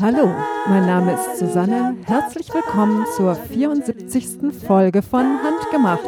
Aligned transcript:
Hallo, 0.00 0.34
mein 0.66 0.86
Name 0.86 1.12
ist 1.12 1.38
Susanne. 1.38 1.96
Herzlich 2.04 2.52
willkommen 2.52 3.06
zur 3.16 3.36
74. 3.36 4.52
Folge 4.66 5.02
von 5.02 5.38
Handgemacht 5.40 6.02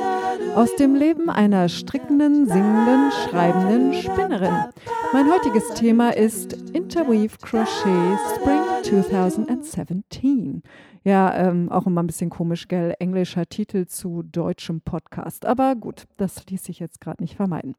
aus 0.57 0.75
dem 0.75 0.97
Leben 0.97 1.31
einer 1.31 1.69
strickenden, 1.69 2.49
singenden, 2.49 3.13
schreibenden 3.13 3.95
Spinnerin. 3.95 4.65
Mein 5.13 5.31
heutiges 5.31 5.69
Thema 5.75 6.11
ist 6.11 6.55
Interweave 6.73 7.37
Crochet 7.41 8.19
Spring 8.35 8.64
2017. 8.85 10.63
Ja, 11.05 11.35
ähm, 11.35 11.71
auch 11.71 11.87
immer 11.87 12.03
ein 12.03 12.07
bisschen 12.07 12.31
komisch, 12.31 12.69
gell? 12.69 12.95
Englischer 12.99 13.47
Titel 13.47 13.87
zu 13.87 14.23
deutschem 14.23 14.83
Podcast. 14.83 15.47
Aber 15.47 15.75
gut, 15.75 16.05
das 16.19 16.47
ließ 16.47 16.63
sich 16.63 16.81
jetzt 16.81 17.01
gerade 17.01 17.23
nicht 17.23 17.37
vermeiden. 17.37 17.75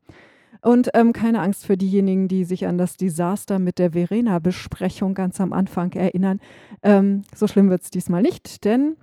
Und 0.62 0.90
ähm, 0.96 1.14
keine 1.14 1.42
Angst 1.42 1.66
für 1.66 1.78
diejenigen, 1.78 2.28
die 2.28 2.44
sich 2.44 2.66
an 2.66 2.80
das 2.80 2.98
Desaster 2.98 3.60
mit 3.60 3.78
der 3.78 3.92
Verena-Besprechung 3.92 5.14
ganz 5.14 5.40
am 5.40 5.54
Anfang 5.54 5.92
erinnern. 5.94 6.40
Ähm, 6.82 7.22
so 7.36 7.48
schlimm 7.48 7.70
wird 7.70 7.84
es 7.84 7.92
diesmal 7.92 8.24
nicht, 8.24 8.66
denn 8.66 8.96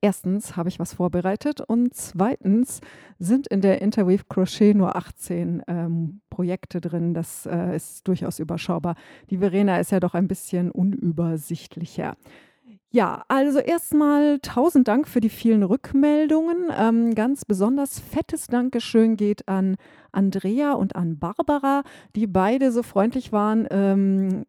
Erstens 0.00 0.56
habe 0.56 0.68
ich 0.68 0.78
was 0.78 0.94
vorbereitet 0.94 1.60
und 1.60 1.94
zweitens 1.94 2.80
sind 3.18 3.46
in 3.46 3.60
der 3.60 3.80
Interweave 3.80 4.24
Crochet 4.28 4.74
nur 4.74 4.96
18 4.96 5.62
ähm, 5.68 6.20
Projekte 6.28 6.80
drin. 6.80 7.14
Das 7.14 7.46
äh, 7.46 7.76
ist 7.76 8.06
durchaus 8.08 8.38
überschaubar. 8.38 8.96
Die 9.30 9.38
Verena 9.38 9.78
ist 9.78 9.92
ja 9.92 10.00
doch 10.00 10.14
ein 10.14 10.26
bisschen 10.26 10.70
unübersichtlicher. 10.70 12.16
Ja, 12.90 13.24
also 13.28 13.58
erstmal 13.58 14.38
tausend 14.40 14.88
Dank 14.88 15.06
für 15.06 15.20
die 15.20 15.28
vielen 15.28 15.62
Rückmeldungen. 15.62 16.70
Ähm, 16.76 17.14
ganz 17.14 17.44
besonders 17.44 18.00
fettes 18.00 18.46
Dankeschön 18.46 19.16
geht 19.16 19.48
an 19.48 19.76
Andrea 20.12 20.72
und 20.72 20.96
an 20.96 21.18
Barbara, 21.18 21.82
die 22.14 22.26
beide 22.26 22.72
so 22.72 22.82
freundlich 22.82 23.32
waren, 23.32 23.66
ähm, 23.70 24.46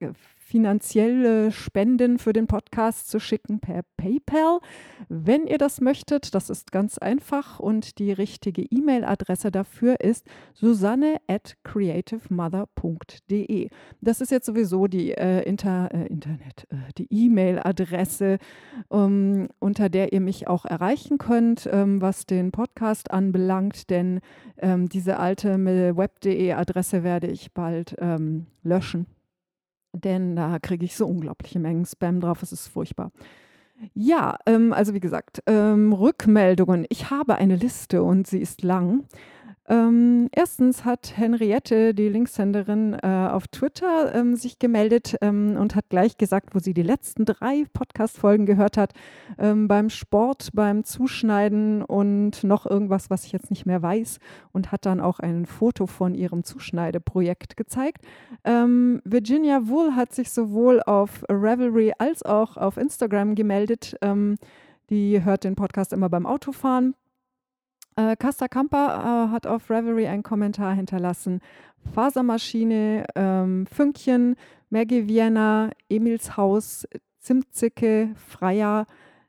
finanzielle 0.47 1.51
Spenden 1.51 2.17
für 2.19 2.31
den 2.31 2.47
Podcast 2.47 3.09
zu 3.09 3.19
schicken 3.19 3.59
per 3.59 3.81
PayPal. 3.97 4.59
Wenn 5.09 5.45
ihr 5.45 5.57
das 5.57 5.81
möchtet, 5.81 6.33
das 6.33 6.49
ist 6.49 6.71
ganz 6.71 6.97
einfach 6.97 7.59
und 7.59 7.99
die 7.99 8.13
richtige 8.13 8.61
E-Mail-Adresse 8.61 9.51
dafür 9.51 9.99
ist 9.99 10.25
susanne 10.53 11.17
at 11.27 11.57
creativemother.de. 11.63 13.67
Das 13.99 14.21
ist 14.21 14.31
jetzt 14.31 14.45
sowieso 14.45 14.87
die 14.87 15.11
äh, 15.11 15.41
Inter, 15.41 15.93
äh, 15.93 16.07
Internet, 16.07 16.65
äh, 16.69 16.77
die 16.97 17.07
E-Mail-Adresse, 17.09 18.37
um, 18.87 19.49
unter 19.59 19.89
der 19.89 20.13
ihr 20.13 20.21
mich 20.21 20.47
auch 20.47 20.63
erreichen 20.63 21.17
könnt, 21.17 21.67
ähm, 21.69 22.01
was 22.01 22.25
den 22.25 22.53
Podcast 22.53 23.11
anbelangt, 23.11 23.89
denn 23.89 24.21
ähm, 24.59 24.87
diese 24.87 25.19
alte 25.19 25.57
web.de-Adresse 25.57 27.03
werde 27.03 27.27
ich 27.27 27.51
bald 27.51 27.97
ähm, 27.99 28.45
löschen 28.63 29.07
denn 29.97 30.35
da 30.35 30.59
kriege 30.59 30.85
ich 30.85 30.95
so 30.95 31.07
unglaubliche 31.07 31.59
Mengen 31.59 31.85
Spam 31.85 32.19
drauf, 32.19 32.43
es 32.43 32.51
ist 32.51 32.67
furchtbar. 32.67 33.11
Ja, 33.93 34.37
ähm, 34.45 34.73
also 34.73 34.93
wie 34.93 34.99
gesagt, 34.99 35.43
ähm, 35.45 35.93
Rückmeldungen. 35.93 36.85
Ich 36.89 37.11
habe 37.11 37.35
eine 37.35 37.55
Liste 37.55 38.01
und 38.01 38.25
sie 38.27 38.39
ist 38.39 38.63
lang. 38.63 39.05
Ähm, 39.69 40.29
erstens 40.31 40.85
hat 40.85 41.17
Henriette, 41.17 41.93
die 41.93 42.07
Linksenderin, 42.07 42.93
äh, 42.93 43.07
auf 43.07 43.47
Twitter 43.49 44.15
ähm, 44.15 44.35
sich 44.35 44.59
gemeldet 44.59 45.15
ähm, 45.21 45.57
und 45.59 45.75
hat 45.75 45.89
gleich 45.89 46.17
gesagt, 46.17 46.55
wo 46.55 46.59
sie 46.59 46.73
die 46.73 46.83
letzten 46.83 47.25
drei 47.25 47.65
Podcast-Folgen 47.73 48.45
gehört 48.45 48.77
hat, 48.77 48.93
ähm, 49.37 49.67
beim 49.67 49.89
Sport, 49.89 50.49
beim 50.53 50.85
Zuschneiden 50.85 51.81
und 51.83 52.45
noch 52.45 52.65
irgendwas, 52.65 53.09
was 53.09 53.25
ich 53.25 53.33
jetzt 53.33 53.49
nicht 53.49 53.65
mehr 53.65 53.81
weiß 53.81 54.19
und 54.53 54.71
hat 54.71 54.85
dann 54.85 55.01
auch 55.01 55.19
ein 55.19 55.45
Foto 55.45 55.85
von 55.85 56.15
ihrem 56.15 56.43
Zuschneideprojekt 56.43 57.57
gezeigt. 57.57 58.05
Ähm, 58.45 59.01
Virginia 59.03 59.67
Wool 59.67 59.95
hat 59.95 60.13
sich 60.13 60.31
sowohl 60.31 60.81
auf 60.81 61.25
Revelry 61.29 61.91
als 61.97 62.23
auch 62.23 62.55
auf 62.55 62.77
Instagram 62.77 63.35
gemeldet. 63.35 63.97
Ähm, 64.01 64.37
die 64.89 65.23
hört 65.23 65.43
den 65.43 65.55
Podcast 65.55 65.91
immer 65.91 66.07
beim 66.07 66.25
Autofahren. 66.25 66.95
Äh, 67.97 68.15
Casta 68.15 68.47
Kamper 68.47 69.27
äh, 69.27 69.31
hat 69.33 69.47
auf 69.47 69.69
Reverie 69.69 70.07
einen 70.07 70.23
Kommentar 70.23 70.73
hinterlassen. 70.73 71.41
Fasermaschine, 71.93 73.05
ähm, 73.15 73.65
Fünkchen, 73.65 74.35
Maggie 74.69 75.07
Vienna, 75.07 75.71
Emils 75.89 76.37
Haus, 76.37 76.87
Zimtzicke, 77.19 78.13
Freier, 78.15 78.85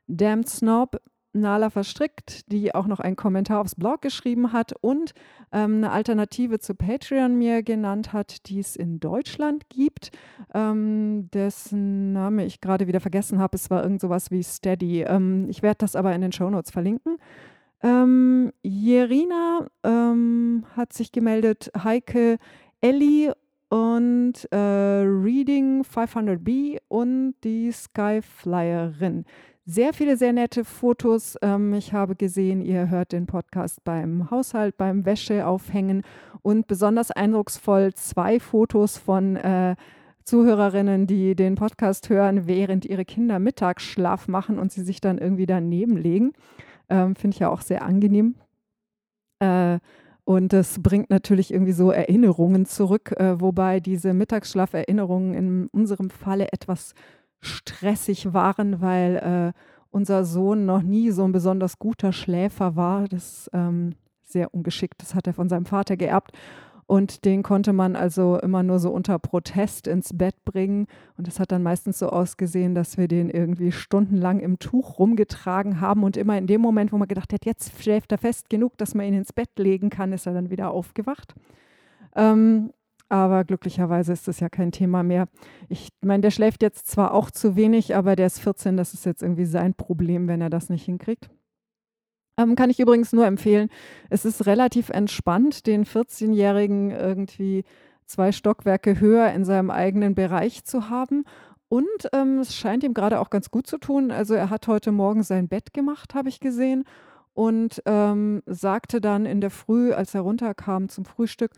Damned 0.07 0.47
Snob, 0.47 1.01
Nala 1.33 1.69
Verstrickt, 1.69 2.51
die 2.51 2.73
auch 2.73 2.87
noch 2.87 2.99
einen 2.99 3.15
Kommentar 3.15 3.61
aufs 3.61 3.75
Blog 3.75 4.01
geschrieben 4.01 4.51
hat 4.51 4.73
und 4.81 5.13
ähm, 5.51 5.77
eine 5.77 5.91
Alternative 5.91 6.59
zu 6.59 6.75
Patreon 6.75 7.37
mir 7.37 7.63
genannt 7.63 8.13
hat, 8.13 8.47
die 8.49 8.59
es 8.59 8.75
in 8.75 8.99
Deutschland 8.99 9.69
gibt, 9.69 10.11
ähm, 10.53 11.29
dessen 11.31 12.13
Name 12.13 12.45
ich 12.45 12.61
gerade 12.61 12.87
wieder 12.87 12.99
vergessen 12.99 13.39
habe. 13.39 13.55
Es 13.55 13.69
war 13.69 13.83
irgend 13.83 14.01
sowas 14.01 14.31
wie 14.31 14.43
Steady. 14.43 15.01
Ähm, 15.03 15.47
ich 15.49 15.61
werde 15.61 15.77
das 15.79 15.95
aber 15.95 16.13
in 16.13 16.21
den 16.21 16.31
Shownotes 16.31 16.71
verlinken. 16.71 17.17
Ähm, 17.81 18.51
Jerina 18.61 19.67
ähm, 19.83 20.65
hat 20.75 20.93
sich 20.93 21.11
gemeldet, 21.11 21.71
Heike, 21.83 22.37
Ellie 22.81 23.33
und 23.69 24.47
äh, 24.51 24.57
Reading 24.57 25.83
500b 25.83 26.79
und 26.87 27.35
die 27.43 27.71
Skyflyerin. 27.71 29.25
Sehr 29.65 29.93
viele 29.93 30.17
sehr 30.17 30.33
nette 30.33 30.65
Fotos. 30.65 31.37
Ähm, 31.43 31.73
ich 31.73 31.93
habe 31.93 32.15
gesehen, 32.15 32.61
ihr 32.61 32.89
hört 32.89 33.11
den 33.11 33.27
Podcast 33.27 33.83
beim 33.83 34.31
Haushalt, 34.31 34.77
beim 34.77 35.05
Wäscheaufhängen 35.05 36.01
und 36.41 36.67
besonders 36.67 37.11
eindrucksvoll 37.11 37.93
zwei 37.93 38.39
Fotos 38.39 38.97
von 38.97 39.35
äh, 39.35 39.75
Zuhörerinnen, 40.23 41.05
die 41.05 41.35
den 41.35 41.55
Podcast 41.55 42.09
hören, 42.09 42.47
während 42.47 42.85
ihre 42.85 43.05
Kinder 43.05 43.39
Mittagsschlaf 43.39 44.27
machen 44.27 44.57
und 44.57 44.71
sie 44.71 44.81
sich 44.83 45.01
dann 45.01 45.19
irgendwie 45.19 45.45
daneben 45.45 45.97
legen. 45.97 46.33
Ähm, 46.89 47.15
Finde 47.15 47.35
ich 47.35 47.39
ja 47.39 47.49
auch 47.49 47.61
sehr 47.61 47.83
angenehm. 47.83 48.35
Äh, 49.39 49.79
und 50.25 50.53
das 50.53 50.81
bringt 50.81 51.09
natürlich 51.09 51.51
irgendwie 51.51 51.71
so 51.71 51.91
Erinnerungen 51.91 52.65
zurück, 52.65 53.13
äh, 53.17 53.41
wobei 53.41 53.79
diese 53.79 54.13
Mittagsschlaferinnerungen 54.13 55.33
in 55.33 55.67
unserem 55.71 56.11
Falle 56.11 56.51
etwas 56.53 56.93
stressig 57.41 58.33
waren, 58.33 58.79
weil 58.79 59.53
äh, 59.55 59.59
unser 59.89 60.25
Sohn 60.25 60.65
noch 60.65 60.83
nie 60.83 61.09
so 61.11 61.23
ein 61.23 61.31
besonders 61.31 61.79
guter 61.79 62.13
Schläfer 62.13 62.75
war. 62.75 63.07
Das 63.07 63.23
ist 63.23 63.49
ähm, 63.53 63.95
sehr 64.23 64.53
ungeschickt. 64.53 65.01
Das 65.01 65.15
hat 65.15 65.25
er 65.25 65.33
von 65.33 65.49
seinem 65.49 65.65
Vater 65.65 65.97
geerbt. 65.97 66.31
Und 66.89 67.23
den 67.23 67.43
konnte 67.43 67.71
man 67.71 67.95
also 67.95 68.39
immer 68.39 68.63
nur 68.63 68.79
so 68.79 68.89
unter 68.89 69.19
Protest 69.19 69.85
ins 69.85 70.17
Bett 70.17 70.33
bringen. 70.43 70.87
Und 71.17 71.27
das 71.27 71.39
hat 71.39 71.51
dann 71.51 71.61
meistens 71.61 71.99
so 71.99 72.09
ausgesehen, 72.09 72.73
dass 72.73 72.97
wir 72.97 73.07
den 73.07 73.29
irgendwie 73.29 73.71
stundenlang 73.71 74.39
im 74.39 74.57
Tuch 74.57 74.97
rumgetragen 74.97 75.81
haben. 75.81 76.03
Und 76.03 76.17
immer 76.17 76.35
in 76.35 76.47
dem 76.47 76.61
Moment, 76.61 76.91
wo 76.91 76.97
man 76.97 77.07
gedacht 77.07 77.31
hat, 77.31 77.45
jetzt 77.45 77.79
schläft 77.79 78.11
er 78.11 78.17
fest 78.17 78.49
genug, 78.49 78.75
dass 78.79 78.95
man 78.95 79.05
ihn 79.05 79.13
ins 79.13 79.33
Bett 79.33 79.51
legen 79.59 79.91
kann, 79.91 80.13
ist 80.13 80.25
er 80.25 80.33
dann 80.33 80.49
wieder 80.49 80.71
aufgewacht. 80.71 81.35
Ähm, 82.15 82.73
aber 83.07 83.43
glücklicherweise 83.43 84.11
ist 84.11 84.27
das 84.27 84.39
ja 84.39 84.49
kein 84.49 84.71
Thema 84.71 85.03
mehr. 85.03 85.27
Ich 85.67 85.89
meine, 86.01 86.21
der 86.21 86.31
schläft 86.31 86.63
jetzt 86.63 86.87
zwar 86.87 87.13
auch 87.13 87.29
zu 87.29 87.55
wenig, 87.55 87.95
aber 87.95 88.15
der 88.15 88.25
ist 88.25 88.39
14, 88.39 88.77
das 88.77 88.95
ist 88.95 89.05
jetzt 89.05 89.21
irgendwie 89.21 89.45
sein 89.45 89.75
Problem, 89.75 90.27
wenn 90.27 90.41
er 90.41 90.49
das 90.49 90.69
nicht 90.69 90.85
hinkriegt. 90.85 91.29
Ähm, 92.39 92.55
kann 92.55 92.69
ich 92.69 92.79
übrigens 92.79 93.11
nur 93.11 93.25
empfehlen. 93.25 93.69
Es 94.09 94.23
ist 94.23 94.45
relativ 94.45 94.89
entspannt, 94.89 95.67
den 95.67 95.85
14-Jährigen 95.85 96.91
irgendwie 96.91 97.65
zwei 98.05 98.31
Stockwerke 98.31 98.99
höher 98.99 99.31
in 99.33 99.43
seinem 99.43 99.69
eigenen 99.69 100.15
Bereich 100.15 100.63
zu 100.63 100.89
haben. 100.89 101.25
Und 101.67 102.09
ähm, 102.13 102.39
es 102.39 102.55
scheint 102.55 102.83
ihm 102.83 102.93
gerade 102.93 103.19
auch 103.19 103.29
ganz 103.29 103.51
gut 103.51 103.67
zu 103.67 103.77
tun. 103.77 104.09
Also 104.09 104.35
er 104.35 104.49
hat 104.49 104.67
heute 104.67 104.91
Morgen 104.91 105.21
sein 105.21 105.49
Bett 105.49 105.73
gemacht, 105.73 106.15
habe 106.15 106.29
ich 106.29 106.39
gesehen, 106.39 106.85
und 107.33 107.81
ähm, 107.85 108.41
sagte 108.45 109.01
dann 109.01 109.25
in 109.25 109.41
der 109.41 109.51
Früh, 109.51 109.93
als 109.93 110.15
er 110.15 110.21
runterkam 110.21 110.89
zum 110.89 111.05
Frühstück, 111.05 111.51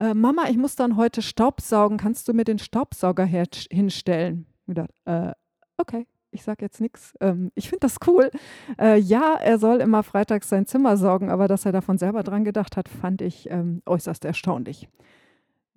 äh, 0.00 0.14
Mama, 0.14 0.44
ich 0.50 0.56
muss 0.56 0.76
dann 0.76 0.96
heute 0.96 1.22
Staubsaugen, 1.22 1.98
kannst 1.98 2.28
du 2.28 2.34
mir 2.34 2.44
den 2.44 2.58
Staubsauger 2.58 3.24
hinstellen? 3.24 4.46
Ich 4.66 4.74
dachte, 4.74 4.92
äh, 5.06 5.32
okay 5.78 6.06
ich 6.32 6.42
sage 6.42 6.64
jetzt 6.64 6.80
nichts. 6.80 7.14
Ähm, 7.20 7.50
ich 7.54 7.68
finde 7.68 7.80
das 7.80 7.96
cool. 8.06 8.30
Äh, 8.78 8.98
ja, 8.98 9.34
er 9.34 9.58
soll 9.58 9.80
immer 9.80 10.02
freitags 10.02 10.48
sein 10.48 10.66
Zimmer 10.66 10.96
sorgen, 10.96 11.30
aber 11.30 11.48
dass 11.48 11.66
er 11.66 11.72
davon 11.72 11.98
selber 11.98 12.22
dran 12.22 12.44
gedacht 12.44 12.76
hat, 12.76 12.88
fand 12.88 13.22
ich 13.22 13.50
ähm, 13.50 13.82
äußerst 13.86 14.24
erstaunlich. 14.24 14.88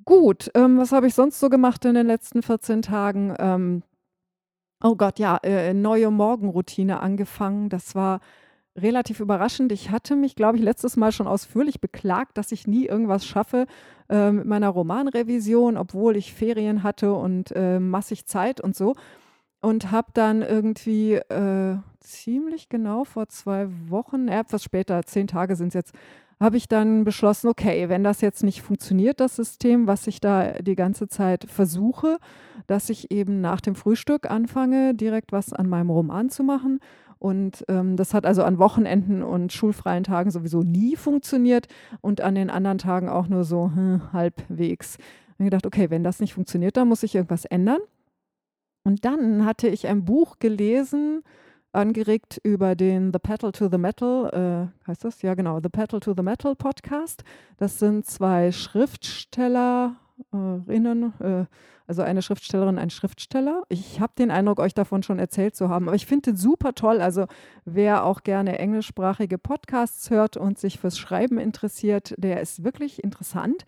Gut, 0.05 0.51
ähm, 0.55 0.77
was 0.77 0.91
habe 0.91 1.07
ich 1.07 1.13
sonst 1.13 1.39
so 1.39 1.49
gemacht 1.49 1.85
in 1.85 1.95
den 1.95 2.07
letzten 2.07 2.41
14 2.41 2.81
Tagen? 2.81 3.33
Ähm, 3.39 3.83
oh 4.83 4.95
Gott, 4.95 5.19
ja, 5.19 5.37
äh, 5.43 5.73
neue 5.73 6.11
Morgenroutine 6.11 6.99
angefangen. 6.99 7.69
Das 7.69 7.95
war 7.95 8.19
relativ 8.75 9.19
überraschend. 9.19 9.71
Ich 9.71 9.91
hatte 9.91 10.15
mich, 10.15 10.35
glaube 10.35 10.57
ich, 10.57 10.63
letztes 10.63 10.97
Mal 10.97 11.11
schon 11.11 11.27
ausführlich 11.27 11.79
beklagt, 11.79 12.37
dass 12.37 12.51
ich 12.51 12.67
nie 12.67 12.85
irgendwas 12.85 13.25
schaffe 13.25 13.65
äh, 14.09 14.31
mit 14.31 14.45
meiner 14.45 14.69
Romanrevision, 14.69 15.77
obwohl 15.77 16.17
ich 16.17 16.33
Ferien 16.33 16.83
hatte 16.83 17.13
und 17.13 17.51
äh, 17.55 17.79
massig 17.79 18.25
Zeit 18.25 18.59
und 18.61 18.75
so 18.75 18.95
und 19.63 19.91
habe 19.91 20.09
dann 20.13 20.41
irgendwie 20.41 21.13
äh, 21.13 21.77
ziemlich 22.01 22.67
genau 22.67 23.05
vor 23.05 23.29
zwei 23.29 23.67
Wochen, 23.87 24.27
etwas 24.27 24.61
später, 24.61 25.03
zehn 25.03 25.25
Tage 25.25 25.55
sind 25.55 25.69
es 25.69 25.73
jetzt, 25.73 25.93
habe 26.39 26.57
ich 26.57 26.67
dann 26.67 27.05
beschlossen, 27.05 27.47
okay, 27.47 27.87
wenn 27.87 28.03
das 28.03 28.19
jetzt 28.19 28.43
nicht 28.43 28.61
funktioniert, 28.61 29.21
das 29.21 29.37
System, 29.37 29.87
was 29.87 30.05
ich 30.07 30.19
da 30.19 30.51
die 30.61 30.75
ganze 30.75 31.07
Zeit 31.07 31.45
versuche, 31.49 32.17
dass 32.67 32.89
ich 32.89 33.09
eben 33.11 33.39
nach 33.39 33.61
dem 33.61 33.75
Frühstück 33.75 34.29
anfange, 34.29 34.93
direkt 34.95 35.31
was 35.31 35.53
an 35.53 35.69
meinem 35.69 35.89
Roman 35.89 36.29
zu 36.29 36.43
machen. 36.43 36.79
Und 37.17 37.63
ähm, 37.69 37.95
das 37.95 38.13
hat 38.13 38.25
also 38.25 38.43
an 38.43 38.59
Wochenenden 38.59 39.23
und 39.23 39.53
schulfreien 39.53 40.03
Tagen 40.03 40.29
sowieso 40.29 40.61
nie 40.63 40.97
funktioniert 40.97 41.67
und 42.01 42.19
an 42.19 42.35
den 42.35 42.49
anderen 42.49 42.79
Tagen 42.79 43.07
auch 43.07 43.29
nur 43.29 43.45
so 43.45 43.71
hm, 43.73 44.11
halbwegs. 44.11 44.97
Ich 44.97 45.33
habe 45.35 45.45
gedacht, 45.45 45.65
okay, 45.65 45.89
wenn 45.89 46.03
das 46.03 46.19
nicht 46.19 46.33
funktioniert, 46.33 46.75
dann 46.75 46.89
muss 46.89 47.03
ich 47.03 47.15
irgendwas 47.15 47.45
ändern. 47.45 47.79
Und 48.83 49.05
dann 49.05 49.45
hatte 49.45 49.69
ich 49.69 49.87
ein 49.87 50.05
Buch 50.05 50.39
gelesen, 50.39 51.23
angeregt 51.71 52.39
über 52.43 52.75
den 52.75 53.11
The 53.11 53.19
Pedal 53.19 53.51
to 53.51 53.69
the 53.69 53.77
Metal, 53.77 54.71
äh, 54.85 54.87
heißt 54.87 55.05
das? 55.05 55.21
Ja, 55.21 55.33
genau, 55.33 55.59
The 55.61 55.69
Pedal 55.69 55.99
to 55.99 56.13
the 56.15 56.23
Metal 56.23 56.55
Podcast. 56.55 57.23
Das 57.57 57.79
sind 57.79 58.05
zwei 58.05 58.51
Schriftstellerinnen, 58.51 61.13
äh, 61.19 61.45
also 61.87 62.01
eine 62.01 62.21
Schriftstellerin, 62.21 62.77
ein 62.77 62.91
Schriftsteller. 62.91 63.63
Ich 63.69 63.99
habe 63.99 64.13
den 64.17 64.31
Eindruck, 64.31 64.59
euch 64.59 64.73
davon 64.73 65.03
schon 65.03 65.19
erzählt 65.19 65.55
zu 65.55 65.69
haben, 65.69 65.87
aber 65.87 65.95
ich 65.95 66.05
finde 66.05 66.31
den 66.31 66.37
super 66.37 66.75
toll. 66.75 67.01
Also 67.01 67.25
wer 67.65 68.05
auch 68.05 68.23
gerne 68.23 68.59
englischsprachige 68.59 69.37
Podcasts 69.37 70.09
hört 70.09 70.37
und 70.37 70.59
sich 70.59 70.79
fürs 70.79 70.97
Schreiben 70.97 71.39
interessiert, 71.39 72.13
der 72.17 72.41
ist 72.41 72.63
wirklich 72.63 73.03
interessant. 73.03 73.65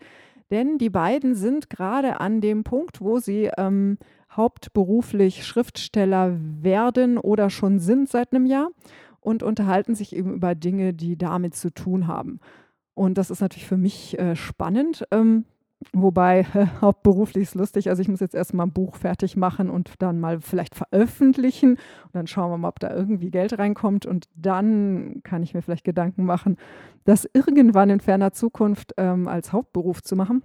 Denn 0.50 0.78
die 0.78 0.90
beiden 0.90 1.34
sind 1.34 1.70
gerade 1.70 2.20
an 2.20 2.40
dem 2.40 2.62
Punkt, 2.62 3.00
wo 3.00 3.18
sie 3.18 3.50
ähm, 3.58 3.98
hauptberuflich 4.36 5.44
Schriftsteller 5.44 6.36
werden 6.38 7.18
oder 7.18 7.50
schon 7.50 7.78
sind 7.78 8.08
seit 8.08 8.32
einem 8.32 8.46
Jahr 8.46 8.70
und 9.20 9.42
unterhalten 9.42 9.94
sich 9.94 10.14
eben 10.14 10.34
über 10.34 10.54
Dinge, 10.54 10.94
die 10.94 11.16
damit 11.16 11.54
zu 11.54 11.70
tun 11.70 12.06
haben. 12.06 12.40
Und 12.94 13.18
das 13.18 13.30
ist 13.30 13.40
natürlich 13.40 13.66
für 13.66 13.76
mich 13.76 14.18
äh, 14.18 14.36
spannend. 14.36 15.04
Ähm, 15.10 15.44
Wobei 15.92 16.40
äh, 16.54 16.66
hauptberuflich 16.80 17.42
ist 17.42 17.54
lustig. 17.54 17.88
Also 17.88 18.02
ich 18.02 18.08
muss 18.08 18.20
jetzt 18.20 18.34
erstmal 18.34 18.66
ein 18.66 18.72
Buch 18.72 18.96
fertig 18.96 19.36
machen 19.36 19.70
und 19.70 19.94
dann 19.98 20.20
mal 20.20 20.40
vielleicht 20.40 20.74
veröffentlichen. 20.74 21.72
Und 21.72 22.14
dann 22.14 22.26
schauen 22.26 22.50
wir 22.50 22.58
mal, 22.58 22.68
ob 22.68 22.80
da 22.80 22.94
irgendwie 22.94 23.30
Geld 23.30 23.58
reinkommt. 23.58 24.06
Und 24.06 24.28
dann 24.34 25.20
kann 25.22 25.42
ich 25.42 25.54
mir 25.54 25.62
vielleicht 25.62 25.84
Gedanken 25.84 26.24
machen, 26.24 26.56
das 27.04 27.28
irgendwann 27.32 27.90
in 27.90 28.00
ferner 28.00 28.32
Zukunft 28.32 28.94
ähm, 28.96 29.28
als 29.28 29.52
Hauptberuf 29.52 30.02
zu 30.02 30.16
machen. 30.16 30.42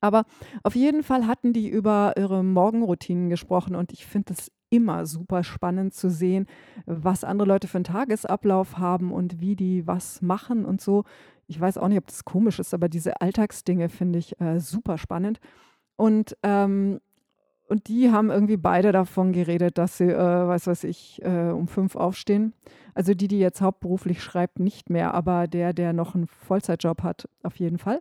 Aber 0.00 0.24
auf 0.62 0.74
jeden 0.74 1.02
Fall 1.02 1.26
hatten 1.26 1.52
die 1.52 1.68
über 1.68 2.14
ihre 2.16 2.42
Morgenroutinen 2.42 3.28
gesprochen 3.28 3.74
und 3.74 3.92
ich 3.92 4.06
finde 4.06 4.32
es 4.32 4.50
immer 4.70 5.04
super 5.04 5.42
spannend 5.42 5.94
zu 5.94 6.08
sehen, 6.10 6.46
was 6.86 7.24
andere 7.24 7.48
Leute 7.48 7.68
für 7.68 7.78
einen 7.78 7.84
Tagesablauf 7.84 8.78
haben 8.78 9.12
und 9.12 9.40
wie 9.40 9.56
die 9.56 9.86
was 9.86 10.22
machen 10.22 10.64
und 10.64 10.80
so. 10.80 11.04
Ich 11.48 11.60
weiß 11.60 11.78
auch 11.78 11.88
nicht, 11.88 11.98
ob 11.98 12.06
das 12.06 12.24
komisch 12.24 12.60
ist, 12.60 12.72
aber 12.72 12.88
diese 12.88 13.20
Alltagsdinge 13.20 13.88
finde 13.88 14.20
ich 14.20 14.40
äh, 14.40 14.60
super 14.60 14.96
spannend. 14.96 15.40
Und, 15.96 16.36
ähm, 16.44 17.00
und 17.70 17.88
die 17.88 18.10
haben 18.10 18.30
irgendwie 18.30 18.56
beide 18.56 18.92
davon 18.92 19.32
geredet, 19.32 19.78
dass 19.78 19.98
sie, 19.98 20.10
äh, 20.10 20.16
weiß 20.48 20.66
was 20.66 20.84
ich, 20.84 21.22
äh, 21.22 21.50
um 21.50 21.68
fünf 21.68 21.96
aufstehen. 21.96 22.52
Also 22.94 23.14
die, 23.14 23.28
die 23.28 23.38
jetzt 23.38 23.60
hauptberuflich 23.60 24.22
schreibt, 24.22 24.58
nicht 24.58 24.90
mehr, 24.90 25.14
aber 25.14 25.46
der, 25.46 25.72
der 25.72 25.92
noch 25.92 26.14
einen 26.14 26.26
Vollzeitjob 26.26 27.02
hat, 27.02 27.28
auf 27.42 27.56
jeden 27.56 27.78
Fall 27.78 28.00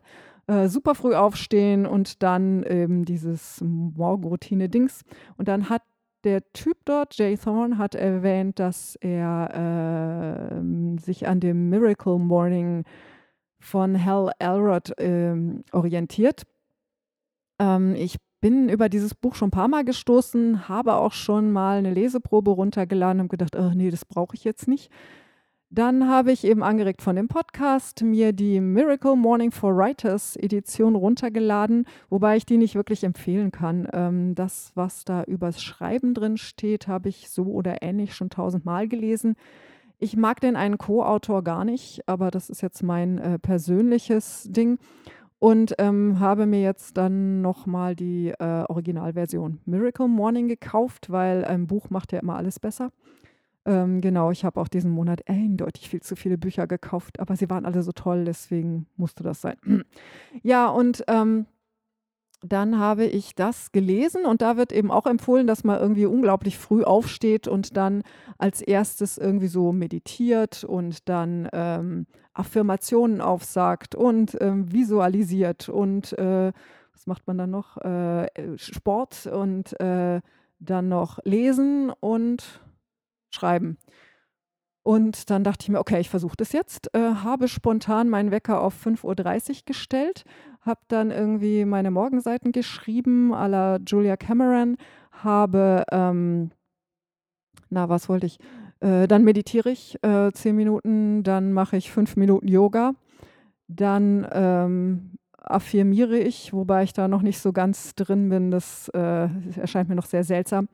äh, 0.50 0.68
super 0.68 0.96
früh 0.96 1.14
aufstehen 1.14 1.86
und 1.86 2.24
dann 2.24 2.64
eben 2.64 3.06
dieses 3.06 3.62
Morgenroutine-Dings. 3.62 5.04
Und 5.38 5.48
dann 5.48 5.70
hat 5.70 5.84
der 6.24 6.42
Typ 6.54 6.78
dort, 6.86 7.16
Jay 7.18 7.38
Thorne, 7.38 7.78
hat 7.78 7.94
erwähnt, 7.94 8.60
dass 8.60 8.96
er 8.96 10.60
äh, 10.60 11.00
sich 11.00 11.28
an 11.28 11.40
dem 11.40 11.70
Miracle 11.70 12.18
Morning 12.18 12.84
von 13.60 14.04
Hal 14.04 14.32
Elrod 14.40 14.98
äh, 14.98 15.36
orientiert. 15.72 16.44
Ähm, 17.60 17.94
ich 17.96 18.18
bin 18.42 18.70
über 18.70 18.90
dieses 18.90 19.14
Buch 19.14 19.36
schon 19.36 19.50
ein 19.50 19.52
paar 19.52 19.68
Mal 19.68 19.84
gestoßen, 19.84 20.70
habe 20.70 20.96
auch 20.96 21.14
schon 21.14 21.52
mal 21.52 21.78
eine 21.78 21.94
Leseprobe 21.94 22.52
runtergeladen 22.52 23.22
und 23.22 23.30
gedacht, 23.30 23.56
oh 23.56 23.72
nee, 23.74 23.92
das 23.92 24.06
brauche 24.06 24.36
ich 24.36 24.44
jetzt 24.44 24.68
nicht. 24.68 24.92
Dann 25.72 26.08
habe 26.08 26.32
ich 26.32 26.46
eben 26.46 26.64
angeregt 26.64 27.04
von 27.04 27.16
dem 27.16 27.28
Podcast 27.28 28.02
mir 28.02 28.34
die 28.34 28.60
Miracle 28.60 29.16
Morning 29.16 29.52
for 29.52 29.78
Writers 29.78 30.36
Edition 30.36 30.96
runtergeladen, 30.96 31.86
wobei 32.10 32.38
ich 32.38 32.46
die 32.48 32.58
nicht 32.58 32.74
wirklich 32.74 33.04
empfehlen 33.04 33.52
kann. 33.52 33.88
Ähm, 33.94 34.34
das, 34.34 34.72
was 34.74 35.06
da 35.06 35.24
übers 35.24 35.62
Schreiben 35.62 36.16
drin 36.16 36.38
steht, 36.38 36.88
habe 36.88 37.10
ich 37.10 37.30
so 37.30 37.44
oder 37.44 37.84
ähnlich 37.84 38.16
schon 38.16 38.32
tausendmal 38.32 38.88
gelesen. 38.88 39.36
Ich 40.00 40.18
mag 40.18 40.40
den 40.40 40.56
einen 40.56 40.80
Co-Autor 40.80 41.44
gar 41.44 41.66
nicht, 41.66 42.08
aber 42.08 42.32
das 42.32 42.50
ist 42.50 42.62
jetzt 42.62 42.82
mein 42.82 43.20
äh, 43.20 43.38
persönliches 43.38 44.48
Ding. 44.50 44.80
Und 45.40 45.76
ähm, 45.78 46.20
habe 46.20 46.46
mir 46.46 46.62
jetzt 46.62 46.98
dann 46.98 47.42
nochmal 47.42 47.96
die 47.96 48.30
äh, 48.40 48.64
Originalversion 48.68 49.60
Miracle 49.66 50.10
Morning 50.10 50.50
gekauft, 50.50 51.10
weil 51.10 51.46
ein 51.46 51.66
Buch 51.66 51.90
macht 51.90 52.12
ja 52.12 52.20
immer 52.20 52.36
alles 52.36 52.60
besser. 52.60 52.92
Ähm, 53.66 54.02
genau, 54.02 54.32
ich 54.32 54.44
habe 54.44 54.60
auch 54.60 54.68
diesen 54.68 54.92
Monat 54.92 55.28
eindeutig 55.28 55.90
viel 55.90 56.02
zu 56.02 56.16
viele 56.16 56.38
Bücher 56.38 56.68
gekauft, 56.68 57.20
aber 57.20 57.36
sie 57.36 57.50
waren 57.50 57.66
alle 57.66 57.84
so 57.84 57.92
toll, 57.92 58.26
deswegen 58.26 58.88
musste 58.98 59.24
das 59.24 59.42
sein. 59.42 59.58
ja, 60.44 60.68
und 60.68 61.04
ähm, 61.08 61.46
dann 62.42 62.80
habe 62.80 63.06
ich 63.06 63.36
das 63.36 63.72
gelesen 63.72 64.26
und 64.26 64.42
da 64.42 64.56
wird 64.56 64.72
eben 64.72 64.92
auch 64.92 65.06
empfohlen, 65.06 65.48
dass 65.48 65.64
man 65.64 65.80
irgendwie 65.80 66.06
unglaublich 66.06 66.58
früh 66.58 66.84
aufsteht 66.84 67.48
und 67.48 67.76
dann 67.76 68.04
als 68.38 68.62
erstes 68.62 69.18
irgendwie 69.18 69.48
so 69.48 69.74
meditiert 69.74 70.64
und 70.64 71.10
dann 71.10 71.50
ähm, 71.52 72.08
Affirmationen 72.34 73.20
aufsagt 73.20 73.96
und 73.96 74.38
ähm, 74.40 74.72
visualisiert 74.72 75.68
und 75.68 76.18
äh, 76.18 76.54
was 76.94 77.08
macht 77.08 77.28
man 77.28 77.38
dann 77.38 77.52
noch? 77.52 77.78
Äh, 77.78 78.28
Sport 78.58 79.26
und 79.26 79.80
äh, 79.80 80.20
dann 80.60 80.90
noch 80.90 81.20
lesen 81.24 81.92
und 82.00 82.62
schreiben. 83.30 83.78
Und 84.90 85.30
dann 85.30 85.44
dachte 85.44 85.66
ich 85.66 85.70
mir, 85.70 85.78
okay, 85.78 86.00
ich 86.00 86.10
versuche 86.10 86.36
das 86.36 86.52
jetzt, 86.52 86.96
äh, 86.96 87.14
habe 87.24 87.48
spontan 87.48 88.10
meinen 88.10 88.32
Wecker 88.32 88.60
auf 88.60 88.74
5.30 88.88 89.50
Uhr 89.50 89.56
gestellt, 89.68 90.24
habe 90.62 90.80
dann 90.88 91.12
irgendwie 91.12 91.64
meine 91.66 91.92
Morgenseiten 91.92 92.52
geschrieben, 92.52 93.32
à 93.32 93.48
la 93.48 93.78
Julia 93.86 94.18
Cameron, 94.18 94.78
habe, 95.12 95.84
ähm, 95.92 96.50
na, 97.70 97.88
was 97.88 98.10
wollte 98.10 98.26
ich? 98.26 98.40
Äh, 98.80 99.08
dann 99.08 99.24
meditiere 99.24 99.70
ich 99.70 100.04
äh, 100.04 100.32
zehn 100.32 100.56
Minuten, 100.56 101.22
dann 101.22 101.54
mache 101.54 101.78
ich 101.78 101.92
fünf 101.92 102.16
Minuten 102.16 102.48
Yoga, 102.48 102.96
dann 103.68 104.28
ähm, 104.32 105.19
affirmiere 105.42 106.18
ich, 106.18 106.54
wobei 106.54 106.84
ich 106.84 106.94
da 106.94 107.08
noch 107.08 107.22
nicht 107.22 107.40
so 107.40 107.54
ganz 107.54 107.96
drin 107.96 108.30
bin. 108.30 108.52
Das 108.52 108.90
äh, 108.90 109.30
erscheint 109.60 109.90
mir 109.90 109.96
noch 109.96 110.06
sehr 110.06 110.24
seltsam. 110.24 110.68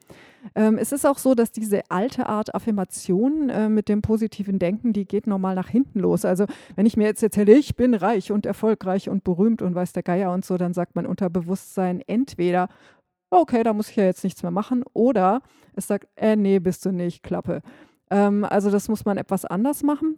Ähm, 0.54 0.78
es 0.78 0.92
ist 0.92 1.06
auch 1.06 1.18
so, 1.18 1.34
dass 1.34 1.52
diese 1.52 1.82
alte 1.90 2.28
Art 2.28 2.54
Affirmation 2.54 3.50
äh, 3.50 3.70
mit 3.70 3.90
dem 3.90 4.02
positiven 4.02 4.60
Denken, 4.60 4.94
die 4.94 5.06
geht 5.06 5.28
normal 5.28 5.56
nach 5.56 5.70
hinten 5.70 6.00
los. 6.00 6.26
Also 6.26 6.46
wenn 6.76 6.86
ich 6.86 6.98
mir 6.98 7.06
jetzt 7.06 7.24
erzähle, 7.24 7.54
ich 7.54 7.76
bin 7.76 7.94
reich 7.94 8.32
und 8.32 8.46
erfolgreich 8.46 9.10
und 9.10 9.24
berühmt 9.24 9.62
und 9.62 9.76
weiß 9.76 9.94
der 9.94 10.04
Geier 10.04 10.32
und 10.32 10.46
so, 10.46 10.58
dann 10.58 10.74
sagt 10.74 10.96
mein 10.96 11.06
Unterbewusstsein 11.06 12.02
entweder, 12.06 12.68
okay, 13.30 13.64
da 13.64 13.74
muss 13.74 13.90
ich 13.90 13.96
ja 13.96 14.04
jetzt 14.04 14.24
nichts 14.24 14.44
mehr 14.44 14.52
machen, 14.52 14.84
oder 14.94 15.42
es 15.76 15.88
sagt, 15.88 16.08
äh, 16.16 16.36
nee, 16.36 16.60
bist 16.60 16.86
du 16.86 16.92
nicht, 16.92 17.24
Klappe. 17.24 17.62
Ähm, 18.10 18.44
also 18.44 18.72
das 18.72 18.88
muss 18.88 19.06
man 19.06 19.18
etwas 19.18 19.46
anders 19.46 19.84
machen. 19.84 20.18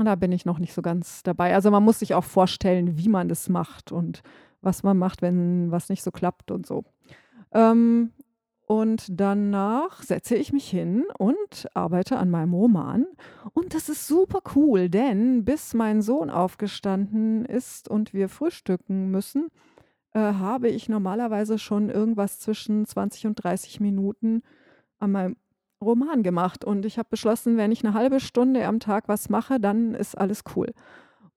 Und 0.00 0.06
da 0.06 0.14
bin 0.14 0.32
ich 0.32 0.46
noch 0.46 0.58
nicht 0.58 0.72
so 0.72 0.80
ganz 0.80 1.22
dabei. 1.24 1.52
Also 1.54 1.70
man 1.70 1.82
muss 1.82 1.98
sich 1.98 2.14
auch 2.14 2.24
vorstellen, 2.24 2.96
wie 2.96 3.10
man 3.10 3.28
das 3.28 3.50
macht 3.50 3.92
und 3.92 4.22
was 4.62 4.82
man 4.82 4.96
macht, 4.96 5.20
wenn 5.20 5.70
was 5.70 5.90
nicht 5.90 6.02
so 6.02 6.10
klappt 6.10 6.50
und 6.50 6.64
so. 6.64 6.84
Ähm, 7.52 8.10
und 8.64 9.04
danach 9.10 10.02
setze 10.02 10.36
ich 10.36 10.54
mich 10.54 10.70
hin 10.70 11.04
und 11.18 11.68
arbeite 11.74 12.16
an 12.16 12.30
meinem 12.30 12.54
Roman. 12.54 13.04
Und 13.52 13.74
das 13.74 13.90
ist 13.90 14.06
super 14.06 14.40
cool, 14.54 14.88
denn 14.88 15.44
bis 15.44 15.74
mein 15.74 16.00
Sohn 16.00 16.30
aufgestanden 16.30 17.44
ist 17.44 17.86
und 17.86 18.14
wir 18.14 18.30
frühstücken 18.30 19.10
müssen, 19.10 19.48
äh, 20.14 20.20
habe 20.20 20.70
ich 20.70 20.88
normalerweise 20.88 21.58
schon 21.58 21.90
irgendwas 21.90 22.40
zwischen 22.40 22.86
20 22.86 23.26
und 23.26 23.34
30 23.34 23.80
Minuten 23.80 24.42
an 24.98 25.12
meinem 25.12 25.36
Roman 25.80 26.22
gemacht. 26.22 26.64
Und 26.64 26.84
ich 26.84 26.98
habe 26.98 27.08
beschlossen, 27.10 27.56
wenn 27.56 27.72
ich 27.72 27.84
eine 27.84 27.94
halbe 27.94 28.20
Stunde 28.20 28.66
am 28.66 28.80
Tag 28.80 29.08
was 29.08 29.28
mache, 29.28 29.60
dann 29.60 29.94
ist 29.94 30.16
alles 30.16 30.42
cool. 30.54 30.68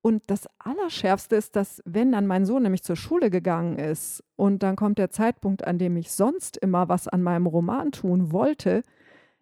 Und 0.01 0.23
das 0.27 0.47
Allerschärfste 0.59 1.37
ist, 1.37 1.55
dass 1.55 1.81
wenn 1.85 2.11
dann 2.11 2.27
mein 2.27 2.45
Sohn 2.45 2.63
nämlich 2.63 2.83
zur 2.83 2.97
Schule 2.97 3.29
gegangen 3.29 3.79
ist 3.79 4.21
und 4.35 4.61
dann 4.61 4.75
kommt 4.75 4.97
der 4.97 5.11
Zeitpunkt, 5.11 5.65
an 5.65 5.77
dem 5.77 5.95
ich 5.95 6.11
sonst 6.11 6.57
immer 6.57 6.89
was 6.89 7.07
an 7.07 7.23
meinem 7.23 7.47
Roman 7.47 7.93
tun 7.93 8.33
wollte, 8.33 8.83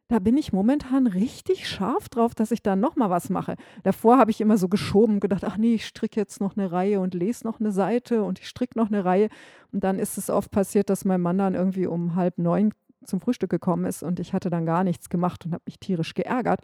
da 0.08 0.20
bin 0.20 0.38
ich 0.38 0.52
momentan 0.52 1.08
richtig 1.08 1.68
scharf 1.68 2.10
drauf, 2.10 2.36
dass 2.36 2.52
ich 2.52 2.62
dann 2.62 2.82
nochmal 2.82 3.10
was 3.10 3.30
mache. 3.30 3.56
Davor 3.84 4.18
habe 4.18 4.30
ich 4.30 4.42
immer 4.42 4.58
so 4.58 4.68
geschoben 4.68 5.22
gedacht, 5.22 5.46
ach 5.46 5.58
nee, 5.58 5.76
ich 5.76 5.88
stricke 5.88 6.20
jetzt 6.20 6.42
noch 6.42 6.58
eine 6.58 6.72
Reihe 6.72 7.00
und 7.00 7.14
lese 7.14 7.48
noch 7.48 7.60
eine 7.60 7.72
Seite 7.72 8.22
und 8.22 8.38
ich 8.38 8.48
stricke 8.48 8.78
noch 8.78 8.88
eine 8.90 9.06
Reihe. 9.06 9.30
Und 9.72 9.84
dann 9.86 10.00
ist 10.00 10.18
es 10.18 10.30
oft 10.30 10.52
passiert, 10.52 10.90
dass 10.90 11.06
mein 11.06 11.22
Mann 11.22 11.38
dann 11.38 11.56
irgendwie 11.56 11.88
um 11.88 12.16
halb 12.16 12.38
neun 12.38 12.74
zum 13.06 13.20
Frühstück 13.20 13.50
gekommen 13.50 13.86
ist 13.86 14.04
und 14.04 14.20
ich 14.20 14.34
hatte 14.34 14.50
dann 14.50 14.66
gar 14.66 14.84
nichts 14.84 15.10
gemacht 15.10 15.46
und 15.46 15.54
habe 15.54 15.64
mich 15.66 15.80
tierisch 15.80 16.14
geärgert. 16.14 16.62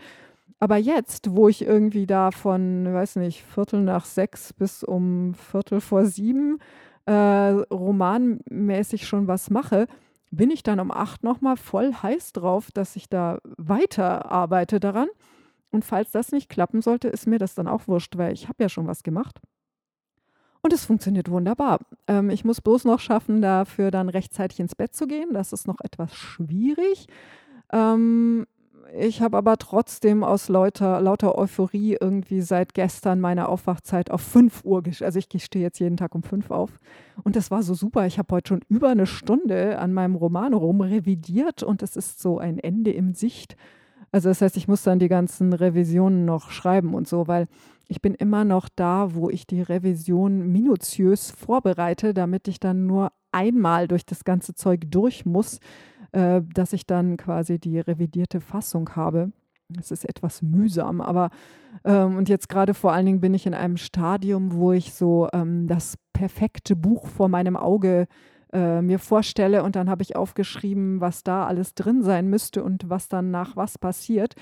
aber 0.60 0.78
jetzt, 0.78 1.36
wo 1.36 1.48
ich 1.50 1.62
irgendwie 1.64 2.08
da 2.08 2.32
von, 2.32 2.92
weiß 2.94 3.18
nicht, 3.18 3.44
Viertel 3.44 3.82
nach 3.82 4.06
sechs 4.06 4.54
bis 4.54 4.84
um 4.84 5.34
Viertel 5.36 5.82
vor 5.82 6.06
sieben 6.06 6.60
äh, 7.06 7.14
romanmäßig 7.14 9.08
schon 9.08 9.28
was 9.28 9.50
mache, 9.50 9.88
bin 10.32 10.52
ich 10.52 10.64
dann 10.64 10.80
um 10.80 10.92
acht 10.92 11.24
nochmal 11.24 11.58
voll 11.58 11.94
heiß 11.94 12.34
drauf, 12.34 12.70
dass 12.74 12.96
ich 12.96 13.10
da 13.10 13.40
weiter 13.58 14.30
arbeite 14.32 14.80
daran. 14.80 15.08
Und 15.70 15.86
falls 15.86 16.12
das 16.12 16.32
nicht 16.32 16.50
klappen 16.50 16.82
sollte, 16.82 17.08
ist 17.08 17.28
mir 17.28 17.40
das 17.40 17.56
dann 17.56 17.68
auch 17.68 17.88
wurscht, 17.88 18.18
weil 18.18 18.34
ich 18.34 18.48
habe 18.48 18.64
ja 18.64 18.70
schon 18.70 18.88
was 18.88 19.04
gemacht. 19.04 19.40
Und 20.62 20.74
es 20.74 20.86
funktioniert 20.86 21.30
wunderbar. 21.30 21.80
Ähm, 22.08 22.30
ich 22.30 22.44
muss 22.44 22.62
bloß 22.62 22.86
noch 22.86 23.00
schaffen, 23.00 23.42
dafür 23.42 23.92
dann 23.92 24.10
rechtzeitig 24.10 24.60
ins 24.60 24.76
Bett 24.76 24.96
zu 24.96 25.08
gehen. 25.08 25.34
Das 25.34 25.54
ist 25.54 25.68
noch 25.68 25.80
etwas 25.82 26.14
schwierig. 26.16 27.08
Ähm, 27.72 28.48
ich 28.96 29.22
habe 29.22 29.38
aber 29.38 29.58
trotzdem 29.58 30.24
aus 30.24 30.50
lauter, 30.50 31.02
lauter 31.02 31.38
Euphorie 31.38 31.98
irgendwie 32.00 32.42
seit 32.42 32.74
gestern 32.74 33.20
meine 33.20 33.50
Aufwachzeit 33.50 34.12
auf 34.12 34.22
5 34.22 34.64
Uhr 34.64 34.82
gestellt. 34.82 35.08
Also 35.08 35.20
ich 35.20 35.44
stehe 35.44 35.64
jetzt 35.64 35.80
jeden 35.80 35.98
Tag 35.98 36.16
um 36.16 36.24
5 36.24 36.52
auf. 36.52 36.80
Und 37.24 37.36
das 37.36 37.52
war 37.52 37.64
so 37.64 37.74
super. 37.74 38.06
Ich 38.06 38.18
habe 38.18 38.34
heute 38.34 38.50
schon 38.50 38.62
über 38.70 38.90
eine 38.90 39.06
Stunde 39.06 39.78
an 39.80 39.94
meinem 39.94 40.16
Roman 40.16 40.54
rumrevidiert 40.54 41.64
und 41.64 41.84
es 41.84 41.96
ist 41.96 42.22
so 42.22 42.38
ein 42.38 42.60
Ende 42.60 42.92
im 42.92 43.14
Sicht. 43.14 43.58
Also 44.12 44.30
das 44.30 44.42
heißt, 44.42 44.58
ich 44.58 44.68
muss 44.68 44.84
dann 44.84 45.00
die 45.00 45.10
ganzen 45.10 45.54
Revisionen 45.54 46.26
noch 46.26 46.52
schreiben 46.52 46.94
und 46.94 47.08
so, 47.08 47.28
weil 47.28 47.48
ich 47.88 48.02
bin 48.02 48.14
immer 48.14 48.44
noch 48.44 48.70
da, 48.74 49.14
wo 49.14 49.30
ich 49.30 49.48
die 49.48 49.62
Revision 49.62 50.48
minutiös 50.48 51.32
vorbereite, 51.32 52.14
damit 52.14 52.48
ich 52.48 52.60
dann 52.60 52.86
nur 52.86 53.12
einmal 53.32 53.88
durch 53.88 54.06
das 54.06 54.24
ganze 54.24 54.56
Zeug 54.56 54.82
durch 54.90 55.26
muss, 55.26 55.60
äh, 56.12 56.42
dass 56.54 56.74
ich 56.74 56.86
dann 56.86 57.18
quasi 57.18 57.60
die 57.60 57.80
revidierte 57.80 58.42
Fassung 58.42 58.96
habe. 58.96 59.32
Es 59.78 59.92
ist 59.92 60.06
etwas 60.06 60.42
mühsam, 60.42 61.02
aber 61.02 61.30
ähm, 61.84 62.16
und 62.16 62.30
jetzt 62.30 62.48
gerade 62.48 62.74
vor 62.74 62.94
allen 62.94 63.06
Dingen 63.06 63.22
bin 63.22 63.34
ich 63.34 63.46
in 63.46 63.54
einem 63.54 63.76
Stadium, 63.76 64.54
wo 64.54 64.72
ich 64.72 64.94
so 64.94 65.28
ähm, 65.34 65.68
das 65.68 65.98
perfekte 66.14 66.76
Buch 66.76 67.08
vor 67.08 67.28
meinem 67.28 67.58
Auge 67.58 68.02
äh, 68.02 68.06
mir 68.82 69.00
vorstelle 69.00 69.64
und 69.64 69.76
dann 69.76 69.90
habe 69.90 70.04
ich 70.04 70.16
aufgeschrieben, 70.16 71.02
was 71.02 71.24
da 71.24 71.46
alles 71.46 71.74
drin 71.74 72.04
sein 72.04 72.30
müsste 72.30 72.64
und 72.64 72.90
was 72.90 73.08
dann 73.08 73.32
nach 73.32 73.56
was 73.56 73.78
passiert. 73.78 74.36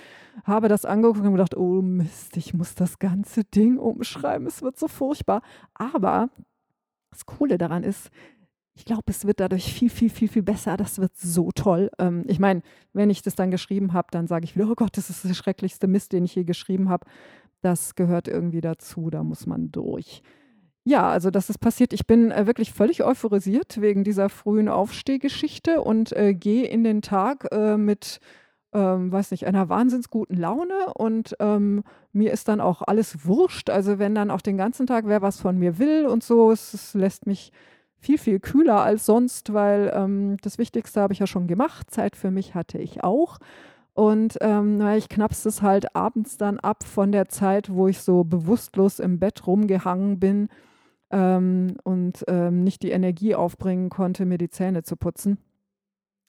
Habe 0.43 0.67
das 0.67 0.85
angeguckt 0.85 1.25
und 1.25 1.33
gedacht, 1.33 1.55
oh 1.57 1.81
Mist, 1.81 2.37
ich 2.37 2.53
muss 2.53 2.75
das 2.75 2.99
ganze 2.99 3.43
Ding 3.43 3.77
umschreiben, 3.77 4.47
es 4.47 4.61
wird 4.61 4.77
so 4.77 4.87
furchtbar. 4.87 5.41
Aber 5.73 6.29
das 7.11 7.25
Coole 7.25 7.57
daran 7.57 7.83
ist, 7.83 8.09
ich 8.77 8.83
glaube, 8.83 9.03
es 9.07 9.25
wird 9.25 9.39
dadurch 9.39 9.73
viel, 9.73 9.89
viel, 9.89 10.09
viel, 10.09 10.27
viel 10.27 10.43
besser. 10.43 10.75
Das 10.75 10.99
wird 10.99 11.15
so 11.15 11.51
toll. 11.51 11.89
Ähm, 11.97 12.25
ich 12.27 12.39
meine, 12.39 12.61
wenn 12.91 13.09
ich 13.09 13.21
das 13.21 13.35
dann 13.35 13.49
geschrieben 13.49 13.93
habe, 13.93 14.09
dann 14.11 14.27
sage 14.27 14.43
ich 14.43 14.55
wieder, 14.55 14.69
oh 14.69 14.75
Gott, 14.75 14.97
das 14.97 15.09
ist 15.09 15.23
der 15.23 15.33
schrecklichste 15.33 15.87
Mist, 15.87 16.11
den 16.11 16.25
ich 16.25 16.35
je 16.35 16.43
geschrieben 16.43 16.89
habe. 16.89 17.07
Das 17.61 17.95
gehört 17.95 18.27
irgendwie 18.27 18.61
dazu, 18.61 19.09
da 19.09 19.23
muss 19.23 19.47
man 19.47 19.71
durch. 19.71 20.21
Ja, 20.87 21.09
also 21.09 21.31
das 21.31 21.49
ist 21.49 21.57
passiert. 21.57 21.93
Ich 21.93 22.05
bin 22.05 22.29
äh, 22.31 22.45
wirklich 22.45 22.71
völlig 22.71 23.03
euphorisiert 23.03 23.81
wegen 23.81 24.03
dieser 24.03 24.29
frühen 24.29 24.69
Aufstehgeschichte 24.69 25.81
und 25.81 26.11
äh, 26.11 26.35
gehe 26.35 26.67
in 26.67 26.83
den 26.83 27.01
Tag 27.01 27.47
äh, 27.51 27.75
mit, 27.75 28.19
ähm, 28.71 29.11
weiß 29.11 29.31
nicht, 29.31 29.47
einer 29.47 29.67
wahnsinns 29.67 30.11
guten 30.11 30.35
Laune 30.37 30.93
und 30.93 31.35
ähm, 31.39 31.83
mir 32.13 32.31
ist 32.31 32.47
dann 32.49 32.61
auch 32.61 32.83
alles 32.83 33.25
wurscht. 33.25 33.71
Also 33.71 33.97
wenn 33.97 34.13
dann 34.13 34.29
auch 34.29 34.41
den 34.41 34.57
ganzen 34.57 34.85
Tag 34.85 35.05
wer 35.07 35.23
was 35.23 35.41
von 35.41 35.57
mir 35.57 35.79
will 35.79 36.05
und 36.05 36.23
so, 36.23 36.51
es, 36.51 36.75
es 36.75 36.93
lässt 36.93 37.25
mich 37.25 37.51
viel, 37.97 38.19
viel 38.19 38.39
kühler 38.39 38.83
als 38.83 39.07
sonst, 39.07 39.53
weil 39.53 39.91
ähm, 39.95 40.37
das 40.43 40.59
Wichtigste 40.59 41.01
habe 41.01 41.13
ich 41.13 41.19
ja 41.19 41.25
schon 41.25 41.47
gemacht. 41.47 41.89
Zeit 41.89 42.15
für 42.15 42.29
mich 42.29 42.53
hatte 42.53 42.77
ich 42.77 43.03
auch. 43.03 43.39
Und 43.95 44.37
ähm, 44.41 44.85
ich 44.97 45.09
knappst 45.09 45.47
es 45.47 45.63
halt 45.63 45.95
abends 45.95 46.37
dann 46.37 46.59
ab 46.59 46.83
von 46.83 47.11
der 47.11 47.27
Zeit, 47.29 47.73
wo 47.73 47.87
ich 47.87 48.01
so 48.01 48.23
bewusstlos 48.23 48.99
im 48.99 49.17
Bett 49.19 49.47
rumgehangen 49.47 50.19
bin 50.19 50.49
ähm, 51.11 51.77
und 51.83 52.23
ähm, 52.27 52.63
nicht 52.63 52.83
die 52.83 52.91
Energie 52.91 53.35
aufbringen 53.35 53.89
konnte, 53.89 54.25
mir 54.25 54.37
die 54.37 54.49
Zähne 54.49 54.83
zu 54.83 54.95
putzen. 54.95 55.37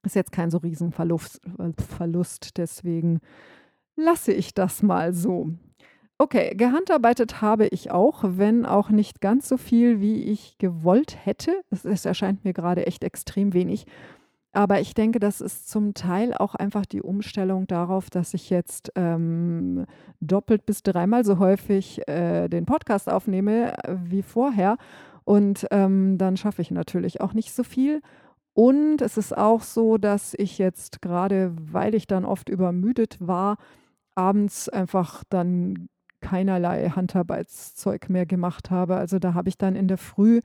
Ist 0.04 0.14
jetzt 0.14 0.32
kein 0.32 0.50
so 0.50 0.58
Riesenverlust, 0.58 1.40
Verlust, 1.78 2.58
deswegen 2.58 3.20
lasse 3.96 4.32
ich 4.32 4.54
das 4.54 4.82
mal 4.82 5.12
so. 5.12 5.50
Okay, 6.18 6.54
gehandarbeitet 6.54 7.42
habe 7.42 7.66
ich 7.66 7.90
auch, 7.90 8.24
wenn 8.24 8.64
auch 8.64 8.88
nicht 8.88 9.20
ganz 9.20 9.48
so 9.48 9.58
viel, 9.58 10.00
wie 10.00 10.22
ich 10.22 10.56
gewollt 10.56 11.26
hätte. 11.26 11.62
Es 11.70 12.06
erscheint 12.06 12.44
mir 12.44 12.54
gerade 12.54 12.86
echt 12.86 13.04
extrem 13.04 13.52
wenig. 13.52 13.86
Aber 14.56 14.80
ich 14.80 14.94
denke, 14.94 15.18
das 15.18 15.42
ist 15.42 15.68
zum 15.68 15.92
Teil 15.92 16.32
auch 16.32 16.54
einfach 16.54 16.86
die 16.86 17.02
Umstellung 17.02 17.66
darauf, 17.66 18.08
dass 18.08 18.32
ich 18.32 18.48
jetzt 18.48 18.90
ähm, 18.94 19.84
doppelt 20.20 20.64
bis 20.64 20.82
dreimal 20.82 21.26
so 21.26 21.38
häufig 21.38 22.08
äh, 22.08 22.48
den 22.48 22.64
Podcast 22.64 23.10
aufnehme 23.10 23.74
wie 23.86 24.22
vorher. 24.22 24.78
Und 25.24 25.66
ähm, 25.70 26.16
dann 26.16 26.38
schaffe 26.38 26.62
ich 26.62 26.70
natürlich 26.70 27.20
auch 27.20 27.34
nicht 27.34 27.52
so 27.52 27.64
viel. 27.64 28.00
Und 28.54 29.02
es 29.02 29.18
ist 29.18 29.36
auch 29.36 29.60
so, 29.60 29.98
dass 29.98 30.32
ich 30.32 30.56
jetzt 30.56 31.02
gerade, 31.02 31.52
weil 31.60 31.94
ich 31.94 32.06
dann 32.06 32.24
oft 32.24 32.48
übermüdet 32.48 33.18
war, 33.20 33.58
abends 34.14 34.70
einfach 34.70 35.22
dann 35.28 35.90
keinerlei 36.22 36.88
Handarbeitszeug 36.88 38.08
mehr 38.08 38.24
gemacht 38.24 38.70
habe. 38.70 38.96
Also 38.96 39.18
da 39.18 39.34
habe 39.34 39.50
ich 39.50 39.58
dann 39.58 39.76
in 39.76 39.86
der 39.86 39.98
Früh 39.98 40.40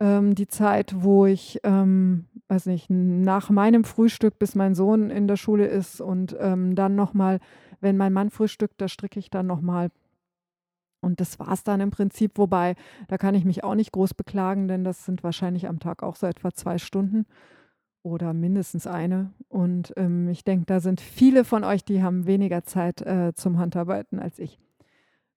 ähm, 0.00 0.34
die 0.34 0.48
Zeit, 0.48 0.94
wo 0.98 1.26
ich, 1.26 1.60
ähm, 1.64 2.26
weiß 2.48 2.66
nicht, 2.66 2.90
nach 2.90 3.50
meinem 3.50 3.84
Frühstück, 3.84 4.38
bis 4.38 4.54
mein 4.54 4.74
Sohn 4.74 5.10
in 5.10 5.28
der 5.28 5.36
Schule 5.36 5.66
ist 5.66 6.00
und 6.00 6.36
ähm, 6.40 6.74
dann 6.74 6.94
nochmal, 6.94 7.40
wenn 7.80 7.96
mein 7.96 8.12
Mann 8.12 8.30
frühstückt, 8.30 8.80
da 8.80 8.88
stricke 8.88 9.18
ich 9.18 9.30
dann 9.30 9.46
nochmal. 9.46 9.90
Und 11.00 11.20
das 11.20 11.38
war 11.38 11.52
es 11.52 11.64
dann 11.64 11.80
im 11.80 11.90
Prinzip, 11.90 12.38
wobei, 12.38 12.76
da 13.08 13.18
kann 13.18 13.34
ich 13.34 13.44
mich 13.44 13.62
auch 13.62 13.74
nicht 13.74 13.92
groß 13.92 14.14
beklagen, 14.14 14.68
denn 14.68 14.84
das 14.84 15.04
sind 15.04 15.22
wahrscheinlich 15.22 15.68
am 15.68 15.78
Tag 15.78 16.02
auch 16.02 16.16
so 16.16 16.26
etwa 16.26 16.50
zwei 16.52 16.78
Stunden 16.78 17.26
oder 18.02 18.32
mindestens 18.32 18.86
eine. 18.86 19.32
Und 19.48 19.92
ähm, 19.96 20.28
ich 20.28 20.44
denke, 20.44 20.66
da 20.66 20.80
sind 20.80 21.00
viele 21.00 21.44
von 21.44 21.64
euch, 21.64 21.84
die 21.84 22.02
haben 22.02 22.26
weniger 22.26 22.64
Zeit 22.64 23.02
äh, 23.02 23.34
zum 23.34 23.58
Handarbeiten 23.58 24.18
als 24.18 24.38
ich. 24.38 24.58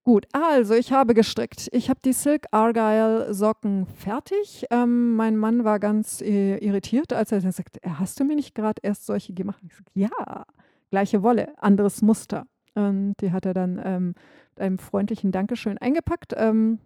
Gut, 0.07 0.25
also 0.31 0.73
ich 0.73 0.93
habe 0.93 1.13
gestrickt. 1.13 1.67
Ich 1.73 1.89
habe 1.89 1.99
die 1.99 2.13
Silk 2.13 2.45
Argyle 2.51 3.33
Socken 3.33 3.85
fertig. 3.87 4.65
Ähm, 4.71 5.17
mein 5.17 5.35
Mann 5.35 5.65
war 5.65 5.79
ganz 5.79 6.21
äh, 6.21 6.55
irritiert, 6.59 7.11
als 7.11 7.33
er 7.33 7.41
sagte, 7.41 7.83
äh, 7.83 7.89
hast 7.89 8.17
du 8.17 8.23
mir 8.23 8.37
nicht 8.37 8.55
gerade 8.55 8.79
erst 8.83 9.05
solche 9.05 9.33
gemacht? 9.33 9.61
Ich 9.65 9.75
sagte, 9.75 9.91
ja, 9.95 10.45
gleiche 10.91 11.23
Wolle, 11.23 11.61
anderes 11.61 12.01
Muster. 12.01 12.47
Und 12.73 13.15
die 13.19 13.33
hat 13.33 13.45
er 13.45 13.53
dann 13.53 13.81
ähm, 13.83 14.15
mit 14.55 14.61
einem 14.61 14.77
freundlichen 14.77 15.33
Dankeschön 15.33 15.77
eingepackt. 15.77 16.33
Ähm, 16.37 16.79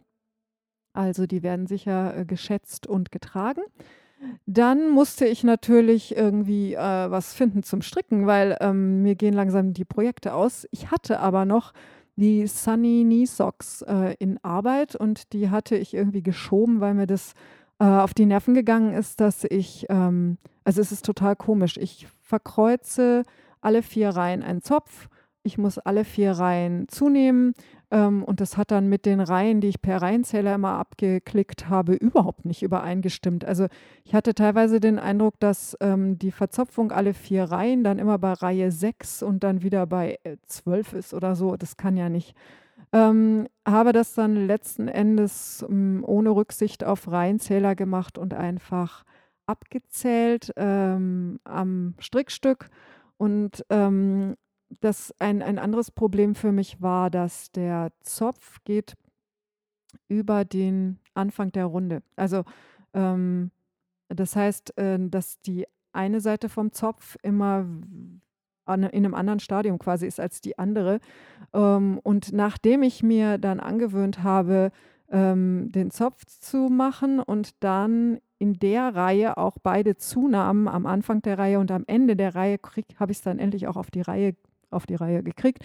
also 0.94 1.28
die 1.28 1.44
werden 1.44 1.68
sicher 1.68 2.18
äh, 2.18 2.26
geschätzt 2.26 2.88
und 2.88 3.12
getragen. 3.12 3.62
Dann 4.48 4.90
musste 4.90 5.28
ich 5.28 5.44
natürlich 5.44 6.16
irgendwie 6.18 6.74
äh, 6.74 7.12
was 7.12 7.36
finden 7.36 7.62
zum 7.62 7.84
Stricken, 7.84 8.26
weil 8.26 8.58
ähm, 8.62 9.04
mir 9.04 9.14
gehen 9.14 9.36
langsam 9.36 9.74
die 9.74 9.86
Projekte 9.86 10.34
aus. 10.34 10.68
Ich 10.72 10.90
hatte 10.90 11.20
aber 11.20 11.46
noch 11.46 11.74
die 12.16 12.46
Sunny 12.48 13.04
Knee 13.04 13.26
Socks 13.26 13.82
äh, 13.84 14.16
in 14.20 14.38
Arbeit 14.44 14.96
und 14.96 15.34
die 15.34 15.50
hatte 15.50 15.76
ich 15.76 15.94
irgendwie 15.94 16.24
geschoben, 16.24 16.80
weil 16.82 16.94
mir 16.94 17.08
das 17.08 17.34
äh, 17.80 17.86
auf 17.86 18.14
die 18.14 18.26
Nerven 18.26 18.54
gegangen 18.54 18.94
ist, 18.94 19.20
dass 19.22 19.44
ich, 19.44 19.86
ähm, 19.90 20.38
also 20.64 20.82
es 20.82 20.92
ist 20.92 21.06
total 21.06 21.36
komisch, 21.36 21.78
ich 21.78 22.08
verkreuze 22.20 23.24
alle 23.62 23.82
vier 23.82 24.10
Reihen 24.10 24.44
einen 24.44 24.62
Zopf, 24.62 25.08
ich 25.44 25.58
muss 25.58 25.80
alle 25.80 26.06
vier 26.06 26.34
Reihen 26.34 26.88
zunehmen 26.88 27.54
ähm, 27.92 28.24
und 28.24 28.40
das 28.40 28.58
hat 28.58 28.72
dann 28.72 28.88
mit 28.88 29.06
den 29.06 29.20
Reihen, 29.20 29.62
die 29.62 29.68
ich 29.68 29.82
per 29.82 30.02
Reihenzähler 30.02 30.56
immer 30.56 30.74
abgeklickt 30.80 31.70
habe, 31.70 31.94
überhaupt 31.94 32.46
nicht 32.46 32.64
übereingestimmt. 32.64 33.46
Also 33.46 33.68
ich 34.06 34.16
hatte 34.16 34.34
teilweise 34.34 34.80
den 34.80 34.98
Eindruck, 34.98 35.40
dass 35.40 35.78
ähm, 35.82 36.18
die 36.18 36.32
Verzopfung 36.32 36.92
alle 36.92 37.14
vier 37.14 37.44
Reihen 37.44 37.84
dann 37.84 38.00
immer 38.00 38.18
bei 38.18 38.34
Reihe 38.34 38.72
6 38.72 39.24
und 39.24 39.44
dann 39.44 39.62
wieder 39.62 39.86
bei 39.86 40.20
12 40.46 40.94
äh, 40.94 41.00
ist 41.00 41.14
oder 41.14 41.36
so. 41.36 41.58
Das 41.58 41.78
kann 41.78 41.98
ja 41.98 42.10
nicht. 42.10 42.34
Ähm, 42.94 43.48
habe 43.68 43.94
das 43.94 44.14
dann 44.16 44.36
letzten 44.48 44.88
Endes 44.88 45.66
ähm, 45.70 46.04
ohne 46.06 46.32
Rücksicht 46.32 46.84
auf 46.84 47.12
Reihenzähler 47.12 47.76
gemacht 47.76 48.18
und 48.18 48.34
einfach 48.34 49.04
abgezählt 49.46 50.54
ähm, 50.56 51.40
am 51.44 51.96
Strickstück 52.00 52.70
und 53.18 53.66
ähm, 53.70 54.36
das 54.80 55.14
ein, 55.20 55.42
ein 55.42 55.60
anderes 55.60 55.92
Problem 55.92 56.36
für 56.36 56.52
mich 56.52 56.82
war, 56.82 57.10
dass 57.10 57.52
der 57.52 57.92
Zopf 58.02 58.60
geht 58.64 58.96
über 60.08 60.46
den 60.46 61.00
Anfang 61.14 61.52
der 61.52 61.66
Runde. 61.66 62.02
Also 62.16 62.44
ähm, 62.94 63.52
das 64.08 64.36
heißt, 64.36 64.78
äh, 64.78 65.00
dass 65.00 65.42
die 65.42 65.66
eine 65.94 66.22
Seite 66.22 66.50
vom 66.50 66.72
Zopf 66.72 67.18
immer 67.22 67.66
an, 68.66 68.84
in 68.84 69.06
einem 69.06 69.16
anderen 69.16 69.40
Stadium 69.40 69.80
quasi 69.80 70.08
ist 70.08 70.20
als 70.20 70.42
die 70.42 70.58
andere. 70.58 71.00
Ähm, 71.54 72.00
und 72.04 72.32
nachdem 72.34 72.84
ich 72.84 73.04
mir 73.04 73.38
dann 73.38 73.60
angewöhnt 73.60 74.24
habe, 74.24 74.72
ähm, 75.10 75.72
den 75.72 75.92
Zopf 75.92 76.26
zu 76.26 76.70
machen 76.70 77.20
und 77.20 77.64
dann 77.64 78.20
in 78.40 78.54
der 78.54 78.96
Reihe 78.96 79.38
auch 79.38 79.58
beide 79.62 79.98
Zunahmen 79.98 80.68
am 80.68 80.86
Anfang 80.86 81.22
der 81.22 81.38
Reihe 81.38 81.60
und 81.60 81.70
am 81.72 81.84
Ende 81.86 82.16
der 82.16 82.34
Reihe 82.34 82.58
habe 82.98 83.12
ich 83.12 83.20
es 83.20 83.24
dann 83.24 83.38
endlich 83.38 83.68
auch 83.68 83.76
auf 83.76 83.92
die 83.92 84.02
Reihe 84.02 84.36
auf 84.72 84.86
die 84.86 84.96
Reihe 84.96 85.24
gekriegt, 85.24 85.64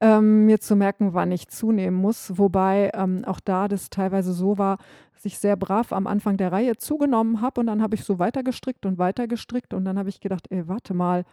ähm, 0.00 0.46
mir 0.46 0.60
zu 0.60 0.76
merken, 0.76 1.14
wann 1.14 1.32
ich 1.32 1.48
zunehmen 1.48 1.98
muss. 1.98 2.38
Wobei 2.38 2.90
ähm, 2.94 3.24
auch 3.24 3.40
da 3.40 3.68
das 3.68 3.90
teilweise 3.90 4.32
so 4.32 4.58
war, 4.58 4.78
dass 5.14 5.24
ich 5.24 5.38
sehr 5.38 5.56
brav 5.56 5.92
am 5.92 6.06
Anfang 6.06 6.36
der 6.36 6.52
Reihe 6.52 6.76
zugenommen 6.76 7.40
habe 7.40 7.60
und 7.60 7.66
dann 7.66 7.82
habe 7.82 7.94
ich 7.94 8.04
so 8.04 8.18
weiter 8.18 8.42
gestrickt 8.42 8.86
und 8.86 8.98
weiter 8.98 9.28
gestrickt 9.28 9.74
und 9.74 9.84
dann 9.84 9.98
habe 9.98 10.08
ich 10.08 10.20
gedacht, 10.20 10.46
ey, 10.50 10.68
warte 10.68 10.94
mal, 10.94 11.24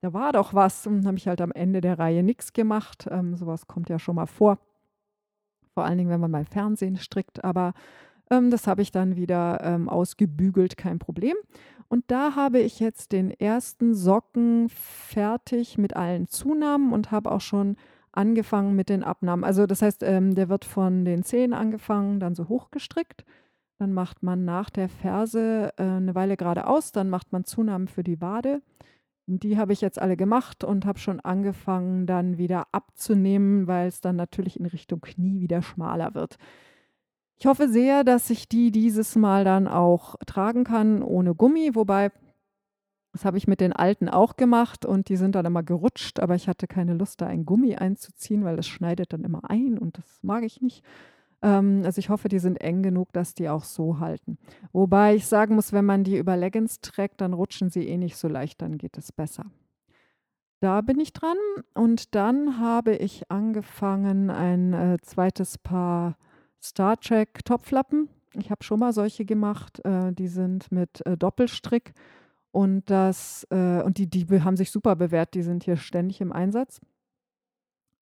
da 0.00 0.12
war 0.12 0.32
doch 0.32 0.54
was. 0.54 0.86
Und 0.86 1.06
habe 1.06 1.18
ich 1.18 1.28
halt 1.28 1.40
am 1.40 1.52
Ende 1.52 1.80
der 1.80 1.98
Reihe 1.98 2.22
nichts 2.22 2.52
gemacht. 2.52 3.06
Ähm, 3.10 3.36
sowas 3.36 3.66
kommt 3.66 3.88
ja 3.88 3.98
schon 3.98 4.16
mal 4.16 4.26
vor. 4.26 4.58
Vor 5.74 5.84
allen 5.84 5.98
Dingen, 5.98 6.10
wenn 6.10 6.20
man 6.20 6.30
mal 6.30 6.44
Fernsehen 6.44 6.96
strickt. 6.96 7.44
Aber 7.44 7.74
ähm, 8.30 8.50
das 8.50 8.66
habe 8.66 8.82
ich 8.82 8.90
dann 8.90 9.16
wieder 9.16 9.60
ähm, 9.62 9.88
ausgebügelt, 9.88 10.76
kein 10.76 10.98
Problem. 10.98 11.36
Und 11.90 12.04
da 12.06 12.36
habe 12.36 12.60
ich 12.60 12.78
jetzt 12.78 13.10
den 13.10 13.32
ersten 13.32 13.94
Socken 13.94 14.68
fertig 14.68 15.76
mit 15.76 15.96
allen 15.96 16.28
Zunahmen 16.28 16.92
und 16.92 17.10
habe 17.10 17.32
auch 17.32 17.40
schon 17.40 17.76
angefangen 18.12 18.76
mit 18.76 18.88
den 18.88 19.02
Abnahmen. 19.02 19.42
Also 19.42 19.66
das 19.66 19.82
heißt, 19.82 20.04
ähm, 20.04 20.36
der 20.36 20.48
wird 20.48 20.64
von 20.64 21.04
den 21.04 21.24
Zehen 21.24 21.52
angefangen, 21.52 22.20
dann 22.20 22.36
so 22.36 22.48
hochgestrickt. 22.48 23.24
Dann 23.80 23.92
macht 23.92 24.22
man 24.22 24.44
nach 24.44 24.70
der 24.70 24.88
Ferse 24.88 25.72
äh, 25.78 25.82
eine 25.82 26.14
Weile 26.14 26.36
geradeaus, 26.36 26.92
dann 26.92 27.10
macht 27.10 27.32
man 27.32 27.44
Zunahmen 27.44 27.88
für 27.88 28.04
die 28.04 28.20
Wade. 28.20 28.62
Die 29.26 29.58
habe 29.58 29.72
ich 29.72 29.80
jetzt 29.80 30.00
alle 30.00 30.16
gemacht 30.16 30.62
und 30.62 30.86
habe 30.86 31.00
schon 31.00 31.18
angefangen, 31.18 32.06
dann 32.06 32.38
wieder 32.38 32.68
abzunehmen, 32.70 33.66
weil 33.66 33.88
es 33.88 34.00
dann 34.00 34.14
natürlich 34.14 34.60
in 34.60 34.66
Richtung 34.66 35.00
Knie 35.00 35.40
wieder 35.40 35.62
schmaler 35.62 36.14
wird. 36.14 36.38
Ich 37.40 37.46
hoffe 37.46 37.70
sehr, 37.70 38.04
dass 38.04 38.28
ich 38.28 38.50
die 38.50 38.70
dieses 38.70 39.16
Mal 39.16 39.44
dann 39.44 39.66
auch 39.66 40.16
tragen 40.26 40.62
kann 40.62 41.02
ohne 41.02 41.34
Gummi, 41.34 41.74
wobei 41.74 42.12
das 43.12 43.24
habe 43.24 43.38
ich 43.38 43.48
mit 43.48 43.62
den 43.62 43.72
alten 43.72 44.10
auch 44.10 44.36
gemacht 44.36 44.84
und 44.84 45.08
die 45.08 45.16
sind 45.16 45.34
dann 45.34 45.46
immer 45.46 45.62
gerutscht, 45.62 46.20
aber 46.20 46.34
ich 46.34 46.48
hatte 46.48 46.66
keine 46.66 46.92
Lust, 46.92 47.22
da 47.22 47.26
ein 47.26 47.46
Gummi 47.46 47.76
einzuziehen, 47.76 48.44
weil 48.44 48.56
das 48.56 48.68
schneidet 48.68 49.14
dann 49.14 49.24
immer 49.24 49.48
ein 49.48 49.78
und 49.78 49.96
das 49.96 50.22
mag 50.22 50.44
ich 50.44 50.60
nicht. 50.60 50.84
Ähm, 51.40 51.80
also 51.82 51.98
ich 51.98 52.10
hoffe, 52.10 52.28
die 52.28 52.40
sind 52.40 52.60
eng 52.60 52.82
genug, 52.82 53.10
dass 53.14 53.32
die 53.32 53.48
auch 53.48 53.64
so 53.64 54.00
halten. 54.00 54.36
Wobei 54.72 55.14
ich 55.14 55.24
sagen 55.24 55.54
muss, 55.54 55.72
wenn 55.72 55.86
man 55.86 56.04
die 56.04 56.18
über 56.18 56.36
Leggings 56.36 56.82
trägt, 56.82 57.22
dann 57.22 57.32
rutschen 57.32 57.70
sie 57.70 57.88
eh 57.88 57.96
nicht 57.96 58.18
so 58.18 58.28
leicht, 58.28 58.60
dann 58.60 58.76
geht 58.76 58.98
es 58.98 59.12
besser. 59.12 59.46
Da 60.60 60.82
bin 60.82 61.00
ich 61.00 61.14
dran 61.14 61.38
und 61.72 62.14
dann 62.14 62.60
habe 62.60 62.94
ich 62.96 63.30
angefangen, 63.30 64.28
ein 64.28 64.74
äh, 64.74 64.98
zweites 65.00 65.56
Paar 65.56 66.18
Star 66.62 66.98
Trek 66.98 67.44
Topflappen. 67.44 68.08
Ich 68.34 68.50
habe 68.50 68.62
schon 68.62 68.80
mal 68.80 68.92
solche 68.92 69.24
gemacht, 69.24 69.84
äh, 69.84 70.12
die 70.12 70.28
sind 70.28 70.70
mit 70.70 71.04
äh, 71.06 71.16
Doppelstrick 71.16 71.92
und 72.52 72.88
das 72.90 73.46
äh, 73.50 73.82
und 73.82 73.98
die, 73.98 74.08
die 74.08 74.26
haben 74.42 74.56
sich 74.56 74.70
super 74.70 74.96
bewährt, 74.96 75.34
die 75.34 75.42
sind 75.42 75.64
hier 75.64 75.76
ständig 75.76 76.20
im 76.20 76.32
Einsatz. 76.32 76.80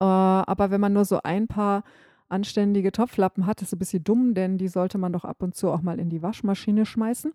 Äh, 0.01 0.05
aber 0.05 0.71
wenn 0.71 0.81
man 0.81 0.93
nur 0.93 1.05
so 1.05 1.21
ein 1.23 1.49
paar 1.49 1.83
anständige 2.29 2.93
Topflappen 2.93 3.47
hat, 3.47 3.63
ist 3.63 3.73
ein 3.73 3.79
bisschen 3.79 4.05
dumm, 4.05 4.35
denn 4.35 4.59
die 4.59 4.69
sollte 4.69 4.99
man 4.99 5.13
doch 5.13 5.25
ab 5.25 5.43
und 5.43 5.55
zu 5.55 5.71
auch 5.71 5.81
mal 5.81 5.99
in 5.99 6.11
die 6.11 6.23
Waschmaschine 6.23 6.85
schmeißen. 6.85 7.33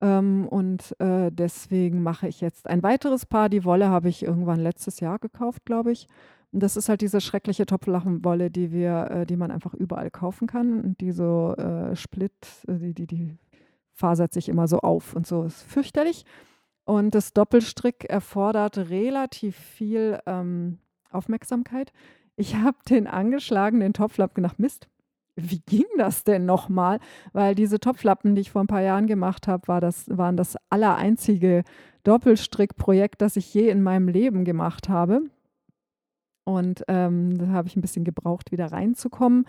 Ähm, 0.00 0.46
und 0.48 0.94
äh, 1.00 1.30
deswegen 1.30 2.02
mache 2.02 2.28
ich 2.28 2.40
jetzt 2.40 2.66
ein 2.66 2.82
weiteres 2.82 3.26
Paar. 3.26 3.48
Die 3.48 3.64
Wolle 3.64 3.88
habe 3.88 4.08
ich 4.08 4.22
irgendwann 4.22 4.60
letztes 4.60 5.00
Jahr 5.00 5.18
gekauft, 5.18 5.64
glaube 5.64 5.92
ich. 5.92 6.08
Und 6.52 6.62
das 6.62 6.76
ist 6.76 6.88
halt 6.88 7.00
diese 7.00 7.20
schreckliche 7.20 7.66
Topflachenwolle, 7.66 8.50
die 8.50 8.72
wir, 8.72 9.10
äh, 9.10 9.26
die 9.26 9.36
man 9.36 9.50
einfach 9.50 9.74
überall 9.74 10.10
kaufen 10.10 10.46
kann 10.46 10.80
und 10.80 11.00
die 11.00 11.12
so 11.12 11.54
äh, 11.56 11.94
Split, 11.96 12.32
äh, 12.68 12.74
die, 12.74 12.94
die, 12.94 13.06
die 13.06 13.36
fasert 13.92 14.32
sich 14.32 14.48
immer 14.48 14.68
so 14.68 14.78
auf 14.80 15.14
und 15.14 15.26
so 15.26 15.44
ist 15.44 15.62
fürchterlich. 15.62 16.24
Und 16.84 17.14
das 17.14 17.32
Doppelstrick 17.32 18.04
erfordert 18.04 18.78
relativ 18.78 19.56
viel 19.56 20.20
ähm, 20.26 20.78
Aufmerksamkeit. 21.10 21.92
Ich 22.36 22.54
habe 22.54 22.76
den 22.88 23.06
angeschlagen, 23.06 23.80
den 23.80 23.92
Topflappen, 23.92 24.42
gedacht, 24.42 24.58
Mist, 24.58 24.88
wie 25.34 25.60
ging 25.66 25.86
das 25.98 26.24
denn 26.24 26.46
nochmal? 26.46 27.00
Weil 27.32 27.54
diese 27.54 27.80
Topflappen, 27.80 28.34
die 28.34 28.42
ich 28.42 28.50
vor 28.50 28.62
ein 28.62 28.68
paar 28.68 28.82
Jahren 28.82 29.06
gemacht 29.06 29.48
habe, 29.48 29.68
war 29.68 29.80
das, 29.80 30.06
waren 30.08 30.36
das 30.36 30.56
allereinzige 30.70 31.64
Doppelstrickprojekt, 32.04 33.20
das 33.20 33.36
ich 33.36 33.52
je 33.52 33.68
in 33.68 33.82
meinem 33.82 34.08
Leben 34.08 34.44
gemacht 34.44 34.88
habe. 34.88 35.22
Und 36.46 36.84
ähm, 36.86 37.36
da 37.38 37.48
habe 37.48 37.66
ich 37.66 37.76
ein 37.76 37.80
bisschen 37.80 38.04
gebraucht, 38.04 38.52
wieder 38.52 38.70
reinzukommen. 38.70 39.46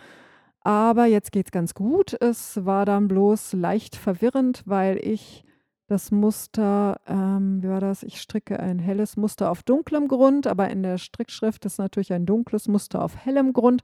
Aber 0.61 1.05
jetzt 1.05 1.31
geht 1.31 1.45
es 1.47 1.51
ganz 1.51 1.75
gut. 1.75 2.19
Es 2.19 2.65
war 2.65 2.85
dann 2.85 3.07
bloß 3.07 3.53
leicht 3.53 3.95
verwirrend, 3.95 4.63
weil 4.65 4.97
ich 4.97 5.45
das 5.87 6.11
Muster, 6.11 6.99
ähm, 7.07 7.63
wie 7.63 7.69
war 7.69 7.79
das? 7.79 8.03
Ich 8.03 8.19
stricke 8.19 8.59
ein 8.59 8.79
helles 8.79 9.15
Muster 9.15 9.51
auf 9.51 9.63
dunklem 9.63 10.07
Grund, 10.07 10.47
aber 10.47 10.69
in 10.69 10.83
der 10.83 10.97
Strickschrift 10.97 11.65
ist 11.65 11.77
natürlich 11.77 12.11
ein 12.11 12.25
dunkles 12.25 12.67
Muster 12.67 13.03
auf 13.03 13.15
hellem 13.15 13.53
Grund. 13.53 13.81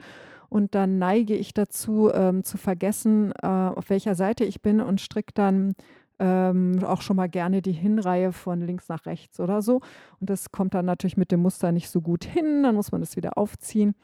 Und 0.49 0.76
dann 0.76 0.97
neige 0.97 1.36
ich 1.36 1.54
dazu, 1.54 2.12
ähm, 2.13 2.43
zu 2.43 2.58
vergessen, 2.58 3.32
äh, 3.41 3.47
auf 3.47 3.89
welcher 3.89 4.15
Seite 4.15 4.43
ich 4.43 4.62
bin 4.62 4.82
und 4.82 5.02
stricke 5.02 5.34
dann 5.34 5.76
ähm, 6.19 6.84
auch 6.84 7.02
schon 7.02 7.15
mal 7.15 7.30
gerne 7.30 7.62
die 7.62 7.71
Hinreihe 7.71 8.32
von 8.32 8.62
links 8.62 8.89
nach 8.89 9.06
rechts 9.06 9.39
oder 9.39 9.62
so. 9.62 9.82
Und 10.19 10.30
das 10.30 10.52
kommt 10.52 10.73
dann 10.73 10.86
natürlich 10.86 11.17
mit 11.17 11.32
dem 11.32 11.41
Muster 11.41 11.71
nicht 11.71 11.89
so 11.89 12.02
gut 12.02 12.23
hin. 12.26 12.63
Dann 12.63 12.76
muss 12.76 12.91
man 12.91 13.02
das 13.02 13.15
wieder 13.15 13.38
aufziehen. 13.38 13.95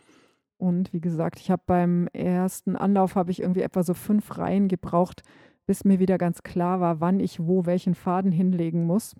Und 0.57 0.91
wie 0.91 0.99
gesagt, 0.99 1.39
ich 1.39 1.49
habe 1.51 1.63
beim 1.65 2.07
ersten 2.07 2.75
Anlauf 2.75 3.15
habe 3.15 3.31
ich 3.31 3.41
irgendwie 3.41 3.61
etwa 3.61 3.81
so 3.83 3.93
fünf 3.93 4.37
Reihen 4.37 4.67
gebraucht, 4.67 5.23
bis 5.65 5.85
mir 5.85 5.99
wieder 5.99 6.17
ganz 6.17 6.43
klar 6.43 6.81
war, 6.81 6.99
wann 6.99 7.19
ich 7.19 7.39
wo 7.39 7.65
welchen 7.65 7.95
Faden 7.95 8.31
hinlegen 8.31 8.85
muss. 8.85 9.15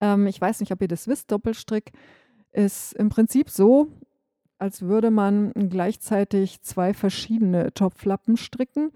Ähm, 0.00 0.26
ich 0.26 0.40
weiß 0.40 0.60
nicht, 0.60 0.72
ob 0.72 0.82
ihr 0.82 0.88
das 0.88 1.08
wisst, 1.08 1.32
Doppelstrick 1.32 1.92
ist 2.52 2.92
im 2.94 3.08
Prinzip 3.08 3.48
so, 3.48 3.88
als 4.58 4.82
würde 4.82 5.10
man 5.10 5.52
gleichzeitig 5.54 6.60
zwei 6.62 6.92
verschiedene 6.92 7.72
Topflappen 7.72 8.36
stricken. 8.36 8.90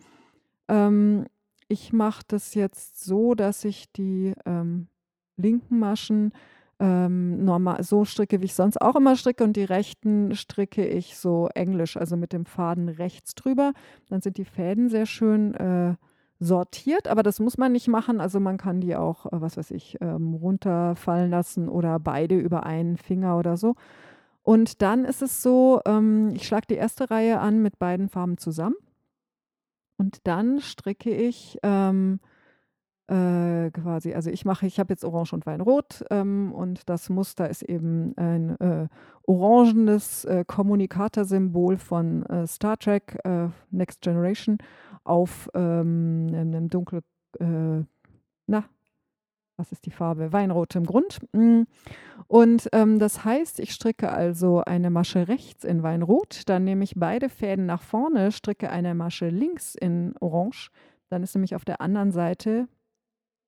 Ähm, 0.69 1.27
ich 1.73 1.93
mache 1.93 2.23
das 2.29 2.55
jetzt 2.55 3.03
so, 3.03 3.35
dass 3.35 3.65
ich 3.65 3.91
die 3.93 4.35
ähm, 4.45 4.89
linken 5.39 5.79
Maschen 5.79 6.33
ähm, 6.79 7.45
normal 7.45 7.83
so 7.83 8.05
stricke, 8.05 8.43
wie 8.43 8.45
ich 8.45 8.55
sonst 8.55 8.81
auch 8.81 8.95
immer 8.95 9.17
stricke 9.17 9.43
und 9.43 9.57
die 9.57 9.65
rechten 9.65 10.35
stricke 10.35 10.87
ich 10.87 11.17
so 11.17 11.49
englisch, 11.55 11.97
also 11.97 12.17
mit 12.17 12.35
dem 12.35 12.45
Faden 12.45 12.91
rechts 12.91 13.35
drüber. 13.35 13.73
Dann 14.11 14.21
sind 14.21 14.37
die 14.37 14.45
Fäden 14.45 14.91
sehr 14.91 15.07
schön 15.07 15.55
äh, 15.55 15.95
sortiert, 16.41 17.09
aber 17.09 17.23
das 17.23 17.41
muss 17.41 17.57
man 17.57 17.73
nicht 17.73 17.89
machen. 17.89 18.21
Also 18.21 18.39
man 18.39 18.59
kann 18.59 18.81
die 18.81 18.95
auch, 18.95 19.27
äh, 19.27 19.41
was 19.41 19.57
weiß 19.57 19.71
ich, 19.71 19.97
ähm, 20.03 20.35
runterfallen 20.35 21.31
lassen 21.31 21.71
oder 21.71 21.99
beide 21.99 22.37
über 22.37 22.67
einen 22.67 22.99
Finger 22.99 23.39
oder 23.39 23.57
so. 23.57 23.77
Und 24.43 24.83
dann 24.83 25.05
ist 25.07 25.23
es 25.23 25.43
so, 25.43 25.81
ähm, 25.87 26.33
ich 26.35 26.47
schlage 26.47 26.67
die 26.69 26.75
erste 26.75 27.11
Reihe 27.11 27.41
an 27.41 27.63
mit 27.63 27.79
beiden 27.79 28.11
Farben 28.11 28.37
zusammen. 28.37 28.77
Und 30.03 30.27
dann 30.27 30.59
stricke 30.59 31.15
ich 31.15 31.61
ähm, 31.63 32.19
äh, 33.07 33.71
quasi, 33.71 34.13
also 34.15 34.31
ich 34.31 34.45
mache, 34.45 34.67
ich 34.67 34.81
habe 34.81 34.93
jetzt 34.93 35.05
Orange 35.05 35.33
und 35.33 35.47
Weinrot 35.47 36.05
ähm, 36.11 36.53
und 36.53 36.89
das 36.89 37.09
Muster 37.09 37.49
ist 37.49 37.63
eben 37.63 38.13
ein 38.17 38.59
äh, 38.59 38.89
orangenes 39.29 40.25
äh, 40.25 40.45
Kommunikatorsymbol 40.45 41.77
von 41.77 42.27
äh, 42.27 42.49
Star 42.49 42.77
Trek 42.81 43.17
äh, 43.23 43.47
Next 43.71 44.01
Generation 44.01 44.59
auf 45.05 45.49
ähm, 45.55 46.27
einem 46.33 46.69
dunkel, 46.69 47.03
äh, 47.39 47.85
na, 48.49 48.65
was 49.57 49.73
ist 49.73 49.87
die 49.87 49.91
Farbe? 49.91 50.33
Weinrotem 50.33 50.85
Grund. 50.85 51.21
Mm. 51.33 51.63
Und 52.27 52.69
ähm, 52.73 52.99
das 52.99 53.25
heißt, 53.25 53.61
ich 53.61 53.73
stricke 53.73 54.11
also 54.11 54.61
eine 54.61 54.91
Masche 54.91 55.29
rechts 55.29 55.65
in 55.65 55.83
Weinrot, 55.83 56.43
dann 56.47 56.65
nehme 56.65 56.85
ich 56.85 56.95
beide 56.97 57.29
Fäden 57.29 57.67
nach 57.67 57.83
vorne, 57.83 58.33
stricke 58.33 58.71
eine 58.71 58.95
Masche 58.95 59.29
links 59.29 59.75
in 59.75 60.15
Orange, 60.21 60.71
dann 61.11 61.23
ist 61.23 61.35
nämlich 61.35 61.55
auf 61.55 61.65
der 61.65 61.81
anderen 61.81 62.11
Seite 62.11 62.69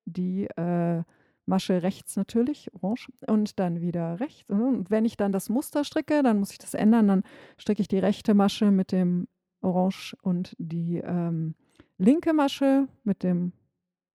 die 0.04 0.46
äh, 0.56 1.02
Masche 1.46 1.82
rechts 1.82 2.16
natürlich, 2.16 2.68
orange, 2.74 3.10
und 3.26 3.58
dann 3.58 3.80
wieder 3.80 4.20
rechts. 4.20 4.48
Und 4.48 4.90
wenn 4.90 5.04
ich 5.04 5.16
dann 5.16 5.32
das 5.32 5.48
Muster 5.48 5.84
stricke, 5.84 6.22
dann 6.22 6.38
muss 6.38 6.52
ich 6.52 6.58
das 6.58 6.74
ändern. 6.74 7.08
Dann 7.08 7.22
stricke 7.58 7.82
ich 7.82 7.88
die 7.88 7.98
rechte 7.98 8.34
Masche 8.34 8.70
mit 8.70 8.92
dem 8.92 9.28
Orange 9.60 10.16
und 10.22 10.54
die 10.58 10.98
ähm, 10.98 11.54
linke 11.98 12.32
Masche 12.32 12.88
mit 13.02 13.22
dem, 13.22 13.52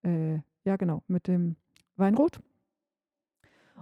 äh, 0.04 0.40
ja 0.64 0.76
genau, 0.78 1.04
mit 1.08 1.28
dem 1.28 1.56
Weinrot. 2.00 2.40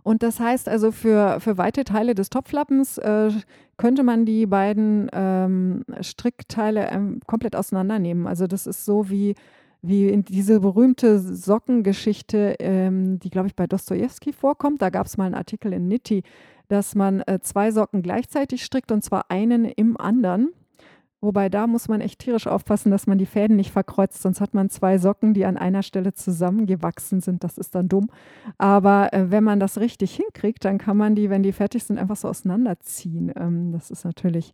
Und 0.03 0.23
das 0.23 0.39
heißt 0.39 0.69
also, 0.69 0.91
für, 0.91 1.39
für 1.41 1.57
weite 1.57 1.83
Teile 1.83 2.15
des 2.15 2.29
Topflappens 2.29 2.97
äh, 2.97 3.29
könnte 3.75 4.03
man 4.03 4.25
die 4.25 4.45
beiden 4.45 5.09
ähm, 5.11 5.83
Strickteile 6.01 6.89
ähm, 6.89 7.19
komplett 7.27 7.55
auseinandernehmen. 7.55 8.25
Also 8.25 8.47
das 8.47 8.67
ist 8.67 8.85
so 8.85 9.09
wie 9.09 9.35
wie 9.81 10.07
in 10.09 10.23
diese 10.23 10.59
berühmte 10.59 11.19
Sockengeschichte, 11.19 12.55
ähm, 12.59 13.19
die, 13.19 13.29
glaube 13.29 13.47
ich, 13.47 13.55
bei 13.55 13.67
Dostoevsky 13.67 14.33
vorkommt. 14.33 14.81
Da 14.81 14.89
gab 14.89 15.05
es 15.05 15.17
mal 15.17 15.25
einen 15.25 15.35
Artikel 15.35 15.73
in 15.73 15.87
Nitti, 15.87 16.23
dass 16.67 16.95
man 16.95 17.21
äh, 17.21 17.39
zwei 17.41 17.71
Socken 17.71 18.01
gleichzeitig 18.01 18.65
strickt 18.65 18.91
und 18.91 19.03
zwar 19.03 19.29
einen 19.29 19.65
im 19.65 19.97
anderen. 19.97 20.49
Wobei 21.19 21.49
da 21.49 21.65
muss 21.65 21.87
man 21.87 21.99
echt 21.99 22.19
tierisch 22.19 22.45
aufpassen, 22.45 22.91
dass 22.91 23.07
man 23.07 23.17
die 23.17 23.25
Fäden 23.25 23.55
nicht 23.55 23.71
verkreuzt, 23.71 24.21
sonst 24.21 24.39
hat 24.39 24.53
man 24.53 24.69
zwei 24.69 24.99
Socken, 24.99 25.33
die 25.33 25.45
an 25.45 25.57
einer 25.57 25.81
Stelle 25.81 26.13
zusammengewachsen 26.13 27.21
sind. 27.21 27.43
Das 27.43 27.57
ist 27.57 27.73
dann 27.73 27.87
dumm. 27.87 28.11
Aber 28.59 29.11
äh, 29.13 29.31
wenn 29.31 29.43
man 29.43 29.59
das 29.59 29.79
richtig 29.79 30.15
hinkriegt, 30.15 30.63
dann 30.63 30.77
kann 30.77 30.95
man 30.95 31.15
die, 31.15 31.31
wenn 31.31 31.41
die 31.41 31.53
fertig 31.53 31.83
sind, 31.83 31.97
einfach 31.97 32.17
so 32.17 32.27
auseinanderziehen. 32.27 33.33
Ähm, 33.35 33.71
das 33.71 33.89
ist 33.89 34.05
natürlich 34.05 34.53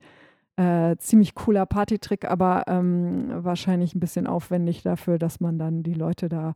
äh, 0.56 0.95
ziemlich 0.97 1.36
cooler 1.36 1.65
Partytrick, 1.65 2.30
aber 2.30 2.63
ähm, 2.67 3.26
wahrscheinlich 3.43 3.93
ein 3.93 3.99
bisschen 3.99 4.26
aufwendig 4.26 4.84
dafür, 4.84 5.17
dass 5.17 5.41
man 5.41 5.60
dann 5.60 5.84
die 5.84 5.95
Leute 5.95 6.30
da 6.30 6.54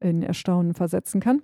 in 0.00 0.22
Erstaunen 0.22 0.72
versetzen 0.72 1.20
kann. 1.20 1.42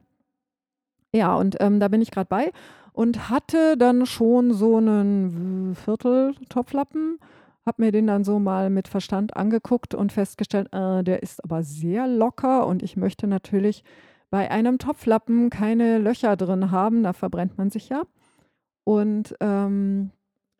Ja, 1.13 1.35
und 1.37 1.57
ähm, 1.61 1.81
da 1.81 1.89
bin 1.89 2.01
ich 2.01 2.11
gerade 2.11 2.29
bei 2.29 2.51
und 2.93 3.29
hatte 3.29 3.77
dann 3.77 4.07
schon 4.07 4.55
so 4.55 4.77
einen 4.77 5.75
Viertel-Topflappen 5.75 7.19
habe 7.67 7.83
mir 7.83 7.93
den 7.93 8.07
dann 8.07 8.25
so 8.25 8.39
mal 8.39 8.71
mit 8.71 8.89
Verstand 8.89 9.37
angeguckt 9.37 9.95
und 9.95 10.13
festgestellt, 10.13 10.73
äh, 10.73 11.03
der 11.03 11.23
ist 11.23 11.43
aber 11.43 11.63
sehr 11.63 12.07
locker 12.07 12.67
und 12.67 12.83
ich 12.83 12.97
möchte 12.97 13.27
natürlich 13.27 13.83
bei 14.31 14.51
einem 14.51 14.79
Topflappen 14.79 15.51
keine 15.51 15.99
Löcher 15.99 16.37
drin 16.37 16.71
haben, 16.71 17.03
da 17.03 17.13
verbrennt 17.13 17.59
man 17.59 17.71
sich 17.71 17.89
ja. 17.89 18.03
Und 18.85 19.35
ähm, 19.41 20.11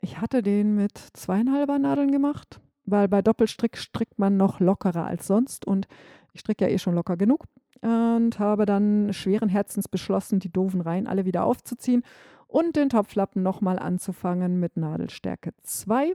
ich 0.01 0.21
hatte 0.21 0.43
den 0.43 0.75
mit 0.75 0.99
zweieinhalber 0.99 1.79
Nadeln 1.79 2.11
gemacht, 2.11 2.61
weil 2.85 3.09
bei 3.09 3.23
Doppelstrick 3.23 3.77
strickt 3.77 4.19
man 4.19 4.37
noch 4.37 4.61
lockerer 4.61 5.07
als 5.07 5.27
sonst 5.27 5.67
und 5.67 5.87
ich 6.33 6.41
stricke 6.41 6.65
ja 6.65 6.71
eh 6.71 6.79
schon 6.79 6.95
locker 6.95 7.17
genug 7.17 7.45
und 7.83 8.39
habe 8.39 8.67
dann 8.67 9.13
schweren 9.13 9.49
Herzens 9.49 9.89
beschlossen, 9.89 10.41
die 10.41 10.53
doofen 10.53 10.81
Reihen 10.81 11.07
alle 11.07 11.25
wieder 11.25 11.45
aufzuziehen 11.45 12.03
und 12.49 12.77
den 12.77 12.89
Topflappen 12.89 13.43
nochmal 13.43 13.79
anzufangen 13.79 14.59
mit 14.59 14.77
Nadelstärke 14.77 15.53
2 15.63 16.13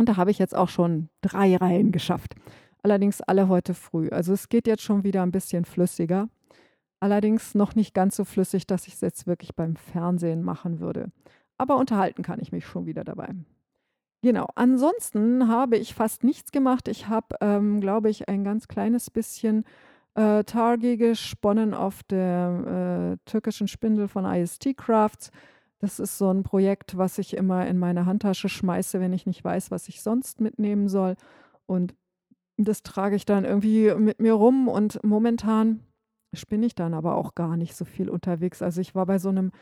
und 0.00 0.08
da 0.08 0.16
habe 0.16 0.30
ich 0.30 0.38
jetzt 0.38 0.56
auch 0.56 0.70
schon 0.70 1.10
drei 1.20 1.56
Reihen 1.56 1.92
geschafft. 1.92 2.34
Allerdings 2.82 3.20
alle 3.20 3.48
heute 3.48 3.74
früh. 3.74 4.08
Also 4.08 4.32
es 4.32 4.48
geht 4.48 4.66
jetzt 4.66 4.82
schon 4.82 5.04
wieder 5.04 5.22
ein 5.22 5.30
bisschen 5.30 5.66
flüssiger. 5.66 6.30
Allerdings 7.00 7.54
noch 7.54 7.74
nicht 7.74 7.92
ganz 7.92 8.16
so 8.16 8.24
flüssig, 8.24 8.66
dass 8.66 8.86
ich 8.86 8.94
es 8.94 9.02
jetzt 9.02 9.26
wirklich 9.26 9.54
beim 9.54 9.76
Fernsehen 9.76 10.42
machen 10.42 10.80
würde. 10.80 11.12
Aber 11.58 11.76
unterhalten 11.76 12.22
kann 12.22 12.40
ich 12.40 12.50
mich 12.50 12.64
schon 12.64 12.86
wieder 12.86 13.04
dabei. 13.04 13.28
Genau. 14.22 14.48
Ansonsten 14.54 15.48
habe 15.48 15.76
ich 15.76 15.92
fast 15.92 16.24
nichts 16.24 16.50
gemacht. 16.50 16.88
Ich 16.88 17.08
habe, 17.08 17.36
ähm, 17.42 17.82
glaube 17.82 18.08
ich, 18.08 18.26
ein 18.26 18.42
ganz 18.42 18.68
kleines 18.68 19.10
bisschen 19.10 19.64
äh, 20.14 20.44
Targi 20.44 20.96
gesponnen 20.96 21.74
auf 21.74 22.02
der 22.04 23.18
äh, 23.20 23.30
türkischen 23.30 23.68
Spindel 23.68 24.08
von 24.08 24.24
IST 24.24 24.78
Crafts. 24.78 25.30
Das 25.80 25.98
ist 25.98 26.18
so 26.18 26.30
ein 26.30 26.42
Projekt, 26.42 26.98
was 26.98 27.18
ich 27.18 27.34
immer 27.34 27.66
in 27.66 27.78
meine 27.78 28.04
Handtasche 28.04 28.48
schmeiße, 28.48 29.00
wenn 29.00 29.14
ich 29.14 29.26
nicht 29.26 29.42
weiß, 29.42 29.70
was 29.70 29.88
ich 29.88 30.02
sonst 30.02 30.40
mitnehmen 30.40 30.88
soll. 30.88 31.16
Und 31.66 31.94
das 32.58 32.82
trage 32.82 33.16
ich 33.16 33.24
dann 33.24 33.46
irgendwie 33.46 33.94
mit 33.94 34.20
mir 34.20 34.34
rum. 34.34 34.68
Und 34.68 35.02
momentan 35.02 35.80
spinne 36.34 36.66
ich 36.66 36.74
dann 36.74 36.92
aber 36.92 37.16
auch 37.16 37.34
gar 37.34 37.56
nicht 37.56 37.74
so 37.74 37.86
viel 37.86 38.10
unterwegs. 38.10 38.60
Also 38.60 38.80
ich 38.82 38.94
war 38.94 39.06
bei 39.06 39.18
so 39.18 39.30
einem 39.30 39.52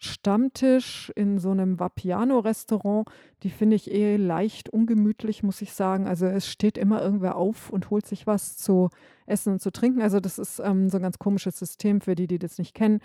Stammtisch 0.00 1.10
in 1.16 1.40
so 1.40 1.50
einem 1.50 1.80
Vapiano-Restaurant. 1.80 3.08
Die 3.42 3.50
finde 3.50 3.74
ich 3.74 3.90
eh 3.90 4.16
leicht 4.16 4.68
ungemütlich, 4.68 5.42
muss 5.42 5.60
ich 5.60 5.72
sagen. 5.72 6.06
Also 6.06 6.26
es 6.26 6.48
steht 6.48 6.78
immer 6.78 7.02
irgendwer 7.02 7.34
auf 7.34 7.70
und 7.70 7.90
holt 7.90 8.06
sich 8.06 8.24
was 8.26 8.56
zu 8.56 8.90
essen 9.26 9.54
und 9.54 9.60
zu 9.60 9.72
trinken. 9.72 10.00
Also 10.00 10.20
das 10.20 10.38
ist 10.38 10.60
ähm, 10.60 10.88
so 10.88 10.98
ein 10.98 11.02
ganz 11.02 11.18
komisches 11.18 11.58
System 11.58 12.00
für 12.00 12.14
die, 12.14 12.28
die 12.28 12.38
das 12.38 12.58
nicht 12.58 12.74
kennen. 12.74 13.00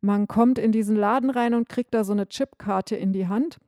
Man 0.00 0.28
kommt 0.28 0.58
in 0.58 0.72
diesen 0.72 0.96
Laden 0.96 1.30
rein 1.30 1.54
und 1.54 1.68
kriegt 1.68 1.94
da 1.94 2.04
so 2.04 2.12
eine 2.12 2.28
Chipkarte 2.28 2.96
in 2.96 3.12
die 3.12 3.26
Hand. 3.26 3.58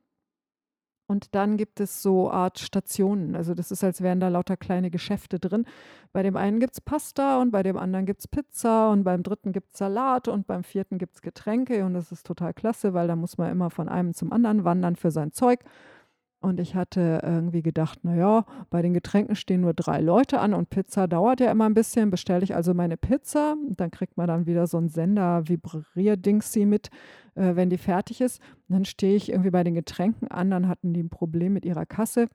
Und 1.11 1.35
dann 1.35 1.57
gibt 1.57 1.81
es 1.81 2.01
so 2.01 2.31
Art 2.31 2.57
Stationen. 2.57 3.35
Also 3.35 3.53
das 3.53 3.69
ist, 3.69 3.83
als 3.83 3.99
wären 3.99 4.21
da 4.21 4.29
lauter 4.29 4.55
kleine 4.55 4.89
Geschäfte 4.89 5.39
drin. 5.39 5.65
Bei 6.13 6.23
dem 6.23 6.37
einen 6.37 6.61
gibt 6.61 6.75
es 6.75 6.79
Pasta 6.79 7.41
und 7.41 7.51
bei 7.51 7.63
dem 7.63 7.75
anderen 7.77 8.05
gibt 8.05 8.21
es 8.21 8.29
Pizza 8.29 8.89
und 8.91 9.03
beim 9.03 9.21
dritten 9.21 9.51
gibt 9.51 9.73
es 9.73 9.77
Salat 9.77 10.29
und 10.29 10.47
beim 10.47 10.63
vierten 10.63 10.97
gibt 10.97 11.15
es 11.15 11.21
Getränke. 11.21 11.83
Und 11.83 11.95
das 11.95 12.13
ist 12.13 12.25
total 12.25 12.53
klasse, 12.53 12.93
weil 12.93 13.09
da 13.09 13.17
muss 13.17 13.37
man 13.37 13.51
immer 13.51 13.69
von 13.69 13.89
einem 13.89 14.13
zum 14.13 14.31
anderen 14.31 14.63
wandern 14.63 14.95
für 14.95 15.11
sein 15.11 15.33
Zeug. 15.33 15.59
Und 16.41 16.59
ich 16.59 16.73
hatte 16.73 17.21
irgendwie 17.23 17.61
gedacht, 17.61 18.03
naja, 18.03 18.45
bei 18.71 18.81
den 18.81 18.95
Getränken 18.95 19.35
stehen 19.35 19.61
nur 19.61 19.75
drei 19.75 20.01
Leute 20.01 20.39
an 20.39 20.55
und 20.55 20.71
Pizza 20.71 21.07
dauert 21.07 21.39
ja 21.39 21.51
immer 21.51 21.65
ein 21.65 21.75
bisschen. 21.75 22.09
Bestelle 22.09 22.43
ich 22.43 22.55
also 22.55 22.73
meine 22.73 22.97
Pizza, 22.97 23.55
dann 23.69 23.91
kriegt 23.91 24.17
man 24.17 24.27
dann 24.27 24.47
wieder 24.47 24.65
so 24.65 24.79
ein 24.79 24.89
Sender-Vibrier-Dingsy 24.89 26.65
mit, 26.65 26.89
äh, 27.35 27.55
wenn 27.55 27.69
die 27.69 27.77
fertig 27.77 28.21
ist. 28.21 28.41
Dann 28.69 28.85
stehe 28.85 29.15
ich 29.15 29.29
irgendwie 29.29 29.51
bei 29.51 29.63
den 29.63 29.75
Getränken 29.75 30.29
an, 30.29 30.49
dann 30.49 30.67
hatten 30.67 30.93
die 30.93 31.03
ein 31.03 31.11
Problem 31.11 31.53
mit 31.53 31.63
ihrer 31.63 31.85
Kasse. 31.85 32.27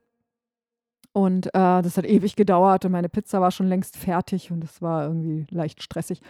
Und 1.12 1.46
äh, 1.48 1.50
das 1.52 1.96
hat 1.96 2.04
ewig 2.04 2.36
gedauert 2.36 2.84
und 2.84 2.92
meine 2.92 3.08
Pizza 3.08 3.40
war 3.40 3.50
schon 3.50 3.66
längst 3.66 3.96
fertig 3.96 4.52
und 4.52 4.62
es 4.62 4.80
war 4.82 5.08
irgendwie 5.08 5.46
leicht 5.50 5.82
stressig. 5.82 6.20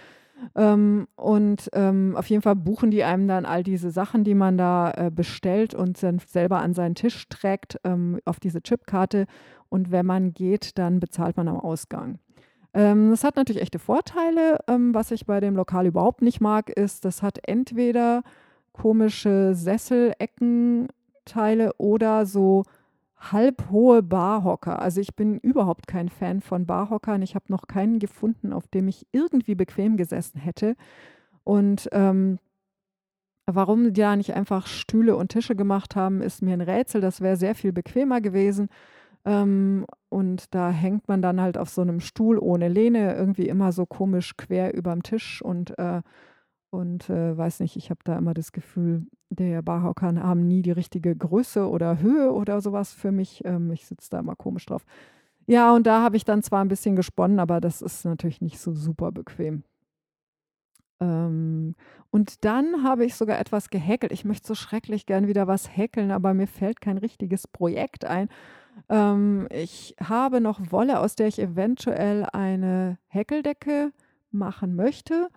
Ähm, 0.55 1.09
und 1.17 1.69
ähm, 1.73 2.15
auf 2.17 2.29
jeden 2.29 2.43
Fall 2.43 2.57
buchen 2.57 2.91
die 2.91 3.05
einem 3.05 3.27
dann 3.29 3.47
all 3.47 3.63
diese 3.63 3.91
Sachen, 3.91 4.25
die 4.25 4.35
man 4.35 4.59
da 4.59 4.91
äh, 4.93 5.11
bestellt 5.11 5.75
und 5.75 6.03
dann 6.03 6.19
selber 6.19 6.61
an 6.61 6.75
seinen 6.75 6.95
Tisch 6.95 7.27
trägt 7.29 7.79
ähm, 7.85 8.21
auf 8.25 8.41
diese 8.41 8.63
Chipkarte. 8.63 9.27
Und 9.69 9.91
wenn 9.91 10.07
man 10.07 10.33
geht, 10.33 10.79
dann 10.79 11.01
bezahlt 11.01 11.37
man 11.37 11.49
am 11.49 11.59
Ausgang. 11.59 12.19
Ähm, 12.75 13.11
das 13.11 13.25
hat 13.25 13.35
natürlich 13.37 13.63
echte 13.63 13.79
Vorteile. 13.79 14.59
Ähm, 14.69 14.95
was 14.95 15.11
ich 15.11 15.27
bei 15.27 15.41
dem 15.41 15.57
Lokal 15.57 15.87
überhaupt 15.87 16.23
nicht 16.23 16.41
mag, 16.41 16.71
ist, 16.71 17.05
das 17.05 17.23
hat 17.23 17.39
entweder 17.47 18.23
komische 18.73 19.55
Sesseleckenteile 19.55 21.73
oder 21.79 22.27
so 22.27 22.65
halbhohe 23.19 24.03
Barhocker. 24.03 24.81
Also 24.81 25.01
ich 25.01 25.15
bin 25.15 25.39
überhaupt 25.39 25.87
kein 25.87 26.09
Fan 26.09 26.41
von 26.41 26.67
Barhockern. 26.67 27.23
Ich 27.23 27.35
habe 27.35 27.47
noch 27.49 27.67
keinen 27.67 27.99
gefunden, 27.99 28.53
auf 28.53 28.69
dem 28.69 28.89
ich 28.89 29.07
irgendwie 29.13 29.55
bequem 29.55 29.97
gesessen 29.97 30.39
hätte. 30.39 30.77
Und 31.45 31.89
ähm, 31.93 32.39
warum 33.47 33.85
die 33.85 34.01
da 34.01 34.17
nicht 34.17 34.35
einfach 34.35 34.67
Stühle 34.67 35.17
und 35.17 35.29
Tische 35.29 35.57
gemacht 35.57 35.97
haben, 35.97 36.21
ist 36.21 36.43
mir 36.43 36.55
ein 36.55 36.61
Rätsel. 36.61 37.01
Das 37.01 37.21
wäre 37.21 37.37
sehr 37.37 37.55
viel 37.55 37.73
bequemer 37.73 38.21
gewesen. 38.21 38.69
Ähm, 39.25 39.87
und 40.09 40.55
da 40.55 40.71
hängt 40.71 41.09
man 41.09 41.23
dann 41.23 41.41
halt 41.41 41.59
auf 41.59 41.69
so 41.69 41.83
einem 41.83 42.01
Stuhl 42.01 42.39
ohne 42.39 42.69
Lehne, 42.69 43.15
irgendwie 43.15 43.49
immer 43.49 43.73
so 43.73 43.87
komisch 43.87 44.37
quer 44.37 44.75
über 44.75 44.93
dem 44.93 45.03
Tisch 45.03 45.43
und 45.43 45.79
äh, 45.79 46.03
und 46.71 47.09
äh, 47.11 47.37
weiß 47.37 47.61
nicht, 47.61 47.77
ich 47.77 47.91
habe 47.91 48.01
da 48.05 48.19
immer 48.19 48.35
das 48.35 48.53
Gefühl, 48.53 49.07
der 49.31 49.63
Barhocker 49.63 50.15
haben 50.15 50.47
nie 50.47 50.63
die 50.63 50.73
richtige 50.73 51.15
Größe 51.15 51.69
oder 51.69 52.01
Höhe 52.01 52.33
oder 52.33 52.61
sowas 52.61 52.93
für 52.93 53.13
mich. 53.13 53.45
Ähm, 53.45 53.71
ich 53.73 53.87
sitze 53.87 54.11
da 54.11 54.21
immer 54.21 54.37
komisch 54.37 54.67
drauf. 54.67 54.85
Ja, 55.47 55.75
und 55.75 55.87
da 55.87 56.03
habe 56.03 56.17
ich 56.17 56.25
dann 56.25 56.43
zwar 56.43 56.65
ein 56.65 56.69
bisschen 56.69 56.97
gesponnen, 56.97 57.39
aber 57.39 57.61
das 57.61 57.83
ist 57.83 58.05
natürlich 58.05 58.41
nicht 58.41 58.59
so 58.59 58.73
super 58.73 59.13
bequem. 59.13 59.63
Ähm, 61.01 61.75
und 62.11 62.45
dann 62.45 62.83
habe 62.83 63.05
ich 63.05 63.15
sogar 63.15 63.39
etwas 63.39 63.71
gehäkelt. 63.71 64.13
Ich 64.13 64.25
möchte 64.25 64.49
so 64.49 64.55
schrecklich 64.55 65.07
gern 65.07 65.29
wieder 65.29 65.47
was 65.47 65.77
häkeln, 65.77 66.11
aber 66.11 66.35
mir 66.35 66.47
fällt 66.47 66.81
kein 66.81 66.99
richtiges 66.99 67.47
Projekt 67.47 68.05
ein. 68.05 68.29
Ähm, 68.89 69.47
ich 69.51 69.95
habe 70.03 70.41
noch 70.41 70.73
Wolle, 70.73 71.01
aus 71.01 71.15
der 71.15 71.29
ich 71.29 71.39
eventuell 71.39 72.25
eine 72.33 72.99
Häkeldecke 73.07 73.93
machen 74.31 74.75
möchte. 74.75 75.29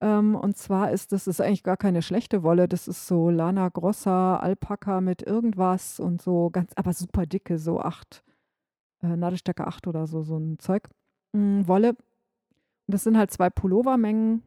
Ähm, 0.00 0.34
und 0.34 0.56
zwar 0.56 0.90
ist 0.92 1.12
das 1.12 1.26
ist 1.26 1.40
eigentlich 1.40 1.62
gar 1.62 1.76
keine 1.76 2.02
schlechte 2.02 2.42
Wolle. 2.42 2.68
Das 2.68 2.88
ist 2.88 3.06
so 3.06 3.30
Lana 3.30 3.68
Grossa, 3.68 4.36
Alpaka 4.36 5.00
mit 5.00 5.22
irgendwas 5.22 6.00
und 6.00 6.22
so 6.22 6.50
ganz, 6.50 6.72
aber 6.76 6.92
super 6.92 7.26
dicke, 7.26 7.58
so 7.58 7.80
acht, 7.80 8.24
äh, 9.02 9.16
Nadelstärke 9.16 9.66
8 9.66 9.86
oder 9.86 10.06
so, 10.06 10.22
so 10.22 10.38
ein 10.38 10.58
Zeug. 10.58 10.88
Mm, 11.32 11.66
Wolle. 11.66 11.90
Und 11.90 12.94
das 12.94 13.04
sind 13.04 13.16
halt 13.18 13.30
zwei 13.30 13.50
Pullovermengen, 13.50 14.42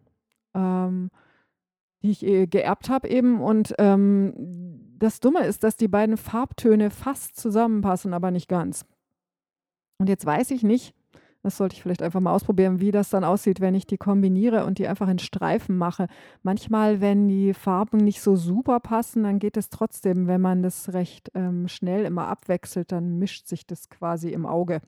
ähm, 0.53 1.09
die 2.01 2.11
ich 2.11 2.25
eh 2.25 2.47
geerbt 2.47 2.89
habe 2.89 3.07
eben. 3.07 3.41
Und 3.41 3.75
ähm, 3.77 4.33
das 4.97 5.19
Dumme 5.19 5.45
ist, 5.45 5.63
dass 5.63 5.75
die 5.75 5.87
beiden 5.87 6.17
Farbtöne 6.17 6.89
fast 6.89 7.37
zusammenpassen, 7.37 8.13
aber 8.13 8.31
nicht 8.31 8.47
ganz. 8.47 8.85
Und 9.97 10.09
jetzt 10.09 10.25
weiß 10.25 10.51
ich 10.51 10.63
nicht, 10.63 10.95
das 11.43 11.57
sollte 11.57 11.75
ich 11.75 11.83
vielleicht 11.83 12.01
einfach 12.01 12.21
mal 12.21 12.33
ausprobieren, 12.33 12.79
wie 12.79 12.91
das 12.91 13.09
dann 13.09 13.25
aussieht, 13.25 13.59
wenn 13.59 13.75
ich 13.75 13.85
die 13.85 13.97
kombiniere 13.97 14.65
und 14.65 14.79
die 14.79 14.87
einfach 14.87 15.09
in 15.09 15.19
Streifen 15.19 15.77
mache. 15.77 16.07
Manchmal, 16.41 17.01
wenn 17.01 17.27
die 17.27 17.53
Farben 17.53 17.97
nicht 17.97 18.21
so 18.21 18.37
super 18.37 18.79
passen, 18.79 19.23
dann 19.23 19.39
geht 19.39 19.57
es 19.57 19.69
trotzdem, 19.69 20.27
wenn 20.27 20.39
man 20.39 20.63
das 20.63 20.93
recht 20.93 21.31
ähm, 21.35 21.67
schnell 21.67 22.05
immer 22.05 22.27
abwechselt, 22.29 22.93
dann 22.93 23.19
mischt 23.19 23.47
sich 23.47 23.67
das 23.67 23.89
quasi 23.89 24.29
im 24.29 24.45
Auge. 24.45 24.81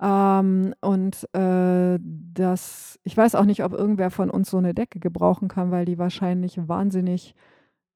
Ähm, 0.00 0.74
und 0.80 1.28
äh, 1.34 1.98
das, 2.00 2.98
ich 3.04 3.16
weiß 3.16 3.34
auch 3.34 3.44
nicht, 3.44 3.62
ob 3.62 3.72
irgendwer 3.74 4.10
von 4.10 4.30
uns 4.30 4.50
so 4.50 4.56
eine 4.56 4.72
Decke 4.72 4.98
gebrauchen 4.98 5.48
kann, 5.48 5.70
weil 5.70 5.84
die 5.84 5.98
wahrscheinlich 5.98 6.56
wahnsinnig 6.68 7.34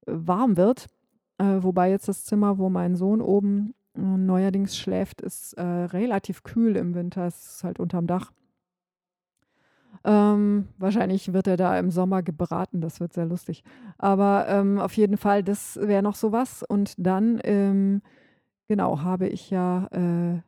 äh, 0.06 0.12
warm 0.14 0.58
wird. 0.58 0.86
Äh, 1.38 1.62
wobei 1.62 1.90
jetzt 1.90 2.08
das 2.08 2.24
Zimmer, 2.24 2.58
wo 2.58 2.68
mein 2.68 2.94
Sohn 2.94 3.22
oben 3.22 3.74
neuerdings 3.96 4.76
schläft, 4.76 5.20
ist 5.20 5.54
äh, 5.54 5.62
relativ 5.62 6.42
kühl 6.42 6.76
im 6.76 6.94
Winter. 6.94 7.26
Es 7.26 7.56
ist 7.56 7.64
halt 7.64 7.80
unterm 7.80 8.06
Dach. 8.06 8.32
Ähm, 10.04 10.68
wahrscheinlich 10.78 11.32
wird 11.32 11.46
er 11.46 11.56
da 11.56 11.78
im 11.78 11.90
Sommer 11.90 12.22
gebraten, 12.22 12.80
das 12.80 13.00
wird 13.00 13.12
sehr 13.12 13.26
lustig. 13.26 13.64
Aber 13.98 14.46
ähm, 14.48 14.78
auf 14.78 14.92
jeden 14.96 15.16
Fall, 15.16 15.42
das 15.42 15.76
wäre 15.76 16.02
noch 16.02 16.14
sowas. 16.14 16.62
Und 16.62 16.94
dann, 16.98 17.40
ähm, 17.44 18.02
genau, 18.68 19.00
habe 19.02 19.26
ich 19.26 19.50
ja 19.50 19.86
äh, 19.90 20.40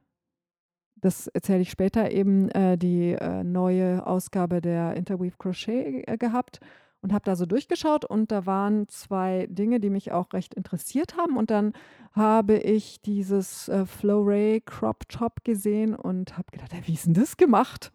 das 1.00 1.28
erzähle 1.28 1.60
ich 1.60 1.70
später, 1.70 2.10
eben 2.10 2.48
äh, 2.50 2.76
die 2.76 3.12
äh, 3.12 3.44
neue 3.44 4.06
Ausgabe 4.06 4.60
der 4.60 4.94
Interweave 4.94 5.36
Crochet 5.38 6.08
äh, 6.08 6.16
gehabt 6.18 6.60
und 7.00 7.12
habe 7.12 7.24
da 7.24 7.36
so 7.36 7.46
durchgeschaut 7.46 8.04
und 8.04 8.32
da 8.32 8.46
waren 8.46 8.88
zwei 8.88 9.46
Dinge, 9.48 9.80
die 9.80 9.90
mich 9.90 10.12
auch 10.12 10.32
recht 10.32 10.54
interessiert 10.54 11.16
haben. 11.16 11.36
Und 11.36 11.50
dann 11.50 11.72
habe 12.12 12.58
ich 12.58 13.00
dieses 13.02 13.68
äh, 13.68 13.86
Floray 13.86 14.60
Crop 14.64 15.08
Top 15.08 15.44
gesehen 15.44 15.94
und 15.94 16.36
habe 16.36 16.50
gedacht, 16.50 16.72
wie 16.86 16.94
ist 16.94 17.06
denn 17.06 17.14
das 17.14 17.36
gemacht? 17.36 17.92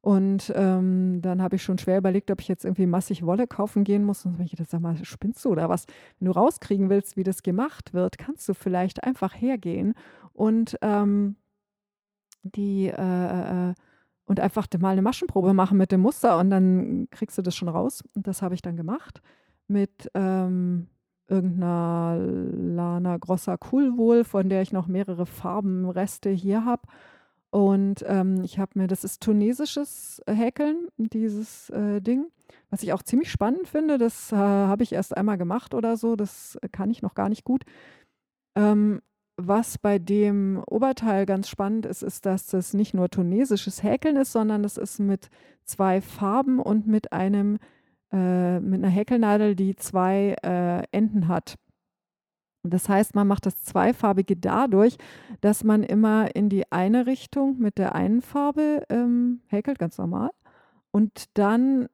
Und 0.00 0.52
ähm, 0.56 1.20
dann 1.22 1.40
habe 1.40 1.54
ich 1.54 1.62
schon 1.62 1.78
schwer 1.78 1.98
überlegt, 1.98 2.32
ob 2.32 2.40
ich 2.40 2.48
jetzt 2.48 2.64
irgendwie 2.64 2.86
massig 2.86 3.24
Wolle 3.24 3.46
kaufen 3.46 3.84
gehen 3.84 4.02
muss. 4.02 4.26
Und 4.26 4.40
ich 4.40 4.50
gedacht, 4.50 4.68
sag 4.68 4.80
mal, 4.80 4.96
spinnst 5.04 5.44
du 5.44 5.50
oder 5.50 5.68
was? 5.68 5.86
Wenn 6.18 6.26
du 6.26 6.32
rauskriegen 6.32 6.90
willst, 6.90 7.16
wie 7.16 7.22
das 7.22 7.44
gemacht 7.44 7.94
wird, 7.94 8.18
kannst 8.18 8.48
du 8.48 8.54
vielleicht 8.54 9.04
einfach 9.04 9.32
hergehen 9.32 9.94
und 10.32 10.76
ähm, 10.82 11.36
die 12.42 12.88
äh, 12.88 13.70
äh, 13.70 13.74
und 14.24 14.40
einfach 14.40 14.66
mal 14.78 14.90
eine 14.90 15.02
Maschenprobe 15.02 15.52
machen 15.54 15.78
mit 15.78 15.92
dem 15.92 16.00
Muster 16.00 16.38
und 16.38 16.50
dann 16.50 17.08
kriegst 17.10 17.36
du 17.38 17.42
das 17.42 17.56
schon 17.56 17.68
raus. 17.68 18.02
Und 18.14 18.26
das 18.26 18.42
habe 18.42 18.54
ich 18.54 18.62
dann 18.62 18.76
gemacht 18.76 19.20
mit 19.68 20.10
ähm, 20.14 20.88
irgendeiner 21.28 22.18
Lana 22.18 23.16
Grossa 23.18 23.56
Coolwool, 23.70 24.24
von 24.24 24.48
der 24.48 24.62
ich 24.62 24.72
noch 24.72 24.86
mehrere 24.86 25.26
Farbenreste 25.26 26.30
hier 26.30 26.64
habe. 26.64 26.82
Und 27.50 28.02
ähm, 28.06 28.42
ich 28.44 28.58
habe 28.58 28.78
mir, 28.78 28.86
das 28.86 29.04
ist 29.04 29.22
tunesisches 29.22 30.22
Häkeln, 30.26 30.88
dieses 30.96 31.68
äh, 31.70 32.00
Ding, 32.00 32.26
was 32.70 32.82
ich 32.82 32.92
auch 32.92 33.02
ziemlich 33.02 33.30
spannend 33.30 33.68
finde. 33.68 33.98
Das 33.98 34.32
äh, 34.32 34.36
habe 34.36 34.82
ich 34.82 34.92
erst 34.92 35.16
einmal 35.16 35.36
gemacht 35.36 35.74
oder 35.74 35.96
so. 35.96 36.16
Das 36.16 36.58
kann 36.70 36.90
ich 36.90 37.02
noch 37.02 37.14
gar 37.14 37.28
nicht 37.28 37.44
gut. 37.44 37.64
Ähm, 38.54 39.02
was 39.36 39.78
bei 39.78 39.98
dem 39.98 40.62
Oberteil 40.66 41.26
ganz 41.26 41.48
spannend 41.48 41.86
ist, 41.86 42.02
ist, 42.02 42.26
dass 42.26 42.46
das 42.46 42.74
nicht 42.74 42.94
nur 42.94 43.08
tunesisches 43.08 43.82
Häkeln 43.82 44.16
ist, 44.16 44.32
sondern 44.32 44.64
es 44.64 44.76
ist 44.76 44.98
mit 44.98 45.30
zwei 45.64 46.00
Farben 46.00 46.58
und 46.58 46.86
mit 46.86 47.12
einem 47.12 47.58
äh, 48.12 48.60
mit 48.60 48.84
einer 48.84 48.92
Häkelnadel, 48.92 49.56
die 49.56 49.74
zwei 49.74 50.36
äh, 50.42 50.82
Enden 50.92 51.28
hat. 51.28 51.56
Das 52.62 52.88
heißt, 52.88 53.14
man 53.14 53.26
macht 53.26 53.46
das 53.46 53.62
Zweifarbige 53.62 54.36
dadurch, 54.36 54.96
dass 55.40 55.64
man 55.64 55.82
immer 55.82 56.36
in 56.36 56.48
die 56.48 56.70
eine 56.70 57.06
Richtung 57.06 57.58
mit 57.58 57.78
der 57.78 57.94
einen 57.94 58.22
Farbe 58.22 58.84
ähm, 58.88 59.40
häkelt, 59.48 59.78
ganz 59.78 59.98
normal. 59.98 60.30
Und 60.92 61.24
dann 61.34 61.88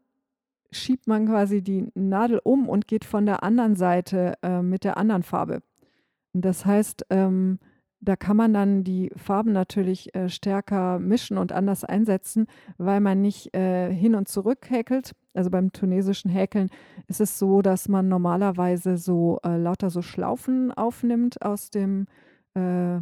schiebt 0.70 1.06
man 1.06 1.26
quasi 1.26 1.62
die 1.62 1.90
Nadel 1.94 2.40
um 2.42 2.68
und 2.68 2.86
geht 2.86 3.06
von 3.06 3.24
der 3.24 3.42
anderen 3.42 3.76
Seite 3.76 4.34
äh, 4.42 4.60
mit 4.60 4.84
der 4.84 4.98
anderen 4.98 5.22
Farbe. 5.22 5.62
Das 6.40 6.66
heißt, 6.66 7.06
ähm, 7.10 7.58
da 8.00 8.14
kann 8.16 8.36
man 8.36 8.54
dann 8.54 8.84
die 8.84 9.10
Farben 9.16 9.52
natürlich 9.52 10.14
äh, 10.14 10.28
stärker 10.28 10.98
mischen 10.98 11.36
und 11.36 11.52
anders 11.52 11.84
einsetzen, 11.84 12.46
weil 12.76 13.00
man 13.00 13.20
nicht 13.20 13.54
äh, 13.56 13.92
hin 13.92 14.14
und 14.14 14.28
zurück 14.28 14.70
häkelt. 14.70 15.14
Also 15.34 15.50
beim 15.50 15.72
tunesischen 15.72 16.30
Häkeln 16.30 16.70
ist 17.08 17.20
es 17.20 17.38
so, 17.38 17.60
dass 17.60 17.88
man 17.88 18.08
normalerweise 18.08 18.96
so 18.96 19.40
äh, 19.44 19.56
lauter 19.56 19.90
so 19.90 20.02
Schlaufen 20.02 20.72
aufnimmt 20.72 21.42
aus 21.42 21.70
dem, 21.70 22.06
äh, 22.54 23.00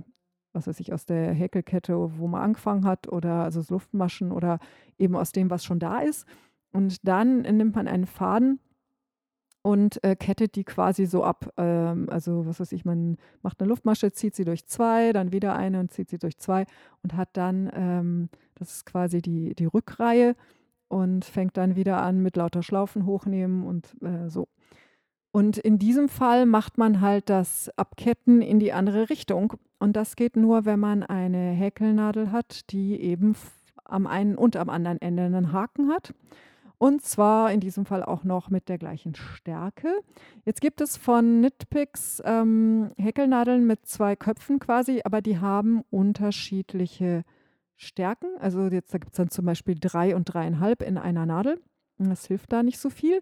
was 0.52 0.66
weiß 0.66 0.80
ich, 0.80 0.94
aus 0.94 1.04
der 1.04 1.32
Häkelkette, 1.32 2.18
wo 2.18 2.26
man 2.26 2.42
angefangen 2.42 2.86
hat, 2.86 3.12
oder 3.12 3.44
also 3.44 3.62
Luftmaschen 3.68 4.32
oder 4.32 4.58
eben 4.98 5.14
aus 5.14 5.32
dem, 5.32 5.50
was 5.50 5.64
schon 5.64 5.78
da 5.78 6.00
ist. 6.00 6.26
Und 6.72 7.06
dann 7.06 7.42
nimmt 7.42 7.74
man 7.74 7.86
einen 7.86 8.06
Faden 8.06 8.60
und 9.66 10.02
äh, 10.04 10.14
kettet 10.14 10.54
die 10.54 10.62
quasi 10.62 11.06
so 11.06 11.24
ab. 11.24 11.52
Ähm, 11.56 12.08
also, 12.08 12.46
was 12.46 12.60
weiß 12.60 12.70
ich, 12.70 12.84
man 12.84 13.16
macht 13.42 13.60
eine 13.60 13.68
Luftmasche, 13.68 14.12
zieht 14.12 14.36
sie 14.36 14.44
durch 14.44 14.64
zwei, 14.66 15.12
dann 15.12 15.32
wieder 15.32 15.56
eine 15.56 15.80
und 15.80 15.90
zieht 15.90 16.08
sie 16.08 16.18
durch 16.18 16.38
zwei 16.38 16.66
und 17.02 17.16
hat 17.16 17.30
dann, 17.32 17.68
ähm, 17.74 18.28
das 18.54 18.76
ist 18.76 18.86
quasi 18.86 19.20
die, 19.20 19.56
die 19.56 19.64
Rückreihe 19.64 20.36
und 20.86 21.24
fängt 21.24 21.56
dann 21.56 21.74
wieder 21.74 22.00
an 22.00 22.22
mit 22.22 22.36
lauter 22.36 22.62
Schlaufen 22.62 23.06
hochnehmen 23.06 23.66
und 23.66 23.92
äh, 24.04 24.30
so. 24.30 24.46
Und 25.32 25.58
in 25.58 25.80
diesem 25.80 26.08
Fall 26.08 26.46
macht 26.46 26.78
man 26.78 27.00
halt 27.00 27.28
das 27.28 27.68
Abketten 27.76 28.42
in 28.42 28.60
die 28.60 28.72
andere 28.72 29.10
Richtung. 29.10 29.54
Und 29.80 29.96
das 29.96 30.14
geht 30.14 30.36
nur, 30.36 30.64
wenn 30.64 30.78
man 30.78 31.02
eine 31.02 31.50
Häkelnadel 31.50 32.30
hat, 32.30 32.70
die 32.70 33.00
eben 33.00 33.34
am 33.84 34.06
einen 34.06 34.38
und 34.38 34.56
am 34.56 34.70
anderen 34.70 35.02
Ende 35.02 35.24
einen 35.24 35.50
Haken 35.50 35.90
hat. 35.90 36.14
Und 36.78 37.02
zwar 37.02 37.52
in 37.52 37.60
diesem 37.60 37.86
Fall 37.86 38.02
auch 38.02 38.22
noch 38.22 38.50
mit 38.50 38.68
der 38.68 38.76
gleichen 38.76 39.14
Stärke. 39.14 39.88
Jetzt 40.44 40.60
gibt 40.60 40.80
es 40.80 40.96
von 40.96 41.38
Knitpicks 41.38 42.22
ähm, 42.24 42.90
Häkelnadeln 42.98 43.66
mit 43.66 43.86
zwei 43.86 44.14
Köpfen 44.14 44.58
quasi, 44.58 45.00
aber 45.04 45.22
die 45.22 45.38
haben 45.38 45.82
unterschiedliche 45.90 47.24
Stärken. 47.76 48.28
Also 48.40 48.66
jetzt 48.66 48.92
da 48.92 48.98
gibt 48.98 49.12
es 49.12 49.16
dann 49.16 49.30
zum 49.30 49.46
Beispiel 49.46 49.76
drei 49.78 50.14
und 50.14 50.24
dreieinhalb 50.24 50.82
in 50.82 50.98
einer 50.98 51.24
Nadel. 51.24 51.60
Das 51.98 52.26
hilft 52.26 52.52
da 52.52 52.62
nicht 52.62 52.78
so 52.78 52.90
viel. 52.90 53.20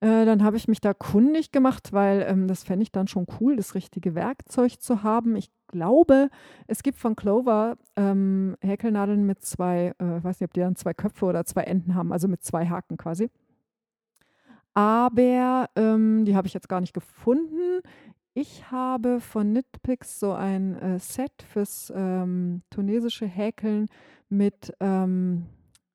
Äh, 0.00 0.24
dann 0.24 0.42
habe 0.42 0.56
ich 0.56 0.68
mich 0.68 0.80
da 0.80 0.92
kundig 0.94 1.52
gemacht, 1.52 1.92
weil 1.92 2.26
ähm, 2.28 2.48
das 2.48 2.64
fände 2.64 2.82
ich 2.82 2.92
dann 2.92 3.08
schon 3.08 3.26
cool, 3.40 3.56
das 3.56 3.74
richtige 3.74 4.14
Werkzeug 4.14 4.80
zu 4.80 5.02
haben. 5.02 5.36
Ich 5.36 5.50
glaube, 5.68 6.30
es 6.66 6.82
gibt 6.82 6.98
von 6.98 7.16
Clover 7.16 7.76
ähm, 7.96 8.56
Häkelnadeln 8.60 9.24
mit 9.24 9.42
zwei, 9.42 9.94
äh, 10.00 10.18
ich 10.18 10.24
weiß 10.24 10.40
nicht, 10.40 10.48
ob 10.48 10.54
die 10.54 10.60
dann 10.60 10.76
zwei 10.76 10.94
Köpfe 10.94 11.26
oder 11.26 11.44
zwei 11.44 11.62
Enden 11.62 11.94
haben, 11.94 12.12
also 12.12 12.28
mit 12.28 12.42
zwei 12.42 12.66
Haken 12.66 12.96
quasi. 12.96 13.30
Aber 14.74 15.70
ähm, 15.76 16.24
die 16.24 16.34
habe 16.34 16.48
ich 16.48 16.54
jetzt 16.54 16.68
gar 16.68 16.80
nicht 16.80 16.94
gefunden. 16.94 17.80
Ich 18.34 18.70
habe 18.72 19.20
von 19.20 19.52
Knitpicks 19.52 20.18
so 20.18 20.32
ein 20.32 20.76
äh, 20.76 20.98
Set 20.98 21.44
fürs 21.48 21.92
ähm, 21.94 22.62
tunesische 22.68 23.26
Häkeln 23.26 23.86
mit, 24.28 24.74
ähm, 24.80 25.46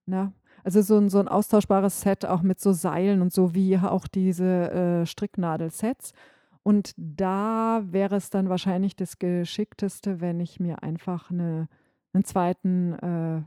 na, 0.05 0.31
also 0.75 0.83
so 0.83 0.97
ein, 0.97 1.09
so 1.09 1.19
ein 1.19 1.27
austauschbares 1.27 2.01
Set 2.01 2.25
auch 2.25 2.43
mit 2.43 2.59
so 2.59 2.73
Seilen 2.73 3.23
und 3.23 3.33
so 3.33 3.55
wie 3.55 3.75
auch 3.79 4.07
diese 4.07 4.71
äh, 4.71 5.05
Stricknadelsets. 5.07 6.13
Und 6.61 6.93
da 6.95 7.81
wäre 7.85 8.17
es 8.17 8.29
dann 8.29 8.49
wahrscheinlich 8.49 8.95
das 8.95 9.17
Geschickteste, 9.17 10.21
wenn 10.21 10.39
ich 10.39 10.59
mir 10.59 10.83
einfach 10.83 11.31
eine, 11.31 11.67
einen 12.13 12.23
zweiten, 12.23 12.93
äh, 12.93 13.41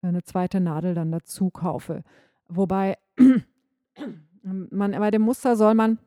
eine 0.00 0.22
zweite 0.24 0.60
Nadel 0.60 0.94
dann 0.94 1.12
dazu 1.12 1.50
kaufe. 1.50 2.02
Wobei 2.48 2.96
man 4.42 4.92
bei 4.92 5.10
dem 5.10 5.22
Muster 5.22 5.54
soll 5.54 5.74
man 5.74 5.98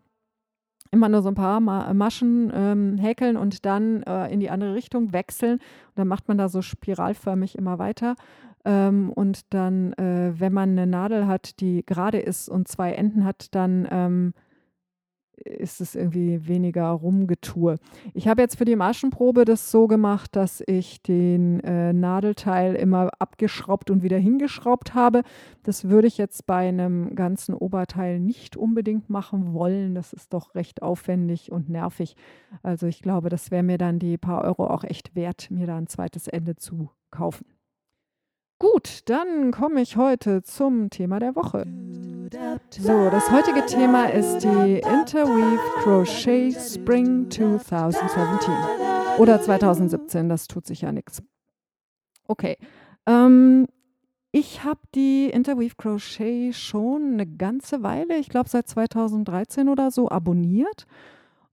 immer 0.89 1.09
nur 1.09 1.21
so 1.21 1.29
ein 1.29 1.35
paar 1.35 1.59
Maschen 1.59 2.51
ähm, 2.51 2.97
häkeln 2.97 3.37
und 3.37 3.63
dann 3.65 4.01
äh, 4.03 4.33
in 4.33 4.39
die 4.39 4.49
andere 4.49 4.73
Richtung 4.73 5.13
wechseln. 5.13 5.59
Und 5.59 5.97
dann 5.97 6.07
macht 6.07 6.27
man 6.27 6.39
da 6.39 6.49
so 6.49 6.63
spiralförmig 6.63 7.55
immer 7.55 7.77
weiter. 7.77 8.15
Ähm, 8.65 9.11
und 9.11 9.53
dann, 9.53 9.93
äh, 9.93 10.33
wenn 10.37 10.53
man 10.53 10.71
eine 10.71 10.87
Nadel 10.87 11.27
hat, 11.27 11.59
die 11.59 11.85
gerade 11.85 12.19
ist 12.19 12.49
und 12.49 12.67
zwei 12.67 12.91
Enden 12.93 13.23
hat, 13.23 13.53
dann 13.55 13.87
ähm, 13.89 14.33
ist 15.45 15.81
es 15.81 15.95
irgendwie 15.95 16.47
weniger 16.47 16.89
Rumgetue. 16.89 17.75
Ich 18.13 18.27
habe 18.27 18.41
jetzt 18.41 18.57
für 18.57 18.65
die 18.65 18.75
Maschenprobe 18.75 19.45
das 19.45 19.71
so 19.71 19.87
gemacht, 19.87 20.35
dass 20.35 20.61
ich 20.65 21.01
den 21.01 21.59
äh, 21.61 21.93
Nadelteil 21.93 22.75
immer 22.75 23.09
abgeschraubt 23.19 23.89
und 23.89 24.03
wieder 24.03 24.17
hingeschraubt 24.17 24.93
habe. 24.93 25.23
Das 25.63 25.89
würde 25.89 26.07
ich 26.07 26.17
jetzt 26.17 26.45
bei 26.45 26.67
einem 26.67 27.15
ganzen 27.15 27.53
Oberteil 27.53 28.19
nicht 28.19 28.57
unbedingt 28.57 29.09
machen 29.09 29.53
wollen. 29.53 29.95
Das 29.95 30.13
ist 30.13 30.33
doch 30.33 30.55
recht 30.55 30.81
aufwendig 30.81 31.51
und 31.51 31.69
nervig. 31.69 32.15
Also 32.63 32.87
ich 32.87 33.01
glaube, 33.01 33.29
das 33.29 33.51
wäre 33.51 33.63
mir 33.63 33.77
dann 33.77 33.99
die 33.99 34.17
paar 34.17 34.43
Euro 34.43 34.67
auch 34.67 34.83
echt 34.83 35.15
wert, 35.15 35.49
mir 35.51 35.67
da 35.67 35.77
ein 35.77 35.87
zweites 35.87 36.27
Ende 36.27 36.55
zu 36.55 36.89
kaufen. 37.11 37.45
Gut, 38.61 38.99
dann 39.05 39.51
komme 39.51 39.81
ich 39.81 39.95
heute 39.95 40.43
zum 40.43 40.89
Thema 40.89 41.19
der 41.19 41.33
Woche. 41.37 41.65
So, 42.71 43.09
das 43.09 43.31
heutige 43.31 43.65
Thema 43.65 44.07
ist 44.07 44.39
die 44.39 44.79
Interweave 44.79 45.61
Crochet 45.77 46.59
Spring 46.59 47.31
2017 47.31 48.53
oder 49.17 49.41
2017, 49.41 50.27
das 50.27 50.49
tut 50.49 50.65
sich 50.67 50.81
ja 50.81 50.91
nichts. 50.91 51.23
Okay, 52.27 52.57
ähm, 53.05 53.65
ich 54.33 54.65
habe 54.65 54.81
die 54.93 55.29
Interweave 55.29 55.75
Crochet 55.77 56.53
schon 56.53 57.13
eine 57.13 57.27
ganze 57.27 57.81
Weile, 57.81 58.17
ich 58.17 58.27
glaube 58.27 58.49
seit 58.49 58.67
2013 58.67 59.69
oder 59.69 59.89
so, 59.89 60.09
abonniert 60.09 60.85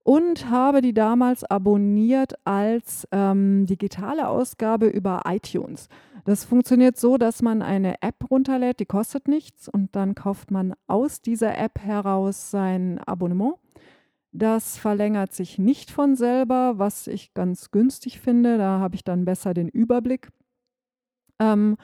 und 0.07 0.49
habe 0.51 0.83
die 0.83 0.95
damals 0.95 1.43
abonniert 1.43 2.35
als 2.45 3.09
ähm, 3.11 3.67
digitale 3.67 4.29
Ausgabe 4.29 4.87
über 4.87 5.23
iTunes. 5.27 5.89
Das 6.25 6.45
funktioniert 6.45 6.97
so, 6.97 7.19
dass 7.19 7.43
man 7.43 7.61
eine 7.61 8.01
App 8.03 8.31
runterlädt, 8.31 8.79
die 8.79 8.87
kostet 8.87 9.27
nichts 9.27 9.69
und 9.69 9.97
dann 9.97 10.15
kauft 10.15 10.53
man 10.53 10.75
aus 10.87 11.23
dieser 11.23 11.59
App 11.59 11.81
heraus 11.81 12.53
sein 12.53 13.01
Abonnement. 13.05 13.55
Das 14.31 14.79
verlängert 14.79 15.33
sich 15.33 15.59
nicht 15.59 15.91
von 15.91 16.15
selber, 16.15 16.79
was 16.79 17.09
ich 17.09 17.35
ganz 17.35 17.73
günstig 17.73 18.21
finde. 18.21 18.59
Da 18.59 18.79
habe 18.79 18.95
ich 18.95 19.03
dann 19.03 19.25
besser 19.25 19.55
den 19.55 19.69
Überblick. 19.69 20.29
Ähm, 21.41 21.77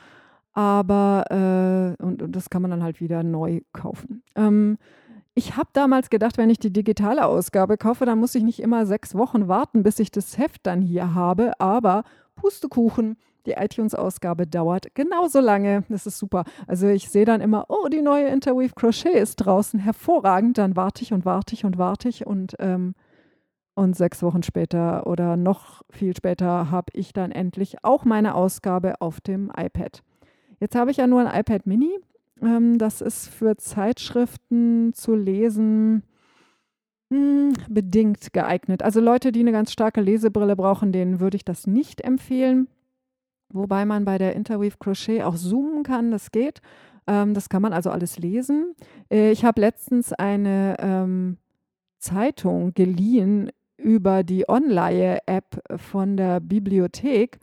aber 0.53 1.97
äh, 1.99 2.03
und, 2.05 2.23
und, 2.23 2.37
das 2.37 2.51
kann 2.51 2.63
man 2.63 2.71
dann 2.71 2.85
halt 2.85 3.01
wieder 3.01 3.25
neu 3.25 3.63
kaufen. 3.73 4.23
Ähm, 4.37 4.79
ich 5.35 5.57
habe 5.57 5.71
damals 5.73 6.11
gedacht, 6.11 6.37
wenn 6.37 6.51
ich 6.51 6.59
die 6.59 6.73
digitale 6.73 7.27
Ausgabe 7.27 7.79
kaufe, 7.79 8.05
dann 8.05 8.19
muss 8.19 8.35
ich 8.35 8.43
nicht 8.43 8.61
immer 8.61 8.87
sechs 8.87 9.15
Wochen 9.15 9.49
warten, 9.49 9.83
bis 9.83 9.99
ich 9.99 10.11
das 10.11 10.37
Heft 10.37 10.67
dann 10.67 10.83
hier 10.83 11.15
habe. 11.15 11.59
Aber 11.59 12.05
Pustekuchen. 12.35 13.17
Die 13.45 13.53
iTunes-Ausgabe 13.53 14.47
dauert 14.47 14.95
genauso 14.95 15.41
lange. 15.41 15.83
Das 15.89 16.07
ist 16.07 16.19
super. 16.19 16.45
Also 16.69 16.87
ich 16.87 17.09
sehe 17.09 17.25
dann 17.25 17.41
immer, 17.41 17.67
oh, 17.69 17.89
die 17.89 18.01
neue 18.01 18.29
Interweave 18.29 18.73
Crochet 18.75 19.15
ist 19.15 19.37
draußen. 19.37 19.81
Hervorragend. 19.81 20.59
Dann 20.59 20.77
warte 20.77 21.03
ich 21.03 21.13
und 21.13 21.25
warte 21.25 21.55
ich 21.55 21.65
und 21.65 21.77
warte 21.77 22.09
ich 22.09 22.25
und 22.25 22.55
ähm, 22.61 22.95
und 23.75 23.97
sechs 23.97 24.23
Wochen 24.23 24.43
später 24.43 25.07
oder 25.07 25.37
noch 25.37 25.83
viel 25.91 26.15
später 26.15 26.71
habe 26.71 26.93
ich 26.93 27.13
dann 27.13 27.33
endlich 27.33 27.83
auch 27.83 28.05
meine 28.05 28.35
Ausgabe 28.35 29.01
auf 29.01 29.21
dem 29.21 29.51
iPad. 29.57 30.03
Jetzt 30.61 30.75
habe 30.75 30.91
ich 30.91 30.99
ja 30.99 31.07
nur 31.07 31.27
ein 31.27 31.41
iPad 31.41 31.67
Mini. 31.67 31.99
Ähm, 32.43 32.79
das 32.79 33.01
ist 33.01 33.29
für 33.29 33.57
Zeitschriften 33.57 34.93
zu 34.95 35.15
lesen 35.15 36.03
hm, 37.13 37.53
bedingt 37.69 38.33
geeignet. 38.33 38.83
Also 38.83 39.01
Leute, 39.01 39.33
die 39.33 39.41
eine 39.41 39.53
ganz 39.53 39.71
starke 39.71 40.01
Lesebrille 40.01 40.57
brauchen, 40.57 40.93
denen 40.93 41.21
würde 41.21 41.37
ich 41.37 41.45
das 41.45 41.67
nicht 41.67 42.01
empfehlen. 42.01 42.69
Wobei 43.51 43.85
man 43.85 44.07
bei 44.07 44.17
der 44.17 44.35
Interweave 44.35 44.79
Crochet 44.79 45.23
auch 45.23 45.37
zoomen 45.37 45.83
kann, 45.83 46.11
das 46.11 46.31
geht. 46.31 46.63
Ähm, 47.07 47.35
das 47.35 47.49
kann 47.49 47.63
man 47.63 47.73
also 47.73 47.91
alles 47.91 48.19
lesen. 48.19 48.75
Äh, 49.11 49.31
ich 49.31 49.45
habe 49.45 49.61
letztens 49.61 50.13
eine 50.15 50.77
ähm, 50.79 51.37
Zeitung 51.99 52.73
geliehen 52.73 53.51
über 53.77 54.23
die 54.23 54.49
Online-App 54.49 55.63
von 55.77 56.17
der 56.17 56.41
Bibliothek. 56.41 57.39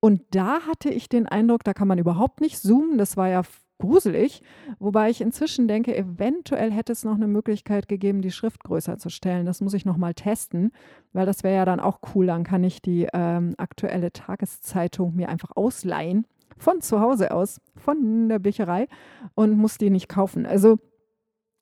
Und 0.00 0.22
da 0.32 0.60
hatte 0.66 0.90
ich 0.90 1.08
den 1.08 1.26
Eindruck, 1.26 1.64
da 1.64 1.72
kann 1.72 1.88
man 1.88 1.98
überhaupt 1.98 2.42
nicht 2.42 2.58
zoomen. 2.58 2.98
Das 2.98 3.16
war 3.16 3.28
ja 3.28 3.42
gruselig. 3.78 4.42
Wobei 4.78 5.10
ich 5.10 5.20
inzwischen 5.20 5.68
denke, 5.68 5.96
eventuell 5.96 6.70
hätte 6.70 6.92
es 6.92 7.04
noch 7.04 7.14
eine 7.14 7.26
Möglichkeit 7.26 7.88
gegeben, 7.88 8.22
die 8.22 8.30
Schrift 8.30 8.64
größer 8.64 8.98
zu 8.98 9.08
stellen. 9.08 9.46
Das 9.46 9.60
muss 9.60 9.74
ich 9.74 9.84
nochmal 9.84 10.14
testen, 10.14 10.72
weil 11.12 11.26
das 11.26 11.42
wäre 11.42 11.56
ja 11.56 11.64
dann 11.64 11.80
auch 11.80 12.00
cool. 12.14 12.26
Dann 12.26 12.44
kann 12.44 12.64
ich 12.64 12.82
die 12.82 13.08
ähm, 13.12 13.54
aktuelle 13.56 14.12
Tageszeitung 14.12 15.14
mir 15.14 15.28
einfach 15.28 15.52
ausleihen. 15.54 16.26
Von 16.56 16.80
zu 16.80 17.00
Hause 17.00 17.30
aus, 17.30 17.60
von 17.76 18.28
der 18.28 18.40
Bücherei 18.40 18.88
und 19.34 19.56
muss 19.56 19.78
die 19.78 19.90
nicht 19.90 20.08
kaufen. 20.08 20.44
Also 20.44 20.78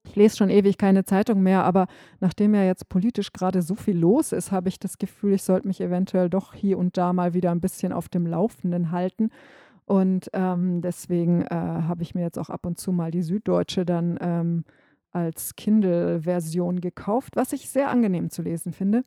ich 0.07 0.17
lese 0.17 0.37
schon 0.37 0.51
ewig 0.51 0.79
keine 0.79 1.05
Zeitung 1.05 1.43
mehr, 1.43 1.65
aber 1.65 1.87
nachdem 2.21 2.55
ja 2.55 2.63
jetzt 2.65 2.89
politisch 2.89 3.33
gerade 3.33 3.61
so 3.63 3.75
viel 3.75 3.99
los 3.99 4.33
ist, 4.33 4.53
habe 4.53 4.69
ich 4.69 4.79
das 4.79 4.99
Gefühl, 4.99 5.35
ich 5.35 5.43
sollte 5.43 5.67
mich 5.67 5.81
eventuell 5.81 6.31
doch 6.31 6.55
hier 6.55 6.79
und 6.79 6.97
da 6.97 7.13
mal 7.13 7.35
wieder 7.35 7.51
ein 7.51 7.61
bisschen 7.61 7.93
auf 7.93 8.09
dem 8.09 8.27
Laufenden 8.27 8.93
halten. 8.93 9.31
Und 9.87 10.29
ähm, 10.33 10.83
deswegen 10.83 11.43
äh, 11.43 11.55
habe 11.55 12.03
ich 12.03 12.15
mir 12.15 12.23
jetzt 12.23 12.39
auch 12.39 12.51
ab 12.51 12.67
und 12.67 12.79
zu 12.79 12.93
mal 12.93 13.13
die 13.13 13.23
Süddeutsche 13.23 13.87
dann 13.87 14.19
ähm, 14.21 14.65
als 15.13 15.55
Kindle-Version 15.57 16.81
gekauft, 16.81 17.37
was 17.37 17.53
ich 17.53 17.71
sehr 17.71 17.89
angenehm 17.89 18.29
zu 18.29 18.43
lesen 18.43 18.73
finde. 18.73 19.05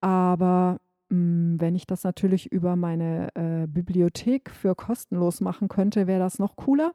Aber 0.00 0.80
mh, 1.10 1.16
hm, 1.16 1.60
wenn 1.60 1.74
ich 1.74 1.86
das 1.86 2.02
natürlich 2.02 2.50
über 2.50 2.76
meine 2.76 3.28
äh, 3.34 3.66
Bibliothek 3.66 4.50
für 4.50 4.74
kostenlos 4.74 5.40
machen 5.40 5.68
könnte, 5.68 6.06
wäre 6.06 6.20
das 6.20 6.38
noch 6.38 6.56
cooler. 6.56 6.92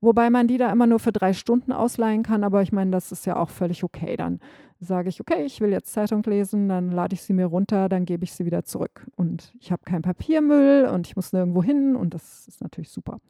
Wobei 0.00 0.28
man 0.28 0.48
die 0.48 0.58
da 0.58 0.70
immer 0.70 0.86
nur 0.86 0.98
für 0.98 1.12
drei 1.12 1.32
Stunden 1.32 1.72
ausleihen 1.72 2.22
kann, 2.22 2.44
aber 2.44 2.62
ich 2.62 2.72
meine, 2.72 2.90
das 2.90 3.12
ist 3.12 3.26
ja 3.26 3.36
auch 3.36 3.48
völlig 3.48 3.84
okay. 3.84 4.16
Dann 4.16 4.40
sage 4.84 5.08
ich, 5.08 5.20
okay, 5.20 5.44
ich 5.44 5.60
will 5.60 5.70
jetzt 5.70 5.92
Zeitung 5.92 6.22
lesen, 6.24 6.68
dann 6.68 6.90
lade 6.90 7.14
ich 7.14 7.22
sie 7.22 7.32
mir 7.32 7.46
runter, 7.46 7.88
dann 7.88 8.04
gebe 8.04 8.24
ich 8.24 8.32
sie 8.32 8.46
wieder 8.46 8.64
zurück. 8.64 9.06
Und 9.16 9.52
ich 9.60 9.72
habe 9.72 9.82
keinen 9.84 10.02
Papiermüll 10.02 10.88
und 10.92 11.06
ich 11.06 11.16
muss 11.16 11.32
nirgendwo 11.32 11.62
hin 11.62 11.96
und 11.96 12.14
das 12.14 12.46
ist 12.46 12.60
natürlich 12.60 12.90
super. 12.90 13.20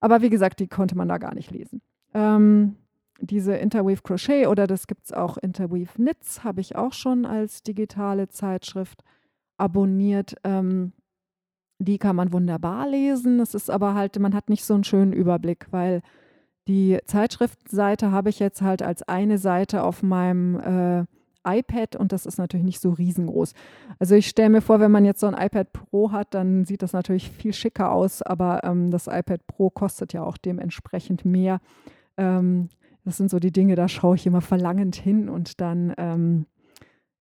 Aber 0.00 0.22
wie 0.22 0.30
gesagt, 0.30 0.60
die 0.60 0.68
konnte 0.68 0.96
man 0.96 1.08
da 1.08 1.18
gar 1.18 1.34
nicht 1.34 1.50
lesen. 1.50 1.82
Ähm, 2.14 2.76
diese 3.20 3.54
Interweave 3.56 4.02
Crochet 4.02 4.46
oder 4.46 4.66
das 4.66 4.86
gibt 4.86 5.04
es 5.06 5.12
auch 5.12 5.36
Interweave 5.38 5.92
Knits, 5.94 6.44
habe 6.44 6.60
ich 6.60 6.76
auch 6.76 6.92
schon 6.92 7.24
als 7.26 7.62
digitale 7.62 8.28
Zeitschrift 8.28 9.02
abonniert. 9.56 10.36
Ähm, 10.44 10.92
die 11.78 11.98
kann 11.98 12.16
man 12.16 12.32
wunderbar 12.32 12.88
lesen. 12.88 13.40
Es 13.40 13.54
ist 13.54 13.70
aber 13.70 13.94
halt, 13.94 14.18
man 14.18 14.34
hat 14.34 14.48
nicht 14.48 14.64
so 14.64 14.74
einen 14.74 14.84
schönen 14.84 15.12
Überblick, 15.12 15.66
weil 15.70 16.02
die 16.68 16.98
Zeitschriftseite 17.04 18.10
habe 18.10 18.30
ich 18.30 18.38
jetzt 18.38 18.62
halt 18.62 18.82
als 18.82 19.02
eine 19.02 19.38
Seite 19.38 19.82
auf 19.82 20.02
meinem 20.02 20.58
äh, 20.60 21.04
iPad 21.46 21.96
und 21.96 22.12
das 22.12 22.26
ist 22.26 22.38
natürlich 22.38 22.66
nicht 22.66 22.80
so 22.80 22.90
riesengroß. 22.90 23.54
Also 23.98 24.16
ich 24.16 24.26
stelle 24.26 24.50
mir 24.50 24.60
vor, 24.60 24.80
wenn 24.80 24.90
man 24.90 25.04
jetzt 25.04 25.20
so 25.20 25.28
ein 25.28 25.34
iPad 25.34 25.72
Pro 25.72 26.10
hat, 26.10 26.34
dann 26.34 26.64
sieht 26.64 26.82
das 26.82 26.92
natürlich 26.92 27.30
viel 27.30 27.52
schicker 27.52 27.92
aus, 27.92 28.20
aber 28.22 28.64
ähm, 28.64 28.90
das 28.90 29.06
iPad 29.06 29.46
Pro 29.46 29.70
kostet 29.70 30.12
ja 30.12 30.24
auch 30.24 30.36
dementsprechend 30.36 31.24
mehr. 31.24 31.60
Ähm, 32.16 32.68
das 33.04 33.16
sind 33.16 33.30
so 33.30 33.38
die 33.38 33.52
Dinge, 33.52 33.76
da 33.76 33.86
schaue 33.86 34.16
ich 34.16 34.26
immer 34.26 34.40
verlangend 34.40 34.96
hin 34.96 35.28
und 35.28 35.60
dann 35.60 35.94
ähm, 35.96 36.46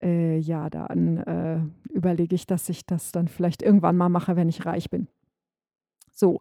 äh, 0.01 0.39
ja, 0.39 0.71
dann 0.71 1.19
äh, 1.19 1.61
überlege 1.93 2.35
ich, 2.35 2.47
dass 2.47 2.69
ich 2.69 2.87
das 2.87 3.11
dann 3.11 3.27
vielleicht 3.27 3.63
irgendwann 3.63 3.97
mal 3.97 4.09
mache, 4.09 4.37
wenn 4.37 4.49
ich 4.49 4.67
reich 4.67 4.91
bin. 4.91 5.09
So, 6.15 6.41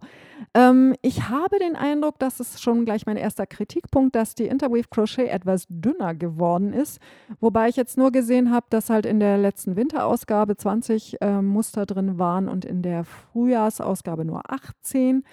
ähm, 0.53 0.95
ich 1.01 1.29
habe 1.29 1.59
den 1.59 1.75
Eindruck, 1.75 2.19
das 2.19 2.39
ist 2.39 2.61
schon 2.61 2.85
gleich 2.85 3.05
mein 3.05 3.17
erster 3.17 3.45
Kritikpunkt, 3.45 4.15
dass 4.15 4.35
die 4.35 4.47
Interweave 4.47 4.87
Crochet 4.89 5.29
etwas 5.29 5.65
dünner 5.69 6.13
geworden 6.13 6.73
ist. 6.73 6.99
Wobei 7.39 7.69
ich 7.69 7.77
jetzt 7.77 7.97
nur 7.97 8.11
gesehen 8.11 8.51
habe, 8.51 8.65
dass 8.69 8.89
halt 8.89 9.05
in 9.05 9.19
der 9.19 9.37
letzten 9.37 9.75
Winterausgabe 9.75 10.57
20 10.57 11.21
äh, 11.21 11.41
Muster 11.41 11.85
drin 11.85 12.19
waren 12.19 12.49
und 12.49 12.65
in 12.65 12.81
der 12.81 13.05
Frühjahrsausgabe 13.05 14.25
nur 14.25 14.49
18. 14.51 15.23